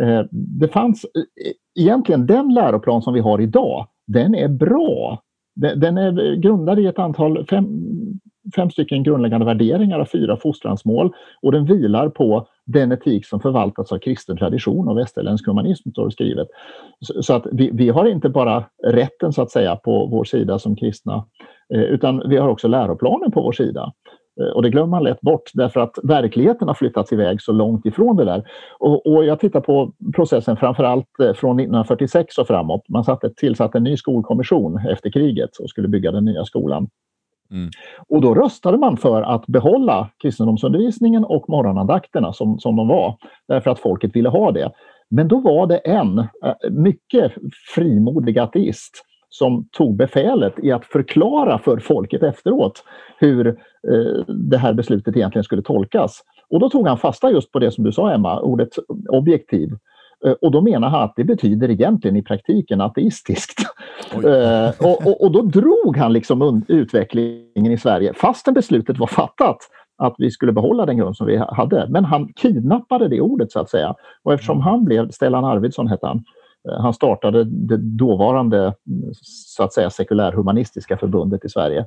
Eh, 0.02 0.20
det 0.30 0.68
fanns 0.68 1.04
eh, 1.04 1.82
egentligen 1.82 2.26
den 2.26 2.54
läroplan 2.54 3.02
som 3.02 3.14
vi 3.14 3.20
har 3.20 3.40
idag, 3.40 3.86
den 4.06 4.34
är 4.34 4.48
bra. 4.48 5.22
Den 5.54 5.98
är 5.98 6.34
grundad 6.34 6.78
i 6.78 6.86
ett 6.86 6.98
antal, 6.98 7.46
fem, 7.46 7.66
fem 8.56 8.70
stycken 8.70 9.02
grundläggande 9.02 9.46
värderingar 9.46 9.98
och 9.98 10.10
fyra 10.10 10.36
fostransmål 10.36 11.12
och 11.42 11.52
den 11.52 11.64
vilar 11.64 12.08
på 12.08 12.46
den 12.64 12.92
etik 12.92 13.26
som 13.26 13.40
förvaltats 13.40 13.92
av 13.92 13.98
kristen 13.98 14.36
tradition 14.36 14.88
och 14.88 14.98
västerländsk 14.98 15.46
humanism, 15.46 15.90
står 15.90 16.04
det 16.04 16.12
skrivet. 16.12 16.48
Så, 17.00 17.22
så 17.22 17.34
att 17.34 17.46
vi, 17.52 17.70
vi, 17.72 17.88
har 17.88 18.06
inte 18.06 18.28
bara 18.28 18.64
rätten 18.86 19.32
så 19.32 19.42
att 19.42 19.50
säga 19.50 19.76
på 19.76 20.06
vår 20.06 20.24
sida 20.24 20.58
som 20.58 20.76
kristna, 20.76 21.24
eh, 21.74 21.80
utan 21.82 22.28
vi 22.28 22.36
har 22.36 22.48
också 22.48 22.68
läroplanen 22.68 23.30
på 23.30 23.42
vår 23.42 23.52
sida. 23.52 23.92
Eh, 24.40 24.46
och 24.46 24.62
det 24.62 24.70
glömmer 24.70 24.90
man 24.90 25.04
lätt 25.04 25.20
bort 25.20 25.50
därför 25.54 25.80
att 25.80 25.98
verkligheten 26.02 26.68
har 26.68 26.74
flyttats 26.74 27.12
iväg 27.12 27.42
så 27.42 27.52
långt 27.52 27.86
ifrån 27.86 28.16
det 28.16 28.24
där. 28.24 28.44
Och, 28.78 29.06
och 29.06 29.24
jag 29.24 29.40
tittar 29.40 29.60
på 29.60 29.92
processen 30.16 30.56
framförallt 30.56 31.20
eh, 31.20 31.32
från 31.32 31.60
1946 31.60 32.38
och 32.38 32.46
framåt. 32.46 32.88
Man 32.88 33.04
satte, 33.04 33.30
tillsatte 33.30 33.78
en 33.78 33.84
ny 33.84 33.96
skolkommission 33.96 34.78
efter 34.90 35.10
kriget 35.10 35.56
och 35.56 35.70
skulle 35.70 35.88
bygga 35.88 36.12
den 36.12 36.24
nya 36.24 36.44
skolan. 36.44 36.88
Mm. 37.50 37.70
Och 38.08 38.20
då 38.20 38.34
röstade 38.34 38.78
man 38.78 38.96
för 38.96 39.22
att 39.22 39.46
behålla 39.46 40.10
kristendomsundervisningen 40.22 41.24
och 41.24 41.48
morgonandakterna 41.48 42.32
som, 42.32 42.58
som 42.58 42.76
de 42.76 42.88
var, 42.88 43.16
därför 43.48 43.70
att 43.70 43.78
folket 43.78 44.16
ville 44.16 44.28
ha 44.28 44.52
det. 44.52 44.70
Men 45.10 45.28
då 45.28 45.40
var 45.40 45.66
det 45.66 45.76
en 45.76 46.18
äh, 46.18 46.26
mycket 46.70 47.32
frimodig 47.74 48.38
ateist 48.38 49.04
som 49.32 49.68
tog 49.72 49.96
befälet 49.96 50.54
i 50.62 50.72
att 50.72 50.84
förklara 50.84 51.58
för 51.58 51.78
folket 51.78 52.22
efteråt 52.22 52.84
hur 53.18 53.46
eh, 53.48 54.24
det 54.26 54.58
här 54.58 54.72
beslutet 54.72 55.16
egentligen 55.16 55.44
skulle 55.44 55.62
tolkas. 55.62 56.22
Och 56.50 56.60
då 56.60 56.70
tog 56.70 56.88
han 56.88 56.98
fasta 56.98 57.30
just 57.30 57.52
på 57.52 57.58
det 57.58 57.70
som 57.70 57.84
du 57.84 57.92
sa 57.92 58.12
Emma, 58.12 58.40
ordet 58.40 58.68
objektiv. 59.08 59.70
Eh, 60.26 60.32
och 60.32 60.50
då 60.50 60.60
menar 60.60 60.88
han 60.88 61.02
att 61.02 61.12
det 61.16 61.24
betyder 61.24 61.70
egentligen 61.70 62.16
i 62.16 62.22
praktiken 62.22 62.80
ateistiskt. 62.80 63.58
Eh, 64.12 64.70
och, 64.80 65.06
och, 65.06 65.24
och, 65.24 65.32
då 65.32 65.42
drog 65.42 65.96
han 65.96 66.12
liksom 66.12 66.64
utvecklingen 66.68 67.72
i 67.72 67.78
Sverige 67.78 68.12
fastän 68.14 68.54
beslutet 68.54 68.98
var 68.98 69.06
fattat 69.06 69.56
att 69.98 70.14
vi 70.18 70.30
skulle 70.30 70.52
behålla 70.52 70.86
den 70.86 70.96
grund 70.96 71.16
som 71.16 71.26
vi 71.26 71.36
hade. 71.36 71.86
Men 71.88 72.04
han 72.04 72.32
kidnappade 72.32 73.08
det 73.08 73.20
ordet 73.20 73.52
så 73.52 73.60
att 73.60 73.70
säga. 73.70 73.94
Och 74.22 74.32
eftersom 74.32 74.60
han 74.60 74.84
blev, 74.84 75.10
Stellan 75.10 75.44
Arvidsson 75.44 75.88
hette 75.88 76.06
han, 76.06 76.24
han 76.68 76.94
startade 76.94 77.44
det 77.44 77.76
dåvarande 77.76 78.74
så 79.22 79.62
att 79.62 79.72
säga 79.72 79.90
sekulärhumanistiska 79.90 80.96
förbundet 80.96 81.44
i 81.44 81.48
Sverige 81.48 81.86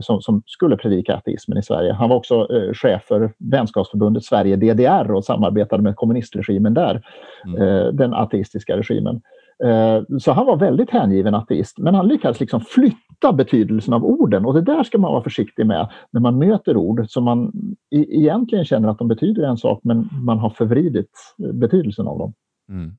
som, 0.00 0.20
som, 0.20 0.42
skulle 0.46 0.76
predika 0.76 1.16
ateismen 1.16 1.58
i 1.58 1.62
Sverige. 1.62 1.92
Han 1.92 2.08
var 2.08 2.16
också 2.16 2.34
eh, 2.50 2.72
chef 2.72 3.02
för 3.02 3.32
vänskapsförbundet 3.38 4.24
Sverige 4.24 4.56
DDR 4.56 5.10
och 5.10 5.24
samarbetade 5.24 5.82
med 5.82 5.96
kommunistregimen 5.96 6.74
där, 6.74 7.02
mm. 7.46 7.62
eh, 7.62 7.86
den 7.86 8.14
ateistiska 8.14 8.76
regimen. 8.76 9.20
Eh, 9.64 10.18
så 10.18 10.32
han 10.32 10.46
var 10.46 10.56
väldigt 10.56 10.90
hängiven 10.90 11.34
ateist, 11.34 11.78
men 11.78 11.94
han 11.94 12.08
lyckades 12.08 12.40
liksom 12.40 12.60
flytta 12.60 13.32
betydelsen 13.32 13.94
av 13.94 14.04
orden 14.04 14.44
och 14.44 14.54
det 14.54 14.62
där 14.62 14.82
ska 14.82 14.98
man 14.98 15.12
vara 15.12 15.22
försiktig 15.22 15.66
med 15.66 15.88
när 16.10 16.20
man 16.20 16.38
möter 16.38 16.76
ord 16.76 17.04
som 17.08 17.24
man 17.24 17.52
e 17.90 18.06
egentligen 18.08 18.64
känner 18.64 18.88
att 18.88 18.98
de 18.98 19.08
betyder 19.08 19.42
en 19.42 19.56
sak, 19.56 19.80
men 19.82 20.08
man 20.12 20.38
har 20.38 20.50
förvridit 20.50 21.10
betydelsen 21.52 22.06
av 22.06 22.18
dem. 22.18 22.32
Mm. 22.68 22.96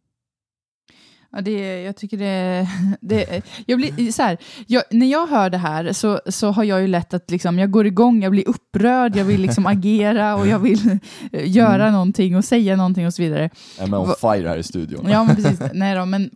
Ja, 1.36 1.42
det, 1.42 1.82
jag 1.82 1.96
tycker 1.96 2.18
det, 2.18 2.68
det 3.02 3.42
jag 3.66 3.78
blir, 3.78 4.12
så 4.12 4.24
här, 4.24 4.38
jag, 4.68 4.84
när 4.90 5.08
jag 5.08 5.28
hör 5.28 5.50
det 5.50 5.58
här 5.58 5.94
så, 5.94 6.22
så 6.26 6.52
har 6.52 6.64
jag 6.64 6.82
ju 6.82 6.88
lätt 6.88 7.14
att 7.14 7.32
liksom, 7.32 7.60
jag 7.60 7.72
går 7.72 7.88
igång, 7.88 8.24
jag 8.24 8.32
blir 8.32 8.48
upprörd, 8.50 9.16
jag 9.16 9.26
vill 9.26 9.42
liksom 9.42 9.66
agera 9.66 10.36
och 10.36 10.48
jag 10.48 10.60
vill 10.60 11.00
göra 11.32 11.84
mm. 11.84 11.94
någonting 11.94 12.36
och 12.36 12.46
säga 12.46 12.76
någonting 12.76 13.08
och 13.08 13.14
så 13.14 13.22
vidare. 13.22 13.50
Jag 13.78 13.86
är 13.86 13.90
med 13.90 14.00
on 14.00 14.14
fire 14.22 14.48
här 14.48 14.58
i 14.58 14.64
studion. 14.64 15.10
Ja, 15.10 15.24
men 15.24 15.36
precis. 15.36 15.60
Nej 15.74 15.96
då, 15.96 16.06
men 16.06 16.30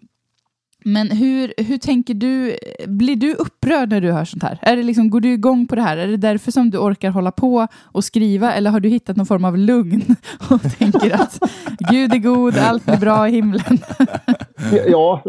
men 0.85 1.11
hur, 1.11 1.53
hur 1.57 1.77
tänker 1.77 2.13
du, 2.13 2.57
blir 2.87 3.15
du 3.15 3.33
upprörd 3.33 3.89
när 3.89 4.01
du 4.01 4.11
hör 4.11 4.25
sånt 4.25 4.43
här? 4.43 4.59
Är 4.61 4.75
det 4.75 4.83
liksom, 4.83 5.09
går 5.09 5.19
du 5.19 5.33
igång 5.33 5.67
på 5.67 5.75
det 5.75 5.81
här? 5.81 5.97
Är 5.97 6.07
det 6.07 6.17
därför 6.17 6.51
som 6.51 6.69
du 6.69 6.77
orkar 6.77 7.09
hålla 7.09 7.31
på 7.31 7.67
och 7.83 8.03
skriva? 8.03 8.53
Eller 8.53 8.69
har 8.69 8.79
du 8.79 8.89
hittat 8.89 9.15
någon 9.15 9.25
form 9.25 9.45
av 9.45 9.57
lugn 9.57 10.01
och 10.51 10.61
tänker 10.77 11.13
att 11.13 11.39
Gud 11.91 12.13
är 12.13 12.17
god, 12.17 12.57
allt 12.57 12.85
blir 12.85 12.97
bra 12.97 13.27
i 13.27 13.31
himlen? 13.31 13.77
ja, 14.87 15.21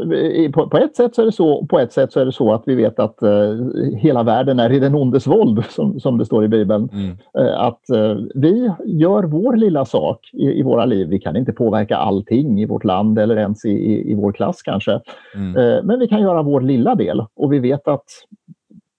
på, 0.54 0.68
på, 0.68 0.78
ett 0.78 0.96
sätt 0.96 1.14
så 1.14 1.22
är 1.22 1.26
det 1.26 1.32
så. 1.32 1.66
På 1.66 1.78
ett 1.78 1.92
sätt 1.92 2.12
så 2.12 2.20
är 2.20 2.24
det 2.24 2.32
så 2.32 2.54
att 2.54 2.62
vi 2.66 2.74
vet 2.74 2.98
att 2.98 3.18
uh, 3.22 3.94
hela 3.96 4.22
världen 4.22 4.60
är 4.60 4.72
i 4.72 4.78
den 4.78 4.94
ondes 4.94 5.26
våld, 5.26 5.64
som, 5.68 6.00
som 6.00 6.18
det 6.18 6.24
står 6.24 6.44
i 6.44 6.48
Bibeln. 6.48 6.88
Mm. 6.92 7.08
Uh, 7.38 7.60
att 7.60 7.82
uh, 7.94 8.16
vi 8.34 8.72
gör 8.84 9.22
vår 9.22 9.56
lilla 9.56 9.84
sak 9.84 10.30
i, 10.32 10.44
i, 10.44 10.62
våra 10.62 10.84
liv. 10.84 11.08
Vi 11.08 11.18
kan 11.18 11.36
inte 11.36 11.52
påverka 11.52 11.96
allting 11.96 12.60
i 12.60 12.66
vårt 12.66 12.84
land 12.84 13.18
eller 13.18 13.36
ens 13.36 13.64
i, 13.64 13.70
i, 13.70 14.10
i 14.10 14.14
vår 14.14 14.32
klass 14.32 14.62
kanske. 14.62 15.00
Mm. 15.38 15.56
Mm. 15.56 15.86
Men 15.86 15.98
vi 15.98 16.08
kan 16.08 16.20
göra 16.20 16.42
vår 16.42 16.60
lilla 16.60 16.94
del 16.94 17.24
och 17.36 17.52
vi 17.52 17.58
vet 17.58 17.88
att 17.88 18.04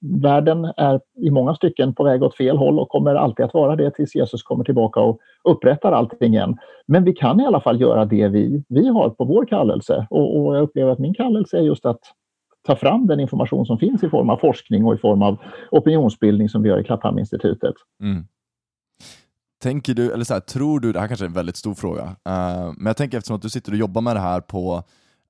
världen 0.02 0.65
är 0.78 0.99
i 1.15 1.32
många 1.32 1.56
stycken 1.56 1.95
på 1.95 2.04
väg 2.04 2.23
åt 2.23 2.38
fel 2.38 2.58
håll 2.58 2.80
och 2.80 2.89
kommer 2.89 3.15
alltid 3.15 3.45
att 3.45 3.54
vara 3.54 3.75
det 3.75 3.91
tills 3.91 4.15
Jesus 4.15 4.43
kommer 4.43 4.63
tillbaka 4.63 4.99
och 4.99 5.19
upprättar 5.43 5.91
allting 5.91 6.34
igen. 6.34 6.58
Men 6.86 7.04
vi 7.04 7.13
kan 7.13 7.39
i 7.39 7.45
alla 7.45 7.62
fall 7.62 7.82
göra 7.82 8.06
det 8.06 8.28
vi, 8.28 8.63
vi 8.69 8.88
har 8.88 9.10
på 9.10 9.25
vår 9.25 9.45
kallelse 9.45 10.08
och, 10.10 10.39
och 10.39 10.56
jag 10.56 10.63
upplever 10.63 10.91
att 10.91 10.99
min 10.99 11.13
kallelse 11.13 11.58
är 11.58 11.62
just 11.62 11.86
att 11.86 11.99
ta 12.67 12.75
fram 12.75 13.08
den 13.08 13.19
information 13.19 13.65
som 13.65 13.78
finns 13.78 14.04
i 14.04 14.10
form 14.10 14.30
av 14.30 14.38
forskning 14.38 14.86
och 14.86 14.95
i 14.95 14.97
form 14.97 15.21
av 15.21 15.38
opinionsbildning 15.71 16.49
som 16.49 16.63
vi 16.63 16.69
gör 16.69 16.80
i 16.80 16.84
Klapphamninstitutet. 16.84 17.75
Mm. 18.04 18.25
Tänker 19.62 19.93
du, 19.93 20.12
eller 20.12 20.23
så 20.23 20.34
här, 20.34 20.41
tror 20.41 20.80
du, 20.80 20.91
det 20.91 20.99
här 20.99 21.08
kanske 21.08 21.25
är 21.25 21.28
en 21.28 21.34
väldigt 21.34 21.56
stor 21.56 21.73
fråga, 21.73 22.04
uh, 22.04 22.73
men 22.78 22.86
jag 22.86 22.97
tänker 22.97 23.17
eftersom 23.17 23.36
att 23.36 23.41
du 23.41 23.49
sitter 23.49 23.71
och 23.71 23.78
jobbar 23.78 24.02
med 24.02 24.15
det 24.15 24.19
här 24.19 24.41
på 24.41 24.84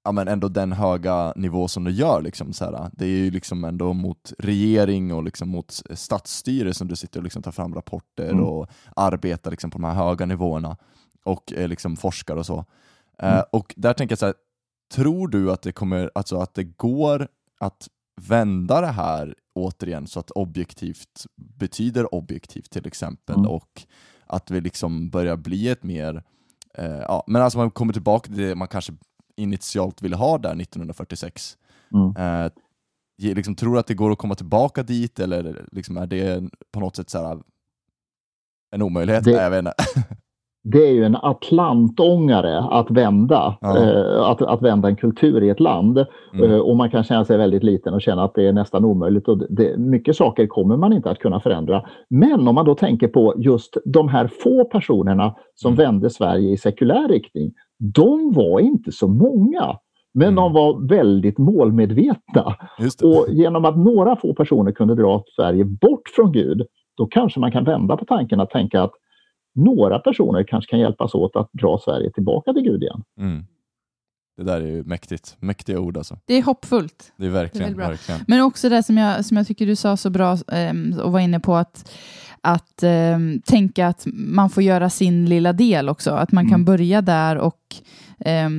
ja, 0.10 0.13
men 0.13 0.28
ändå 0.28 0.48
den 0.48 0.72
höga 0.72 1.34
nivå 1.36 1.67
som 1.67 1.84
du 1.84 1.91
gör. 1.91 2.22
Liksom, 2.22 2.54
så 2.54 2.65
här. 2.65 2.89
Det 2.93 3.06
är 3.06 3.10
ju 3.10 3.32
liksom 3.32 3.63
ändå 3.63 3.93
mot 3.93 4.34
regering 4.39 5.13
och 5.13 5.24
liksom 5.24 5.50
mot 5.50 5.82
statsstyre 5.93 6.74
som 6.74 6.88
du 6.88 6.95
sitter 6.95 7.19
och 7.19 7.24
liksom 7.24 7.41
tar 7.41 7.52
fram 7.52 7.76
rapporter 7.76 8.30
mm. 8.30 8.43
och 8.43 8.67
arbetar 8.95 9.52
liksom 9.52 9.72
på 9.72 9.78
de 9.78 9.84
här 9.84 9.93
höga 9.93 10.26
nivåerna 10.26 10.78
och 11.26 11.54
eh, 11.54 11.67
liksom 11.67 11.98
forskar 11.98 12.36
och 12.36 12.45
så. 12.45 12.65
Eh, 13.19 13.28
mm. 13.28 13.38
Eh, 13.38 13.43
och 13.52 13.74
där 13.78 13.93
tänker 13.93 14.12
jag 14.12 14.19
så 14.19 14.26
här, 14.26 14.36
tror 14.93 15.28
du 15.28 15.52
att 15.52 15.62
det, 15.62 15.72
kommer, 15.72 16.12
alltså 16.15 16.38
att 16.38 16.54
det 16.54 16.63
går 16.63 17.28
att 17.60 17.88
vända 18.22 18.82
det 18.82 18.88
här 18.88 19.36
återigen 19.56 20.08
så 20.08 20.19
att 20.19 20.32
objektivt 20.32 21.26
betyder 21.36 22.15
objektivt 22.15 22.72
till 22.72 22.88
exempel 22.88 23.36
mm. 23.36 23.48
och 23.52 23.84
att 24.26 24.52
vi 24.52 24.62
liksom 24.62 25.10
börjar 25.10 25.36
bli 25.36 25.69
ett 25.69 25.84
mer 25.84 26.24
eh, 26.78 27.00
ja, 27.00 27.24
men 27.28 27.41
alltså 27.41 27.58
man 27.58 27.72
kommer 27.72 27.93
tillbaka 27.93 28.28
till 28.28 28.38
det 28.38 28.56
man 28.56 28.67
kanske 28.67 28.93
initialt 29.39 30.02
ville 30.02 30.15
ha 30.15 30.38
där 30.38 30.62
1946. 30.62 31.58
Mm. 31.93 32.45
Eh, 32.45 32.52
liksom, 33.36 33.56
tror 33.56 33.73
du 33.73 33.80
att 33.80 33.88
det 33.88 33.93
går 33.93 34.12
att 34.12 34.17
komma 34.17 34.36
tillbaka 34.36 34.84
dit 34.84 35.19
eller 35.19 35.65
liksom, 35.71 35.97
är 35.97 36.08
det 36.08 36.43
på 36.73 36.80
något 36.80 36.95
sätt 36.95 37.10
så 37.10 37.17
här, 37.17 37.39
en 38.75 38.82
omöjlighet? 38.82 39.23
Det, 39.23 39.32
jag 39.32 39.49
vet 39.49 39.60
inte. 39.60 39.73
det 40.63 40.88
är 40.88 40.91
ju 40.91 41.04
en 41.04 41.15
atlantångare 41.15 42.60
att 42.60 42.91
vända, 42.91 43.58
ja. 43.62 43.78
eh, 43.78 44.21
att, 44.21 44.41
att 44.41 44.62
vända 44.62 44.88
en 44.88 44.95
kultur 44.95 45.43
i 45.43 45.49
ett 45.49 45.60
land. 45.60 46.06
Mm. 46.34 46.52
Eh, 46.52 46.58
och 46.58 46.78
man 46.78 46.91
kan 46.91 47.04
känna 47.04 47.25
sig 47.25 47.38
väldigt 47.38 47.63
liten 47.63 47.93
och 47.93 48.02
känna 48.02 48.23
att 48.23 48.36
det 48.36 48.47
är 48.47 48.54
nästan 48.54 48.86
omöjligt. 48.86 49.28
Och 49.28 49.38
det, 49.38 49.78
mycket 49.78 50.15
saker 50.15 50.47
kommer 50.47 50.78
man 50.78 50.93
inte 50.93 51.10
att 51.10 51.19
kunna 51.19 51.39
förändra. 51.39 51.84
Men 52.10 52.47
om 52.47 52.56
man 52.56 52.65
då 52.65 52.75
tänker 52.75 53.08
på 53.08 53.34
just 53.38 53.78
de 53.86 54.10
här 54.10 54.30
få 54.43 54.65
personerna 54.65 55.36
som 55.56 55.73
mm. 55.73 55.86
vände 55.86 56.10
Sverige 56.10 56.52
i 56.52 56.58
sekulär 56.58 57.08
riktning, 57.08 57.54
de 57.80 58.34
var 58.34 58.60
inte 58.60 58.92
så 58.92 59.08
många. 59.08 59.78
Men 60.13 60.28
mm. 60.28 60.36
de 60.36 60.54
var 60.54 60.88
väldigt 60.88 61.38
målmedvetna. 61.38 62.56
Och 63.04 63.28
genom 63.30 63.65
att 63.65 63.78
några 63.78 64.15
få 64.15 64.34
personer 64.34 64.72
kunde 64.72 64.96
dra 64.96 65.24
Sverige 65.36 65.65
bort 65.65 66.10
från 66.15 66.32
Gud, 66.32 66.68
då 66.98 67.06
kanske 67.06 67.39
man 67.39 67.52
kan 67.52 67.63
vända 67.63 67.98
på 67.98 68.06
tanken 68.06 68.39
att 68.39 68.50
tänka 68.50 68.82
att 68.84 68.92
några 69.56 70.00
personer 70.00 70.44
kanske 70.44 70.70
kan 70.70 70.80
hjälpas 70.80 71.15
åt 71.15 71.36
att 71.36 71.50
dra 71.52 71.80
Sverige 71.86 72.12
tillbaka 72.12 72.54
till 72.54 72.63
Gud 72.63 72.84
igen. 72.84 73.04
Mm. 73.20 73.46
Det 74.38 74.44
där 74.44 74.62
är 74.62 74.68
ju 74.68 74.84
mäktigt. 74.84 75.38
Mäktiga 75.39 75.80
ord 75.80 75.98
alltså. 75.98 76.18
Det 76.26 76.34
är 76.34 76.44
hoppfullt. 76.44 77.13
Det 77.18 77.26
är 77.26 77.30
verkligen. 77.30 77.74
Det 77.74 77.84
är 77.84 77.88
verkligen. 77.88 78.22
Men 78.28 78.42
också 78.42 78.70
det 78.70 78.84
som 78.84 78.98
jag, 78.98 79.26
som 79.26 79.38
jag 79.38 79.48
tycker 79.48 79.65
du 79.65 79.76
sa 79.76 79.98
så 79.98 80.10
bra 80.10 80.32
eh, 80.32 81.04
och 81.04 81.12
var 81.12 81.20
inne 81.20 81.39
på 81.39 81.56
att, 81.56 81.92
att 82.43 82.84
eh, 82.84 83.19
tänka 83.45 83.88
att 83.88 84.04
man 84.13 84.49
får 84.49 84.63
göra 84.63 84.89
sin 84.89 85.25
lilla 85.25 85.54
del 85.54 85.89
också. 85.89 86.12
Att 86.12 86.32
man 86.32 86.41
mm. 86.41 86.52
kan 86.52 86.65
börja 86.65 87.02
där 87.02 87.38
och 87.38 87.75
eh, 88.19 88.49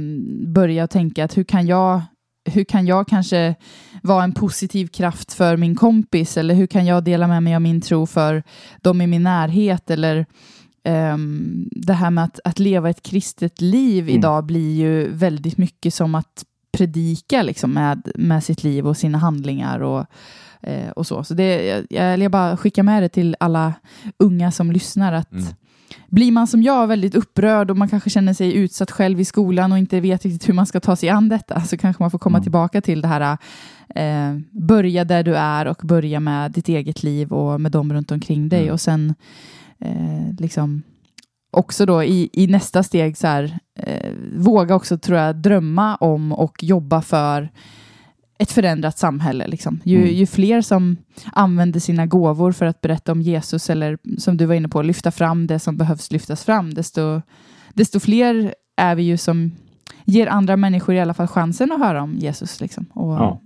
börja 0.46 0.86
tänka 0.86 1.24
att 1.24 1.36
hur 1.36 1.44
kan 1.44 1.66
jag 1.66 2.02
hur 2.44 2.64
kan 2.64 2.86
jag 2.86 3.08
kanske 3.08 3.54
vara 4.02 4.24
en 4.24 4.32
positiv 4.32 4.86
kraft 4.86 5.32
för 5.32 5.56
min 5.56 5.76
kompis 5.76 6.36
eller 6.36 6.54
hur 6.54 6.66
kan 6.66 6.86
jag 6.86 7.04
dela 7.04 7.26
med 7.26 7.42
mig 7.42 7.54
av 7.54 7.62
min 7.62 7.80
tro 7.80 8.06
för 8.06 8.42
dem 8.82 9.00
i 9.00 9.06
min 9.06 9.22
närhet 9.22 9.90
eller 9.90 10.26
um, 10.88 11.68
det 11.70 11.92
här 11.92 12.10
med 12.10 12.24
att, 12.24 12.40
att 12.44 12.58
leva 12.58 12.90
ett 12.90 13.02
kristet 13.02 13.60
liv 13.60 14.04
mm. 14.04 14.16
idag 14.16 14.44
blir 14.44 14.74
ju 14.76 15.08
väldigt 15.08 15.58
mycket 15.58 15.94
som 15.94 16.14
att 16.14 16.44
predika 16.72 17.42
liksom, 17.42 17.72
med, 17.72 18.10
med 18.14 18.44
sitt 18.44 18.64
liv 18.64 18.86
och 18.86 18.96
sina 18.96 19.18
handlingar 19.18 19.80
och, 19.80 20.06
eh, 20.62 20.90
och 20.90 21.06
så. 21.06 21.24
Så 21.24 21.34
det, 21.34 21.84
jag, 21.90 22.18
jag 22.18 22.30
bara 22.30 22.56
skicka 22.56 22.82
med 22.82 23.02
det 23.02 23.08
till 23.08 23.36
alla 23.40 23.74
unga 24.18 24.50
som 24.50 24.72
lyssnar 24.72 25.12
att 25.12 25.32
mm. 25.32 25.44
Blir 26.08 26.32
man 26.32 26.46
som 26.46 26.62
jag 26.62 26.86
väldigt 26.86 27.14
upprörd 27.14 27.70
och 27.70 27.76
man 27.76 27.88
kanske 27.88 28.10
känner 28.10 28.34
sig 28.34 28.56
utsatt 28.56 28.90
själv 28.90 29.20
i 29.20 29.24
skolan 29.24 29.72
och 29.72 29.78
inte 29.78 30.00
vet 30.00 30.24
riktigt 30.24 30.48
hur 30.48 30.54
man 30.54 30.66
ska 30.66 30.80
ta 30.80 30.96
sig 30.96 31.08
an 31.08 31.28
detta 31.28 31.60
så 31.60 31.76
kanske 31.76 32.02
man 32.02 32.10
får 32.10 32.18
komma 32.18 32.38
mm. 32.38 32.42
tillbaka 32.42 32.80
till 32.80 33.00
det 33.00 33.08
här 33.08 33.38
eh, 33.94 34.38
börja 34.50 35.04
där 35.04 35.22
du 35.22 35.36
är 35.36 35.66
och 35.66 35.80
börja 35.82 36.20
med 36.20 36.52
ditt 36.52 36.68
eget 36.68 37.02
liv 37.02 37.32
och 37.32 37.60
med 37.60 37.72
dem 37.72 37.92
runt 37.92 38.10
omkring 38.10 38.48
dig 38.48 38.62
mm. 38.62 38.72
och 38.72 38.80
sen 38.80 39.14
eh, 39.78 40.34
liksom 40.38 40.82
också 41.50 41.86
då 41.86 42.04
i, 42.04 42.30
i 42.32 42.46
nästa 42.46 42.82
steg 42.82 43.16
så 43.16 43.26
här, 43.26 43.58
eh, 43.78 44.12
våga 44.36 44.74
också 44.74 44.98
tror 44.98 45.18
jag 45.18 45.36
drömma 45.36 45.96
om 45.96 46.32
och 46.32 46.62
jobba 46.62 47.02
för 47.02 47.48
ett 48.40 48.50
förändrat 48.50 48.98
samhälle. 48.98 49.46
Liksom. 49.46 49.80
Ju, 49.84 49.96
mm. 49.96 50.14
ju, 50.14 50.26
fler 50.26 50.60
som 50.60 50.96
använder 51.32 51.80
sina 51.80 52.06
gåvor 52.06 52.52
för 52.52 52.66
att 52.66 52.80
berätta 52.80 53.12
om 53.12 53.22
Jesus 53.22 53.70
eller 53.70 53.98
som 54.18 54.36
du 54.36 54.46
var 54.46 54.54
inne 54.54 54.68
på, 54.68 54.82
lyfta 54.82 55.10
fram 55.10 55.46
det 55.46 55.58
som 55.58 55.76
behövs 55.76 56.12
lyftas 56.12 56.44
fram, 56.44 56.74
desto, 56.74 57.20
desto 57.74 58.00
fler 58.00 58.54
är 58.76 58.94
vi 58.94 59.02
ju 59.02 59.16
som 59.16 59.50
ger 60.04 60.26
andra 60.26 60.56
människor 60.56 60.94
i 60.94 61.00
alla 61.00 61.14
fall 61.14 61.26
chansen 61.26 61.72
att 61.72 61.80
höra 61.80 62.02
om 62.02 62.14
Jesus. 62.14 62.60
Liksom. 62.60 62.86
Och, 62.94 63.12
ja. 63.12 63.40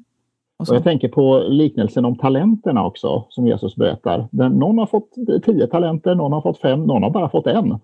Och, 0.58 0.68
och 0.68 0.76
jag 0.76 0.84
tänker 0.84 1.08
på 1.08 1.38
liknelsen 1.48 2.04
om 2.04 2.18
talenterna 2.18 2.86
också, 2.86 3.26
som 3.28 3.46
Jesus 3.46 3.76
berättar. 3.76 4.28
Den, 4.30 4.52
någon 4.52 4.78
har 4.78 4.86
fått 4.86 5.08
tio 5.44 5.66
talenter, 5.66 6.14
någon 6.14 6.32
har 6.32 6.40
fått 6.40 6.60
fem, 6.60 6.84
någon 6.84 7.02
har 7.02 7.10
bara 7.10 7.28
fått 7.28 7.46
en. 7.46 7.78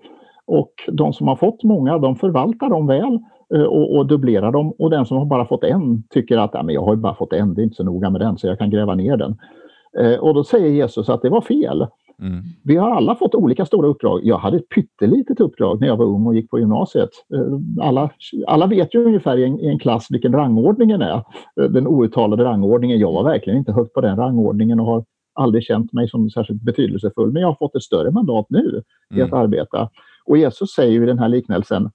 Och 0.46 0.72
de 0.92 1.12
som 1.12 1.28
har 1.28 1.36
fått 1.36 1.64
många, 1.64 1.98
de 1.98 2.16
förvaltar 2.16 2.68
dem 2.68 2.86
väl 2.86 3.18
och, 3.58 3.96
och 3.96 4.06
dubblerar 4.06 4.52
dem. 4.52 4.72
Och 4.78 4.90
den 4.90 5.06
som 5.06 5.16
har 5.16 5.26
bara 5.26 5.46
fått 5.46 5.64
en 5.64 6.02
tycker 6.10 6.38
att 6.38 6.50
ja, 6.54 6.62
men 6.62 6.74
jag 6.74 6.82
har 6.82 6.96
bara 6.96 7.14
fått 7.14 7.32
en, 7.32 7.54
det 7.54 7.62
är 7.62 7.64
inte 7.64 7.76
så 7.76 7.84
noga 7.84 8.10
med 8.10 8.20
den 8.20 8.38
så 8.38 8.46
jag 8.46 8.58
kan 8.58 8.70
gräva 8.70 8.94
ner 8.94 9.16
den. 9.16 9.36
Eh, 9.98 10.18
och 10.18 10.34
då 10.34 10.44
säger 10.44 10.68
Jesus 10.68 11.08
att 11.08 11.22
det 11.22 11.28
var 11.28 11.40
fel. 11.40 11.86
Mm. 12.22 12.42
Vi 12.64 12.76
har 12.76 12.90
alla 12.90 13.14
fått 13.14 13.34
olika 13.34 13.66
stora 13.66 13.88
uppdrag. 13.88 14.20
Jag 14.22 14.38
hade 14.38 14.56
ett 14.56 14.68
pyttelitet 14.68 15.40
uppdrag 15.40 15.80
när 15.80 15.86
jag 15.86 15.96
var 15.96 16.04
ung 16.04 16.26
och 16.26 16.34
gick 16.34 16.50
på 16.50 16.58
gymnasiet. 16.58 17.10
Eh, 17.34 17.84
alla, 17.86 18.10
alla 18.46 18.66
vet 18.66 18.94
ju 18.94 19.04
ungefär 19.04 19.36
i 19.36 19.44
en, 19.44 19.60
i 19.60 19.66
en 19.66 19.78
klass 19.78 20.06
vilken 20.10 20.32
rangordningen 20.32 21.02
är. 21.02 21.22
Eh, 21.60 21.64
den 21.70 21.86
outtalade 21.86 22.44
rangordningen. 22.44 22.98
Jag 22.98 23.12
var 23.12 23.24
verkligen 23.24 23.58
inte 23.58 23.72
högt 23.72 23.92
på 23.92 24.00
den 24.00 24.16
rangordningen 24.16 24.80
och 24.80 24.86
har 24.86 25.04
aldrig 25.34 25.64
känt 25.64 25.92
mig 25.92 26.08
som 26.08 26.30
särskilt 26.30 26.62
betydelsefull. 26.62 27.32
Men 27.32 27.42
jag 27.42 27.48
har 27.48 27.56
fått 27.58 27.76
ett 27.76 27.82
större 27.82 28.10
mandat 28.10 28.46
nu 28.48 28.68
mm. 28.68 28.82
i 29.12 29.22
att 29.22 29.32
arbeta. 29.32 29.88
Och 30.24 30.38
Jesus 30.38 30.70
säger 30.70 30.92
ju 30.92 31.02
i 31.02 31.06
den 31.06 31.18
här 31.18 31.28
liknelsen 31.28 31.90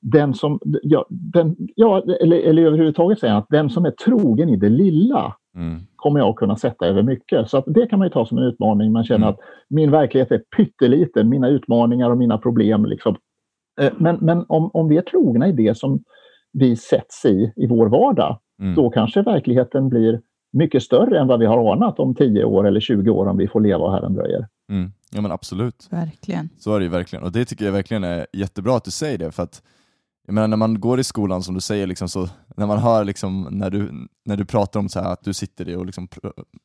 den 0.00 0.34
som, 0.34 0.60
ja, 0.82 1.06
den, 1.08 1.56
ja 1.74 2.02
eller, 2.20 2.36
eller 2.36 2.62
överhuvudtaget 2.62 3.18
säger 3.18 3.34
att 3.34 3.46
den 3.48 3.70
som 3.70 3.84
är 3.84 3.90
trogen 3.90 4.48
i 4.48 4.56
det 4.56 4.68
lilla 4.68 5.34
mm. 5.56 5.80
kommer 5.96 6.20
jag 6.20 6.28
att 6.28 6.36
kunna 6.36 6.56
sätta 6.56 6.86
över 6.86 7.02
mycket. 7.02 7.50
Så 7.50 7.58
att 7.58 7.64
det 7.66 7.86
kan 7.86 7.98
man 7.98 8.06
ju 8.06 8.12
ta 8.12 8.26
som 8.26 8.38
en 8.38 8.44
utmaning. 8.44 8.92
Man 8.92 9.04
känner 9.04 9.26
mm. 9.26 9.28
att 9.28 9.40
min 9.68 9.90
verklighet 9.90 10.32
är 10.32 10.42
pytteliten, 10.56 11.28
mina 11.28 11.48
utmaningar 11.48 12.10
och 12.10 12.18
mina 12.18 12.38
problem. 12.38 12.84
Liksom. 12.84 13.16
Eh, 13.80 13.92
men, 13.98 14.16
men 14.20 14.44
om, 14.48 14.70
om 14.72 14.88
vi 14.88 14.96
är 14.96 15.02
trogna 15.02 15.48
i 15.48 15.52
det 15.52 15.76
som 15.76 16.02
vi 16.52 16.76
sätts 16.76 17.24
i, 17.24 17.52
i 17.56 17.66
vår 17.66 17.86
vardag, 17.86 18.38
mm. 18.60 18.74
då 18.74 18.90
kanske 18.90 19.22
verkligheten 19.22 19.88
blir 19.88 20.20
mycket 20.52 20.82
större 20.82 21.20
än 21.20 21.26
vad 21.26 21.40
vi 21.40 21.46
har 21.46 21.72
anat 21.72 21.98
om 21.98 22.14
10 22.14 22.44
år 22.44 22.66
eller 22.66 22.80
20 22.80 23.10
år 23.10 23.26
om 23.26 23.36
vi 23.36 23.48
får 23.48 23.60
leva 23.60 23.84
och 23.84 23.92
Herren 23.92 24.14
dröjer. 24.14 24.46
Mm. 24.70 24.92
Ja 25.12 25.20
men 25.20 25.32
absolut. 25.32 25.88
Verkligen. 25.90 26.48
Så 26.58 26.74
är 26.74 26.78
det 26.78 26.84
ju 26.84 26.90
verkligen. 26.90 27.24
Och 27.24 27.32
det 27.32 27.44
tycker 27.44 27.64
jag 27.64 27.72
verkligen 27.72 28.04
är 28.04 28.26
jättebra 28.32 28.76
att 28.76 28.84
du 28.84 28.90
säger 28.90 29.18
det. 29.18 29.32
För 29.32 29.42
att 29.42 29.62
jag 30.28 30.34
menar 30.34 30.48
när 30.48 30.56
man 30.56 30.80
går 30.80 31.00
i 31.00 31.04
skolan 31.04 31.42
som 31.42 31.54
du 31.54 31.60
säger, 31.60 31.86
liksom, 31.86 32.08
så, 32.08 32.28
när 32.56 32.66
man 32.66 32.78
hör 32.78 33.04
liksom, 33.04 33.48
när, 33.50 33.70
du, 33.70 34.08
när 34.24 34.36
du 34.36 34.44
pratar 34.44 34.80
om 34.80 34.88
så 34.88 35.00
här, 35.00 35.12
att 35.12 35.24
du 35.24 35.34
sitter 35.34 35.68
i 35.68 35.74
och 35.74 35.86
liksom, 35.86 36.08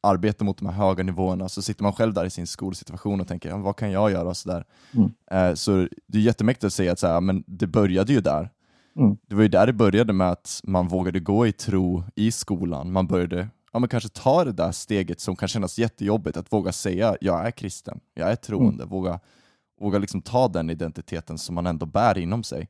arbetar 0.02 0.46
mot 0.46 0.58
de 0.58 0.66
här 0.66 0.74
höga 0.74 1.04
nivåerna, 1.04 1.50
så 1.50 1.62
sitter 1.62 1.84
man 1.84 1.94
själv 1.94 2.14
där 2.14 2.26
i 2.26 2.30
sin 2.30 2.48
skolsituation 2.48 3.22
och 3.22 3.28
tänker, 3.28 3.58
vad 3.58 3.76
kan 3.76 3.92
jag 3.92 4.12
göra? 4.12 4.34
Så, 4.34 4.50
där. 4.50 4.66
Mm. 4.92 5.12
Eh, 5.32 5.54
så 5.54 5.88
det 6.08 6.18
är 6.18 6.22
jättemäktigt 6.22 6.64
att 6.64 6.74
säga 6.74 6.92
att 6.92 7.00
så 7.00 7.08
här, 7.08 7.22
men 7.22 7.44
det 7.48 7.68
började 7.68 8.14
ju 8.14 8.22
där. 8.22 8.50
Mm. 8.98 9.18
Det 9.28 9.36
var 9.36 9.42
ju 9.42 9.48
där 9.48 9.68
det 9.68 9.74
började 9.74 10.14
med 10.14 10.32
att 10.32 10.62
man 10.64 10.88
vågade 10.88 11.20
gå 11.20 11.48
i 11.48 11.52
tro 11.52 12.04
i 12.16 12.32
skolan. 12.32 12.92
Man 12.92 13.08
började 13.08 13.50
ja, 13.74 13.80
men 13.80 13.90
kanske 13.90 14.10
ta 14.10 14.46
det 14.46 14.52
där 14.52 14.72
steget 14.72 15.20
som 15.20 15.36
kan 15.36 15.48
kännas 15.48 15.80
jättejobbigt, 15.80 16.38
att 16.38 16.54
våga 16.54 16.72
säga 16.72 17.18
jag 17.22 17.48
är 17.48 17.52
kristen, 17.52 18.00
jag 18.14 18.32
är 18.32 18.36
troende, 18.36 18.84
mm. 18.84 18.90
våga, 18.90 19.20
våga 19.80 20.00
liksom 20.00 20.22
ta 20.22 20.48
den 20.48 20.70
identiteten 20.70 21.38
som 21.38 21.56
man 21.56 21.68
ändå 21.68 21.86
bär 21.86 22.18
inom 22.18 22.44
sig. 22.44 22.70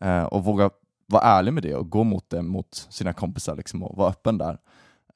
Eh, 0.00 0.24
och 0.24 0.44
våga 0.44 0.70
vara 1.06 1.22
ärlig 1.22 1.52
med 1.52 1.62
det 1.62 1.74
och 1.74 1.90
gå 1.90 2.04
mot 2.04 2.30
det 2.30 2.42
mot 2.42 2.86
sina 2.90 3.12
kompisar 3.12 3.56
liksom, 3.56 3.82
och 3.82 3.96
vara 3.96 4.10
öppen 4.10 4.38
där. 4.38 4.58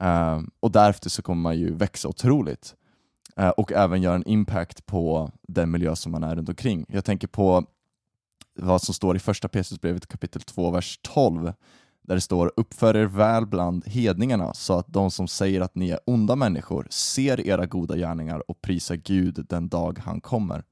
Eh, 0.01 0.41
och 0.61 0.71
därefter 0.73 1.11
så 1.11 1.23
kommer 1.23 1.43
man 1.43 1.59
ju 1.59 1.75
växa 1.75 2.09
otroligt 2.09 2.75
eh, 3.37 3.49
och 3.49 3.73
även 3.73 4.03
göra 4.03 4.15
en 4.15 4.29
impact 4.29 4.87
på 4.87 5.31
den 5.43 5.71
miljö 5.71 5.97
som 5.97 6.13
man 6.13 6.25
är 6.25 6.37
runt 6.37 6.49
omkring. 6.49 6.87
Jag 6.89 7.05
tänker 7.05 7.29
på 7.29 7.65
vad 8.55 8.83
som 8.83 8.95
står 8.95 9.17
i 9.17 9.19
första 9.19 9.49
Petrusbrevet 9.49 10.07
kapitel 10.07 10.43
2, 10.43 10.71
vers 10.71 11.01
12 11.03 11.53
där 12.03 12.15
det 12.15 12.21
står 12.21 12.53
uppför 12.57 12.97
er 12.97 13.05
väl 13.05 13.47
bland 13.47 13.87
hedningarna 13.87 14.55
så 14.55 14.79
att 14.79 14.93
de 14.93 15.11
som 15.11 15.29
säger 15.29 15.61
att 15.61 15.75
ni 15.75 15.91
är 15.91 15.99
onda 16.07 16.37
människor 16.37 16.87
ser 16.91 17.47
era 17.47 17.67
goda 17.67 17.97
gärningar 17.97 18.51
och 18.51 18.63
prisar 18.63 18.95
Gud 18.95 19.47
den 19.49 19.69
dag 19.69 19.99
han 20.05 20.21
kommer. 20.21 20.65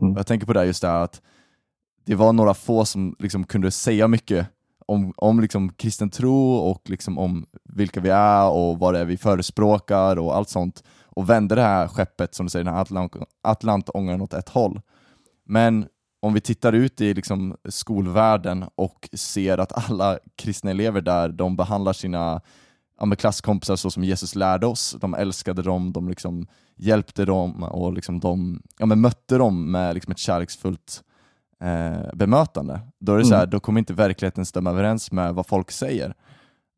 Mm. 0.00 0.16
Jag 0.16 0.26
tänker 0.26 0.46
på 0.46 0.52
det 0.52 0.64
just 0.64 0.82
det 0.82 1.02
att 1.02 1.22
det 2.08 2.14
var 2.14 2.32
några 2.32 2.54
få 2.54 2.84
som 2.84 3.16
liksom 3.18 3.44
kunde 3.44 3.70
säga 3.70 4.08
mycket 4.08 4.48
om, 4.86 5.12
om 5.16 5.40
liksom 5.40 5.72
kristen 5.72 6.10
tro 6.10 6.54
och 6.54 6.90
liksom 6.90 7.18
om 7.18 7.46
vilka 7.64 8.00
vi 8.00 8.08
är 8.08 8.48
och 8.48 8.78
vad 8.78 8.94
det 8.94 9.00
är 9.00 9.04
vi 9.04 9.16
förespråkar 9.16 10.18
och 10.18 10.36
allt 10.36 10.48
sånt 10.48 10.82
och 11.04 11.30
vände 11.30 11.54
det 11.54 11.62
här 11.62 11.88
skeppet, 11.88 12.34
som 12.34 12.46
du 12.46 12.50
säger, 12.50 12.64
den 12.64 12.74
här 12.74 12.80
Atlant 12.80 13.12
Atlantångaren 13.42 14.20
åt 14.20 14.32
ett 14.32 14.48
håll. 14.48 14.80
Men 15.46 15.86
om 16.20 16.34
vi 16.34 16.40
tittar 16.40 16.72
ut 16.72 17.00
i 17.00 17.14
liksom 17.14 17.56
skolvärlden 17.68 18.64
och 18.74 19.08
ser 19.12 19.58
att 19.58 19.90
alla 19.90 20.18
kristna 20.36 20.70
elever 20.70 21.00
där, 21.00 21.28
de 21.28 21.56
behandlar 21.56 21.92
sina 21.92 22.40
ja, 23.00 23.14
klasskompisar 23.16 23.76
så 23.76 23.90
som 23.90 24.04
Jesus 24.04 24.34
lärde 24.34 24.66
oss. 24.66 24.96
De 25.00 25.14
älskade 25.14 25.62
dem, 25.62 25.92
de 25.92 26.08
liksom 26.08 26.46
hjälpte 26.76 27.24
dem 27.24 27.62
och 27.62 27.92
liksom 27.92 28.20
de 28.20 28.62
ja, 28.78 28.86
men 28.86 29.00
mötte 29.00 29.38
dem 29.38 29.70
med 29.70 29.94
liksom 29.94 30.12
ett 30.12 30.18
kärleksfullt 30.18 31.02
eh, 31.60 32.14
bemötande. 32.14 32.80
Då, 33.00 33.14
är 33.14 33.18
det 33.18 33.24
så 33.24 33.34
här, 33.34 33.42
mm. 33.42 33.50
då 33.50 33.60
kommer 33.60 33.78
inte 33.78 33.94
verkligheten 33.94 34.46
stämma 34.46 34.70
överens 34.70 35.12
med 35.12 35.34
vad 35.34 35.46
folk 35.46 35.70
säger. 35.70 36.14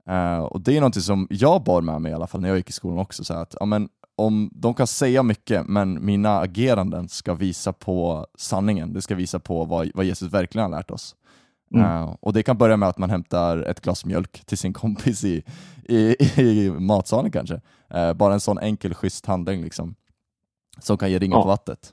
Eh, 0.09 0.39
och 0.39 0.61
Det 0.61 0.77
är 0.77 0.81
något 0.81 1.03
som 1.03 1.27
jag 1.31 1.63
bar 1.63 1.83
med 1.83 2.03
mig 2.03 2.13
i 2.13 2.15
alla 2.15 2.27
fall 2.27 2.41
när 2.41 2.49
jag 2.49 2.57
gick 2.57 2.69
i 2.69 2.73
skolan 2.73 2.99
också. 2.99 3.25
Så 3.25 3.35
att, 3.35 3.55
ja, 3.61 3.67
men, 3.67 3.89
om 4.17 4.51
de 4.53 4.75
kan 4.75 4.87
säga 4.87 5.23
mycket, 5.23 5.67
men 5.67 6.05
mina 6.05 6.41
ageranden 6.41 7.09
ska 7.09 7.35
visa 7.35 7.73
på 7.73 8.27
sanningen. 8.39 8.93
Det 8.93 9.03
ska 9.03 9.15
visa 9.15 9.39
på 9.39 9.65
vad, 9.65 9.91
vad 9.95 10.05
Jesus 10.05 10.33
verkligen 10.33 10.63
har 10.63 10.79
lärt 10.79 10.91
oss. 10.91 11.17
Mm. 11.75 11.87
Uh, 11.87 12.17
och 12.21 12.33
Det 12.33 12.43
kan 12.43 12.59
börja 12.59 12.77
med 12.77 12.89
att 12.89 12.99
man 12.99 13.11
hämtar 13.11 13.59
ett 13.59 13.81
glas 13.81 14.05
mjölk 14.05 14.45
till 14.47 14.59
sin 14.59 14.73
kompis 14.73 15.25
i, 15.25 15.43
i, 15.85 16.17
i 16.37 16.71
matsalen 16.71 17.31
kanske. 17.31 17.61
Uh, 17.95 18.13
bara 18.13 18.35
en 18.35 18.41
sån 18.41 18.59
enkel, 18.59 18.95
schysst 18.95 19.27
handling 19.27 19.63
liksom, 19.63 19.95
som 20.79 20.99
kan 20.99 21.11
ge 21.11 21.19
ringar 21.19 21.37
ja. 21.37 21.43
på 21.43 21.49
vattnet. 21.49 21.93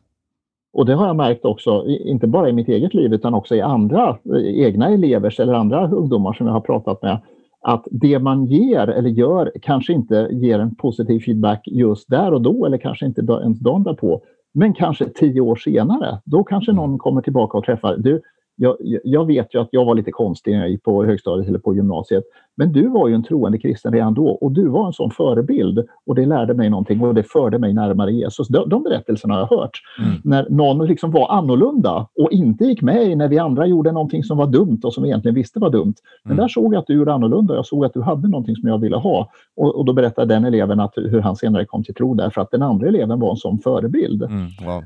Och 0.78 0.86
det 0.86 0.94
har 0.94 1.08
jag 1.08 1.16
märkt 1.16 1.46
också, 1.46 1.86
inte 1.88 2.28
bara 2.28 2.50
i 2.50 2.54
mitt 2.54 2.70
eget 2.70 2.94
liv 2.94 3.14
utan 3.14 3.34
också 3.34 3.56
i 3.56 3.62
andra 3.62 4.18
egna 4.44 4.90
elevers 4.90 5.40
eller 5.40 5.54
andra 5.54 5.90
ungdomar 5.92 6.34
som 6.34 6.48
jag 6.48 6.54
har 6.54 6.62
pratat 6.62 7.02
med 7.02 7.22
att 7.62 7.88
det 7.92 8.20
man 8.20 8.46
ger 8.46 8.88
eller 8.88 9.10
gör 9.10 9.52
kanske 9.62 9.94
inte 9.94 10.30
ger 10.32 10.60
en 10.60 10.76
positiv 10.76 11.20
feedback 11.20 11.68
just 11.68 12.10
där 12.10 12.34
och 12.34 12.42
då 12.42 12.66
eller 12.66 12.78
kanske 12.78 13.06
inte 13.06 13.22
ens 13.22 13.60
dagen 13.60 13.84
därpå. 13.84 14.22
Men 14.54 14.74
kanske 14.74 15.06
tio 15.06 15.42
år 15.42 15.56
senare, 15.56 16.22
då 16.26 16.44
kanske 16.44 16.72
någon 16.72 16.98
kommer 16.98 17.22
tillbaka 17.22 17.58
och 17.58 17.64
träffar. 17.64 17.98
Du, 17.98 18.22
jag, 18.60 18.78
jag, 19.04 19.26
vet 19.26 19.56
ju 19.56 19.62
att 19.62 19.68
jag 19.72 19.86
var 19.86 19.96
lite 19.96 20.12
konstig 20.12 20.54
när 20.54 20.60
jag 20.60 20.70
gick 20.70 20.84
på 20.84 21.06
högstadiet 21.06 21.48
eller 21.50 21.60
på 21.60 21.76
gymnasiet. 21.76 22.24
Men 22.56 22.72
du 22.72 22.88
var 22.88 23.08
ju 23.08 23.16
en 23.16 23.24
troende 23.24 23.58
kristen 23.58 23.94
redan 23.94 24.14
då 24.14 24.28
och 24.28 24.52
du 24.52 24.68
var 24.68 24.88
en 24.88 24.94
sån 24.94 25.12
förebild. 25.12 25.86
Och 26.06 26.16
det 26.16 26.26
lärde 26.26 26.54
mig 26.54 26.70
någonting 26.70 27.02
och 27.02 27.14
det 27.14 27.24
förde 27.24 27.60
mig 27.60 27.74
närmare 27.74 28.12
Jesus. 28.12 28.48
De, 28.48 28.70
de 28.70 28.84
berättelserna 28.84 29.34
har 29.34 29.42
jag 29.42 29.58
hört. 29.58 29.82
Mm. 30.00 30.22
När 30.24 30.50
någon 30.50 30.88
liksom 30.88 31.12
var 31.12 31.32
annorlunda 31.32 32.08
och 32.16 32.32
inte 32.32 32.66
gick 32.66 32.82
med 32.82 33.18
när 33.18 33.28
vi 33.28 33.40
andra 33.40 33.68
gjorde 33.68 33.92
någonting 33.92 34.24
som 34.24 34.38
var 34.38 34.48
dumt 34.48 34.80
och 34.84 34.94
som 34.94 35.04
vi 35.04 35.10
egentligen 35.10 35.36
visste 35.36 35.60
var 35.60 35.70
dumt. 35.70 35.96
Men 36.24 36.34
mm. 36.34 36.44
där 36.44 36.48
såg 36.48 36.74
jag 36.74 36.80
att 36.80 36.88
du 36.88 36.94
gjorde 36.94 37.14
annorlunda. 37.14 37.56
Jag 37.56 37.66
såg 37.66 37.86
att 37.86 37.94
du 37.94 38.02
hade 38.02 38.28
någonting 38.28 38.56
som 38.56 38.70
jag 38.70 38.78
ville 38.78 38.98
ha. 38.98 39.30
Och, 39.56 39.76
och 39.76 39.86
då 39.86 39.94
berättade 39.94 40.34
den 40.34 40.46
eleven 40.46 40.80
att, 40.80 40.94
hur 40.96 41.20
han 41.20 41.36
senare 41.36 41.66
kom 41.66 41.84
till 41.84 41.96
tro 41.96 42.14
därför 42.14 42.42
att 42.42 42.52
den 42.52 42.62
andra 42.62 42.88
eleven 42.88 43.20
var 43.20 43.32
en 43.32 43.38
sån 43.38 43.60
förebild. 43.60 44.24
Mm. 44.24 44.48
Wow. 44.66 44.84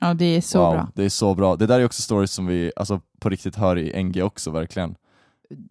Ja, 0.00 0.14
det 0.14 0.24
är 0.24 0.40
så 0.40 0.58
wow, 0.58 0.72
bra. 0.72 0.88
Det 0.94 1.04
är 1.04 1.08
så 1.08 1.34
bra. 1.34 1.56
Det 1.56 1.66
där 1.66 1.80
är 1.80 1.84
också 1.84 2.02
stories 2.02 2.32
som 2.32 2.46
vi 2.46 2.72
alltså, 2.76 3.00
på 3.20 3.28
riktigt 3.28 3.56
hör 3.56 3.78
i 3.78 4.02
NG 4.02 4.22
också, 4.22 4.50
verkligen. 4.50 4.94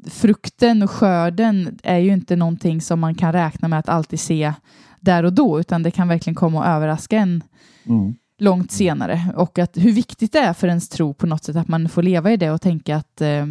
Frukten 0.10 0.84
och 0.84 0.92
skörden 0.92 1.80
är 1.84 1.98
ju 1.98 2.14
inte 2.14 2.36
någonting 2.36 2.82
som 2.82 3.00
man 3.00 3.16
kan 3.16 3.34
räkna 3.34 3.68
med 3.68 3.80
att 3.80 3.90
alltid 3.90 4.20
se 4.20 4.54
där 5.00 5.24
och 5.24 5.34
då, 5.34 5.60
utan 5.60 5.84
det 5.84 5.92
kan 5.92 6.08
verkligen 6.08 6.36
komma 6.36 6.60
och 6.60 6.66
överraska 6.66 7.18
en 7.18 7.44
mm. 7.86 8.16
långt 8.40 8.72
senare. 8.72 9.34
Och 9.36 9.60
att 9.60 9.78
hur 9.78 9.92
viktigt 9.92 10.32
det 10.32 10.40
är 10.40 10.54
för 10.54 10.68
ens 10.68 10.90
tro 10.90 11.14
på 11.14 11.28
något 11.28 11.44
sätt, 11.44 11.56
att 11.56 11.68
man 11.68 11.90
får 11.90 12.04
leva 12.04 12.32
i 12.32 12.38
det 12.38 12.52
och 12.52 12.62
tänka 12.62 12.96
att 12.96 13.22
eh, 13.22 13.46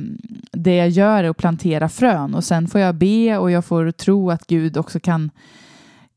det 0.52 0.76
jag 0.76 0.88
gör 0.88 1.24
är 1.24 1.30
att 1.30 1.36
plantera 1.36 1.88
frön 1.88 2.34
och 2.34 2.44
sen 2.44 2.68
får 2.68 2.80
jag 2.80 2.94
be 2.94 3.38
och 3.38 3.50
jag 3.50 3.64
får 3.64 3.90
tro 3.90 4.30
att 4.30 4.46
Gud 4.46 4.76
också 4.76 5.00
kan 5.00 5.30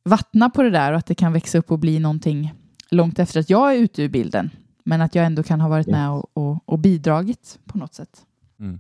vattna 0.04 0.50
på 0.50 0.64
det 0.64 0.70
där 0.70 0.92
och 0.92 0.98
att 0.98 1.06
det 1.06 1.16
kan 1.16 1.34
växa 1.34 1.58
upp 1.58 1.72
och 1.72 1.80
bli 1.80 2.00
någonting 2.00 2.54
långt 2.92 3.20
efter 3.20 3.40
att 3.40 3.50
jag 3.50 3.76
är 3.76 3.80
ute 3.80 4.04
ur 4.04 4.10
bilden. 4.10 4.50
Men 4.84 5.02
att 5.02 5.16
jag 5.16 5.26
ändå 5.26 5.44
kan 5.44 5.62
ha 5.62 5.70
varit 5.70 5.88
med 5.88 6.10
och, 6.10 6.32
och, 6.34 6.60
och 6.66 6.80
bidragit 6.80 7.60
på 7.66 7.78
något 7.78 7.94
sätt. 7.94 8.26
Mm. 8.60 8.80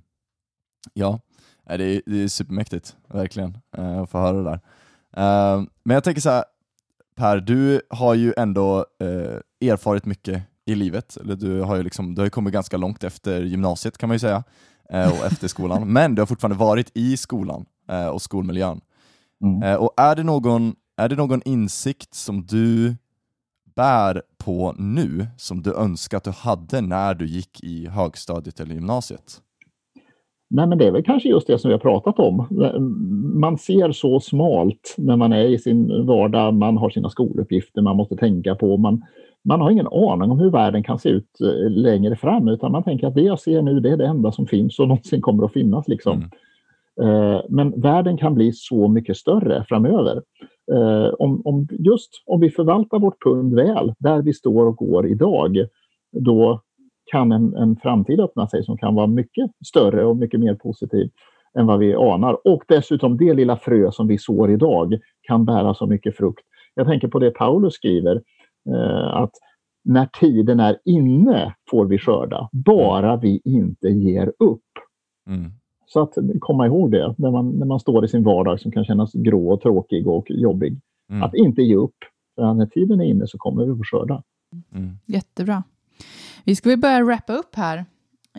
Ja, 0.93 1.19
det 1.65 1.83
är, 1.83 2.01
det 2.05 2.23
är 2.23 2.27
supermäktigt, 2.27 2.95
verkligen, 3.07 3.57
uh, 3.77 3.97
att 3.97 4.09
få 4.09 4.17
höra 4.17 4.37
det 4.37 4.43
där. 4.43 4.59
Uh, 5.17 5.65
men 5.83 5.93
jag 5.93 6.03
tänker 6.03 6.21
så 6.21 6.29
här, 6.29 6.43
Per, 7.15 7.37
du 7.39 7.81
har 7.89 8.13
ju 8.13 8.33
ändå 8.37 8.85
uh, 9.03 9.69
erfarit 9.69 10.05
mycket 10.05 10.43
i 10.65 10.75
livet. 10.75 11.17
Eller 11.17 11.35
du 11.35 11.61
har 11.61 11.75
ju 11.75 11.83
liksom, 11.83 12.15
du 12.15 12.21
har 12.21 12.29
kommit 12.29 12.53
ganska 12.53 12.77
långt 12.77 13.03
efter 13.03 13.41
gymnasiet 13.41 13.97
kan 13.97 14.09
man 14.09 14.15
ju 14.15 14.19
säga, 14.19 14.43
och 14.89 15.25
efter 15.25 15.47
skolan. 15.47 15.87
Men 15.93 16.15
du 16.15 16.21
har 16.21 16.27
fortfarande 16.27 16.57
varit 16.57 16.91
i 16.93 17.17
skolan 17.17 17.65
och 18.13 18.21
skolmiljön. 18.21 18.81
Mm. 19.43 19.79
och 19.79 19.93
är 19.97 20.15
det, 20.15 20.23
någon, 20.23 20.75
är 20.97 21.09
det 21.09 21.15
någon 21.15 21.41
insikt 21.45 22.13
som 22.13 22.45
du 22.45 22.95
bär 23.75 24.21
på 24.45 24.75
nu 24.77 25.27
som 25.37 25.61
du 25.61 25.75
önskar 25.75 26.17
att 26.17 26.23
du 26.23 26.31
hade 26.31 26.81
när 26.81 27.13
du 27.13 27.25
gick 27.25 27.63
i 27.63 27.87
högstadiet 27.87 28.59
eller 28.59 28.75
gymnasiet? 28.75 29.41
Nej, 30.53 30.67
men 30.67 30.77
det 30.77 30.87
är 30.87 30.91
väl 30.91 31.03
kanske 31.03 31.29
just 31.29 31.47
det 31.47 31.59
som 31.59 31.69
vi 31.69 31.73
har 31.73 31.79
pratat 31.79 32.19
om. 32.19 32.47
Man 33.39 33.57
ser 33.57 33.91
så 33.91 34.19
smalt 34.19 34.95
när 34.97 35.15
man 35.15 35.33
är 35.33 35.45
i 35.45 35.57
sin 35.57 36.05
vardag, 36.05 36.53
man 36.53 36.77
har 36.77 36.89
sina 36.89 37.09
skoluppgifter 37.09 37.81
man 37.81 37.97
måste 37.97 38.15
tänka 38.15 38.55
på. 38.55 38.77
Man, 38.77 39.01
man 39.43 39.61
har 39.61 39.71
ingen 39.71 39.87
aning 39.87 40.31
om 40.31 40.39
hur 40.39 40.51
världen 40.51 40.83
kan 40.83 40.99
se 40.99 41.09
ut 41.09 41.41
eh, 41.41 41.69
längre 41.69 42.15
fram 42.15 42.47
utan 42.47 42.71
man 42.71 42.83
tänker 42.83 43.07
att 43.07 43.15
det 43.15 43.21
jag 43.21 43.39
ser 43.39 43.61
nu 43.61 43.79
det 43.79 43.89
är 43.89 43.97
det 43.97 44.07
enda 44.07 44.31
som 44.31 44.47
finns 44.47 44.79
och 44.79 44.87
någonsin 44.87 45.21
kommer 45.21 45.45
att 45.45 45.53
finnas. 45.53 45.87
Liksom. 45.87 46.17
Mm. 46.17 46.29
Eh, 47.01 47.41
men 47.49 47.81
världen 47.81 48.17
kan 48.17 48.33
bli 48.33 48.51
så 48.53 48.87
mycket 48.87 49.17
större 49.17 49.65
framöver. 49.69 50.21
Eh, 50.73 51.13
om, 51.19 51.41
om, 51.45 51.67
just 51.71 52.09
om 52.25 52.39
vi 52.39 52.49
förvaltar 52.49 52.99
vårt 52.99 53.23
pund 53.23 53.55
väl, 53.55 53.93
där 53.99 54.21
vi 54.21 54.33
står 54.33 54.65
och 54.65 54.75
går 54.75 55.07
idag, 55.07 55.57
då 56.11 56.61
kan 57.11 57.31
en, 57.31 57.55
en 57.55 57.75
framtid 57.75 58.19
öppna 58.19 58.47
sig 58.47 58.63
som 58.63 58.77
kan 58.77 58.95
vara 58.95 59.07
mycket 59.07 59.51
större 59.65 60.05
och 60.05 60.17
mycket 60.17 60.39
mer 60.39 60.55
positiv 60.55 61.09
än 61.59 61.67
vad 61.67 61.79
vi 61.79 61.95
anar. 61.95 62.47
Och 62.47 62.63
dessutom 62.67 63.17
det 63.17 63.33
lilla 63.33 63.57
frö 63.57 63.91
som 63.91 64.07
vi 64.07 64.17
sår 64.17 64.51
idag 64.51 64.99
kan 65.21 65.45
bära 65.45 65.73
så 65.73 65.85
mycket 65.85 66.17
frukt. 66.17 66.43
Jag 66.75 66.87
tänker 66.87 67.07
på 67.07 67.19
det 67.19 67.31
Paulus 67.31 67.73
skriver, 67.73 68.21
eh, 68.69 69.15
att 69.15 69.31
när 69.83 70.05
tiden 70.05 70.59
är 70.59 70.77
inne 70.85 71.55
får 71.69 71.85
vi 71.85 71.97
skörda, 71.97 72.49
bara 72.51 73.17
vi 73.17 73.41
inte 73.45 73.87
ger 73.87 74.27
upp. 74.27 74.61
Mm. 75.29 75.51
Så 75.93 76.01
att 76.01 76.17
komma 76.39 76.65
ihåg 76.65 76.91
det 76.91 77.15
när 77.17 77.31
man, 77.31 77.49
när 77.49 77.65
man 77.65 77.79
står 77.79 78.05
i 78.05 78.07
sin 78.07 78.23
vardag 78.23 78.59
som 78.59 78.71
kan 78.71 78.85
kännas 78.85 79.13
grå 79.13 79.53
och 79.53 79.61
tråkig 79.61 80.07
och 80.07 80.25
jobbig. 80.29 80.79
Mm. 81.09 81.23
Att 81.23 81.35
inte 81.35 81.61
ge 81.61 81.75
upp. 81.75 81.95
För 82.35 82.53
när 82.53 82.65
tiden 82.65 83.01
är 83.01 83.05
inne 83.05 83.27
så 83.27 83.37
kommer 83.37 83.65
vi 83.65 83.77
få 83.77 83.83
skörda. 83.83 84.23
Mm. 84.75 84.97
Jättebra. 85.05 85.63
Vi 86.43 86.55
ska 86.55 86.69
väl 86.69 86.79
börja 86.79 87.03
wrappa 87.03 87.33
upp 87.33 87.55
här 87.55 87.85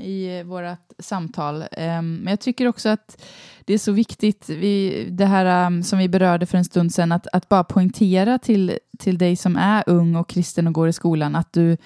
i 0.01 0.43
vårt 0.43 0.79
samtal. 0.99 1.65
Ehm, 1.73 2.17
men 2.17 2.31
jag 2.31 2.41
tycker 2.41 2.69
också 2.69 2.89
att 2.89 3.25
det 3.65 3.75
är 3.75 3.79
så 3.79 3.93
viktigt, 3.93 4.49
vi, 4.49 5.07
det 5.11 5.25
här 5.25 5.67
um, 5.67 5.83
som 5.83 5.99
vi 5.99 6.09
berörde 6.09 6.47
för 6.47 6.59
en 6.59 6.65
stund 6.65 6.93
sedan, 6.95 7.13
att, 7.13 7.27
att 7.33 7.49
bara 7.49 7.65
poängtera 7.65 8.39
till, 8.39 8.79
till 8.99 9.19
dig 9.19 9.37
som 9.37 9.57
är 9.57 9.85
ung 9.87 10.17
och 10.17 10.29
kristen 10.29 10.67
och 10.67 10.73
går 10.73 10.89
i 10.89 10.93
skolan, 10.93 11.35
att 11.35 11.53
du, 11.53 11.77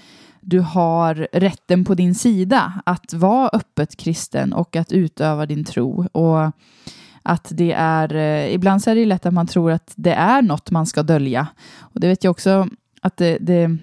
du 0.47 0.61
har 0.61 1.29
rätten 1.33 1.85
på 1.85 1.95
din 1.95 2.15
sida 2.15 2.73
att 2.87 3.13
vara 3.13 3.49
öppet 3.53 3.97
kristen 3.97 4.53
och 4.53 4.77
att 4.77 4.93
utöva 4.93 5.47
din 5.47 5.65
tro. 5.65 6.07
Och 6.13 6.53
att 7.23 7.49
det 7.51 7.73
är, 7.73 8.15
eh, 8.15 8.55
ibland 8.55 8.83
så 8.83 8.91
är 8.91 8.95
det 8.95 9.05
lätt 9.05 9.27
att 9.27 9.35
man 9.35 9.47
tror 9.47 9.71
att 9.71 9.93
det 9.97 10.13
är 10.13 10.43
något 10.43 10.71
man 10.71 10.87
ska 10.87 11.03
dölja. 11.03 11.47
Och 11.81 12.01
det 12.01 12.09
vet 12.09 12.25
jag 12.25 12.31
också 12.31 12.69
att 13.03 13.17
det, 13.17 13.39
det 13.41 13.77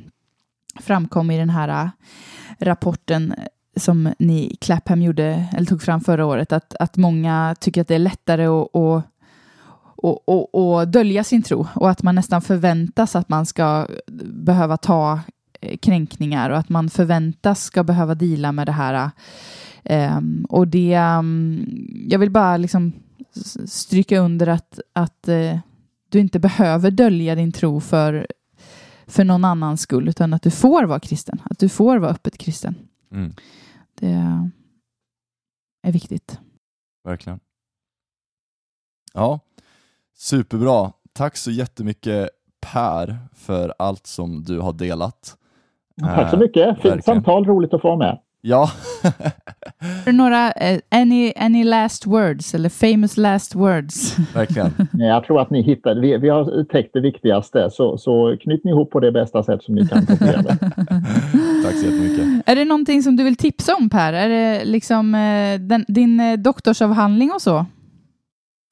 framkom 0.82 1.32
i 1.32 1.38
den 1.38 1.50
här 1.50 1.70
eh, 1.70 1.90
rapporten 2.60 3.34
som 3.76 4.14
ni 4.20 4.58
Clapham 4.62 5.02
gjorde, 5.02 5.46
eller 5.54 5.66
tog 5.66 5.82
fram 5.82 6.02
förra 6.02 6.26
året, 6.26 6.52
att, 6.52 6.76
att 6.80 6.98
många 6.98 7.56
tycker 7.60 7.82
att 7.82 7.88
det 7.88 7.96
är 7.96 8.00
lättare 8.00 8.46
att, 8.46 8.76
att 8.76 9.04
och, 9.96 10.30
och, 10.30 10.56
och 10.56 10.88
dölja 10.88 11.24
sin 11.24 11.44
tro 11.44 11.68
och 11.76 11.90
att 11.90 12.04
man 12.04 12.16
nästan 12.16 12.42
förväntas 12.42 13.16
att 13.16 13.30
man 13.30 13.46
ska 13.46 13.88
behöva 14.24 14.78
ta 14.78 15.20
kränkningar 15.82 16.50
och 16.50 16.58
att 16.58 16.70
man 16.70 16.90
förväntas 16.90 17.64
ska 17.64 17.84
behöva 17.84 18.16
dela 18.16 18.52
med 18.52 18.68
det 18.68 18.72
här. 18.72 19.12
Um, 19.84 20.46
och 20.50 20.68
det, 20.68 20.98
um, 20.98 21.66
jag 22.08 22.20
vill 22.20 22.32
bara 22.32 22.58
liksom 22.58 22.94
stryka 23.66 24.20
under 24.20 24.48
att, 24.48 24.80
att 24.94 25.28
uh, 25.28 25.58
du 26.10 26.20
inte 26.20 26.40
behöver 26.40 26.92
dölja 26.92 27.36
din 27.36 27.52
tro 27.52 27.80
för 27.80 28.28
för 29.08 29.24
någon 29.24 29.46
annans 29.46 29.82
skull, 29.82 30.10
utan 30.10 30.34
att 30.34 30.42
du 30.42 30.52
får 30.52 30.84
vara 30.84 31.00
kristen. 31.00 31.42
Att 31.44 31.60
du 31.60 31.70
får 31.70 31.98
vara 31.98 32.12
öppet 32.12 32.38
kristen. 32.38 32.76
Mm. 33.12 33.34
Det 34.00 34.52
är 35.84 35.92
viktigt. 35.92 36.40
Verkligen. 37.04 37.40
Ja, 39.14 39.40
superbra. 40.16 40.94
Tack 41.14 41.38
så 41.38 41.52
jättemycket 41.52 42.30
Per 42.62 43.18
för 43.34 43.74
allt 43.80 44.08
som 44.08 44.44
du 44.44 44.60
har 44.60 44.74
delat. 44.74 45.38
Tack 46.02 46.30
så 46.30 46.38
mycket. 46.38 46.82
Fint 46.82 47.06
samtal, 47.06 47.46
roligt 47.46 47.74
att 47.74 47.82
få 47.82 47.88
vara 47.88 47.98
med. 47.98 48.20
Ja. 48.46 48.70
några, 50.14 50.48
uh, 50.48 50.80
any, 50.92 51.34
any 51.36 51.64
last 51.64 52.08
words 52.08 52.54
eller 52.54 52.70
famous 52.70 53.18
last 53.18 53.56
words? 53.56 54.18
Verkligen. 54.36 54.72
Jag 54.92 55.24
tror 55.24 55.42
att 55.42 55.50
ni 55.50 55.62
hittade, 55.62 56.02
vi, 56.02 56.18
vi 56.18 56.30
har 56.30 56.64
täckt 56.64 56.94
det 56.94 57.00
viktigaste, 57.00 57.70
så, 57.72 57.98
så 57.98 58.38
knyt 58.42 58.64
ni 58.64 58.72
ihop 58.72 58.92
på 58.92 59.00
det 59.00 59.12
bästa 59.12 59.44
sätt 59.44 59.64
som 59.64 59.76
ni 59.76 59.88
kan. 59.88 60.06
Tack 61.66 61.76
så 61.76 61.86
jättemycket. 61.86 62.50
Är 62.50 62.56
det 62.56 62.66
någonting 62.66 63.04
som 63.04 63.16
du 63.16 63.24
vill 63.24 63.36
tipsa 63.36 63.76
om 63.76 63.90
Per? 63.90 64.14
Är 64.14 64.30
det 64.30 64.66
liksom 64.66 65.16
uh, 65.16 65.60
den, 65.60 65.86
din 65.88 66.44
doktorsavhandling 66.44 67.32
och 67.32 67.42
så? 67.42 67.66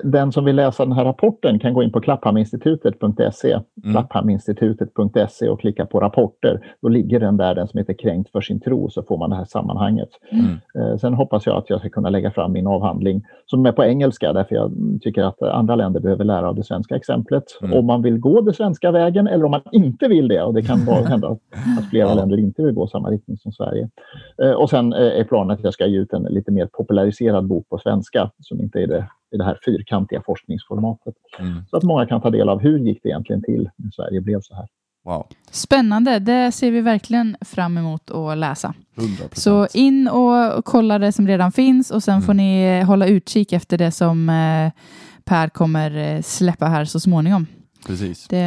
Den 0.03 0.31
som 0.31 0.45
vill 0.45 0.55
läsa 0.55 0.85
den 0.85 0.93
här 0.93 1.05
rapporten 1.05 1.59
kan 1.59 1.73
gå 1.73 1.83
in 1.83 1.91
på 1.91 2.01
klapphaminstitutet.se 2.01 3.51
mm. 3.51 3.91
klapphaminstitutet.se 3.91 5.49
och 5.49 5.59
klicka 5.59 5.85
på 5.85 5.99
rapporter. 5.99 6.75
Då 6.81 6.89
ligger 6.89 7.19
den 7.19 7.37
där, 7.37 7.55
den 7.55 7.67
som 7.67 7.77
heter 7.77 7.93
Kränkt 7.93 8.31
för 8.31 8.41
sin 8.41 8.59
tro, 8.59 8.89
så 8.89 9.03
får 9.03 9.17
man 9.17 9.29
det 9.29 9.35
här 9.35 9.45
sammanhanget. 9.45 10.09
Mm. 10.31 10.59
Eh, 10.75 10.97
sen 10.97 11.13
hoppas 11.13 11.45
jag 11.45 11.57
att 11.57 11.69
jag 11.69 11.79
ska 11.79 11.89
kunna 11.89 12.09
lägga 12.09 12.31
fram 12.31 12.51
min 12.51 12.67
avhandling 12.67 13.23
som 13.45 13.65
är 13.65 13.71
på 13.71 13.83
engelska, 13.83 14.33
därför 14.33 14.55
jag 14.55 14.71
tycker 15.01 15.23
att 15.23 15.41
andra 15.41 15.75
länder 15.75 15.99
behöver 15.99 16.23
lära 16.23 16.49
av 16.49 16.55
det 16.55 16.63
svenska 16.63 16.95
exemplet. 16.95 17.43
Mm. 17.61 17.77
Om 17.77 17.85
man 17.85 18.01
vill 18.01 18.17
gå 18.17 18.41
den 18.41 18.53
svenska 18.53 18.91
vägen 18.91 19.27
eller 19.27 19.45
om 19.45 19.51
man 19.51 19.61
inte 19.71 20.07
vill 20.07 20.27
det, 20.27 20.43
och 20.43 20.53
det 20.53 20.61
kan 20.61 20.85
vara 20.85 21.05
hända 21.05 21.27
att 21.27 21.89
flera 21.89 22.07
ja. 22.07 22.13
länder 22.13 22.39
inte 22.39 22.63
vill 22.63 22.73
gå 22.73 22.87
samma 22.87 23.09
riktning 23.09 23.37
som 23.37 23.51
Sverige. 23.51 23.89
Eh, 24.43 24.51
och 24.51 24.69
sen 24.69 24.93
eh, 24.93 25.19
är 25.19 25.23
planen 25.23 25.51
att 25.51 25.63
jag 25.63 25.73
ska 25.73 25.85
ge 25.85 25.97
ut 25.97 26.13
en 26.13 26.23
lite 26.23 26.51
mer 26.51 26.65
populariserad 26.65 27.47
bok 27.47 27.69
på 27.69 27.77
svenska, 27.77 28.31
som 28.39 28.61
inte 28.61 28.79
är 28.79 28.87
det 28.87 29.07
i 29.31 29.37
det 29.37 29.43
här 29.43 29.57
fyrkantiga 29.65 30.21
forskningsformatet. 30.25 31.15
Mm. 31.39 31.65
Så 31.69 31.77
att 31.77 31.83
många 31.83 32.05
kan 32.05 32.21
ta 32.21 32.29
del 32.29 32.49
av 32.49 32.61
hur 32.61 32.79
gick 32.79 32.99
det 33.03 33.09
egentligen 33.09 33.43
till 33.43 33.69
när 33.75 33.91
Sverige 33.91 34.21
blev 34.21 34.39
så 34.41 34.55
här. 34.55 34.67
Wow. 35.05 35.27
Spännande, 35.51 36.19
det 36.19 36.51
ser 36.51 36.71
vi 36.71 36.81
verkligen 36.81 37.37
fram 37.41 37.77
emot 37.77 38.11
att 38.11 38.37
läsa. 38.37 38.73
100%. 38.95 39.29
Så 39.33 39.67
in 39.73 40.07
och 40.07 40.65
kolla 40.65 40.99
det 40.99 41.11
som 41.11 41.27
redan 41.27 41.51
finns 41.51 41.91
och 41.91 42.03
sen 42.03 42.13
mm. 42.13 42.25
får 42.25 42.33
ni 42.33 42.81
hålla 42.81 43.07
utkik 43.07 43.53
efter 43.53 43.77
det 43.77 43.91
som 43.91 44.29
eh, 44.29 44.71
Per 45.25 45.49
kommer 45.49 45.97
eh, 45.97 46.21
släppa 46.21 46.65
här 46.65 46.85
så 46.85 46.99
småningom. 46.99 47.47
Precis. 47.87 48.27
Det 48.27 48.37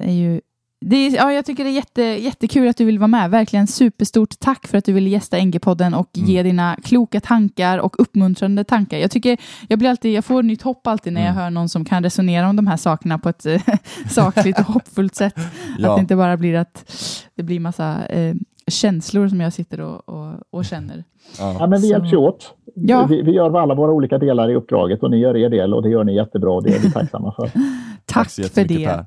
är 0.00 0.12
ju 0.12 0.40
det 0.88 0.96
är, 0.96 1.16
ja, 1.16 1.32
jag 1.32 1.44
tycker 1.44 1.64
det 1.64 1.70
är 1.70 1.74
jätte, 1.74 2.02
jättekul 2.02 2.68
att 2.68 2.76
du 2.76 2.84
vill 2.84 2.98
vara 2.98 3.08
med. 3.08 3.30
Verkligen 3.30 3.66
superstort 3.66 4.38
tack 4.38 4.66
för 4.66 4.78
att 4.78 4.84
du 4.84 4.92
ville 4.92 5.10
gästa 5.10 5.36
NG-podden 5.36 5.94
och 5.94 6.18
mm. 6.18 6.30
ge 6.30 6.42
dina 6.42 6.76
kloka 6.84 7.20
tankar 7.20 7.78
och 7.78 8.00
uppmuntrande 8.00 8.64
tankar. 8.64 8.98
Jag, 8.98 9.10
tycker, 9.10 9.38
jag, 9.68 9.78
blir 9.78 9.90
alltid, 9.90 10.12
jag 10.12 10.24
får 10.24 10.42
nytt 10.42 10.62
hopp 10.62 10.86
alltid 10.86 11.12
när 11.12 11.20
jag 11.20 11.30
mm. 11.30 11.42
hör 11.42 11.50
någon 11.50 11.68
som 11.68 11.84
kan 11.84 12.02
resonera 12.02 12.48
om 12.48 12.56
de 12.56 12.66
här 12.66 12.76
sakerna 12.76 13.18
på 13.18 13.28
ett 13.28 13.46
sakligt 14.10 14.58
och 14.58 14.64
hoppfullt 14.64 15.14
sätt. 15.14 15.34
ja. 15.78 15.90
Att 15.90 15.96
det 15.96 16.00
inte 16.00 16.16
bara 16.16 16.36
blir 16.36 16.54
att 16.54 16.92
det 17.34 17.42
blir 17.42 17.60
massa 17.60 18.06
eh, 18.06 18.34
känslor 18.66 19.28
som 19.28 19.40
jag 19.40 19.52
sitter 19.52 19.80
och, 19.80 20.08
och, 20.08 20.34
och 20.50 20.64
känner. 20.64 21.04
Ja. 21.38 21.56
ja. 21.58 21.66
men 21.66 21.80
vi 21.80 21.88
hjälps 21.88 22.12
ju 22.12 22.16
åt. 22.16 22.54
Ja. 22.74 23.06
Vi, 23.06 23.22
vi, 23.22 23.32
gör 23.32 23.58
alla 23.58 23.74
våra 23.74 23.92
olika 23.92 24.18
delar 24.18 24.50
i 24.50 24.54
uppdraget 24.54 25.02
och 25.02 25.10
ni 25.10 25.18
gör 25.18 25.36
er 25.36 25.50
del 25.50 25.74
och 25.74 25.82
det 25.82 25.88
gör 25.88 26.04
ni 26.04 26.16
jättebra 26.16 26.50
och 26.50 26.62
det 26.62 26.74
är 26.74 26.80
vi 26.80 26.90
tacksamma 26.90 27.32
för. 27.32 27.46
Tack, 28.04 28.34
Tack 28.36 28.52
för 28.52 28.64
det. 28.64 28.86
Per. 28.86 29.06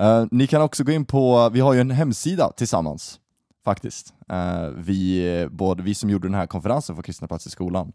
Uh, 0.00 0.26
ni 0.30 0.46
kan 0.46 0.62
också 0.62 0.84
gå 0.84 0.92
in 0.92 1.04
på, 1.04 1.48
vi 1.48 1.60
har 1.60 1.74
ju 1.74 1.80
en 1.80 1.90
hemsida 1.90 2.52
tillsammans, 2.52 3.20
faktiskt. 3.64 4.14
Uh, 4.32 4.68
vi, 4.76 5.48
både 5.50 5.82
vi 5.82 5.94
som 5.94 6.10
gjorde 6.10 6.28
den 6.28 6.34
här 6.34 6.46
konferensen 6.46 6.96
för 6.96 7.02
Kristna 7.02 7.28
plats 7.28 7.46
i 7.46 7.50
skolan, 7.50 7.92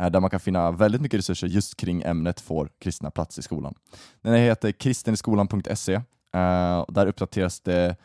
uh, 0.00 0.06
där 0.06 0.20
man 0.20 0.30
kan 0.30 0.40
finna 0.40 0.70
väldigt 0.70 1.00
mycket 1.00 1.18
resurser 1.18 1.46
just 1.46 1.76
kring 1.76 2.02
ämnet 2.02 2.40
Får 2.40 2.70
kristna 2.78 3.10
plats 3.10 3.38
i 3.38 3.42
skolan. 3.42 3.74
Den 4.22 4.34
heter 4.34 4.72
kristeniskolan.se. 4.72 6.00
Där 6.88 7.06
uppdateras 7.06 7.60
det 7.60 7.96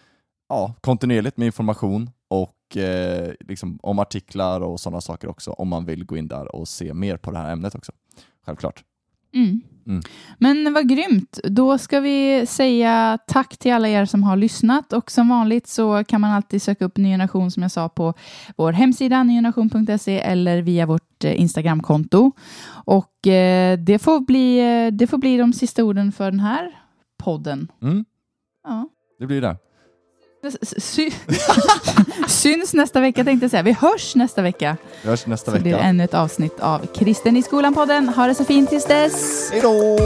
ja, 0.49 0.73
kontinuerligt 0.81 1.37
med 1.37 1.45
information 1.45 2.09
och 2.27 2.77
liksom 3.39 3.79
om 3.83 3.99
artiklar 3.99 4.61
och 4.61 4.79
sådana 4.79 5.01
saker 5.01 5.27
också, 5.27 5.51
om 5.51 5.67
man 5.67 5.85
vill 5.85 6.05
gå 6.05 6.17
in 6.17 6.27
där 6.27 6.55
och 6.55 6.67
se 6.67 6.93
mer 6.93 7.17
på 7.17 7.31
det 7.31 7.37
här 7.37 7.51
ämnet 7.51 7.75
också. 7.75 7.91
Självklart. 8.45 8.83
Mm. 9.33 9.61
Mm. 9.87 10.01
Men 10.37 10.73
vad 10.73 10.89
grymt. 10.89 11.39
Då 11.43 11.77
ska 11.77 11.99
vi 11.99 12.45
säga 12.45 13.17
tack 13.27 13.57
till 13.57 13.73
alla 13.73 13.87
er 13.87 14.05
som 14.05 14.23
har 14.23 14.35
lyssnat 14.35 14.93
och 14.93 15.11
som 15.11 15.29
vanligt 15.29 15.67
så 15.67 16.03
kan 16.03 16.21
man 16.21 16.31
alltid 16.31 16.61
söka 16.61 16.85
upp 16.85 16.97
Ny 16.97 17.09
Generation 17.09 17.51
som 17.51 17.63
jag 17.63 17.71
sa 17.71 17.89
på 17.89 18.13
vår 18.55 18.71
hemsida 18.71 19.23
nygeneration.se 19.23 20.19
eller 20.19 20.61
via 20.61 20.85
vårt 20.85 21.23
eh, 21.23 21.41
Instagramkonto. 21.41 22.31
Och 22.85 23.27
eh, 23.27 23.79
det, 23.79 23.99
får 23.99 24.19
bli, 24.19 24.59
eh, 24.59 24.93
det 24.93 25.07
får 25.07 25.17
bli 25.17 25.37
de 25.37 25.53
sista 25.53 25.83
orden 25.83 26.11
för 26.11 26.31
den 26.31 26.39
här 26.39 26.79
podden. 27.17 27.71
Mm. 27.81 28.05
Ja. 28.63 28.89
Det 29.19 29.27
blir 29.27 29.41
det. 29.41 29.57
Sy 30.61 31.11
Syns 32.27 32.73
nästa 32.73 32.99
vecka 32.99 33.23
tänkte 33.23 33.43
jag 33.43 33.51
säga. 33.51 33.63
Vi 33.63 33.71
hörs 33.71 34.15
nästa 34.15 34.41
vecka. 34.41 34.77
Vi 35.01 35.09
hörs 35.09 35.25
nästa 35.25 35.45
så 35.45 35.51
vecka. 35.51 35.59
Så 35.59 35.63
blir 35.63 35.73
det 35.73 35.79
ännu 35.79 36.03
ett 36.03 36.13
avsnitt 36.13 36.59
av 36.59 36.85
Kristen 36.85 37.37
i 37.37 37.43
skolan-podden. 37.43 38.09
Ha 38.09 38.27
det 38.27 38.35
så 38.35 38.45
fint 38.45 38.69
tills 38.69 38.85
dess. 38.85 39.49
Hej 39.51 39.61
då! 39.61 39.97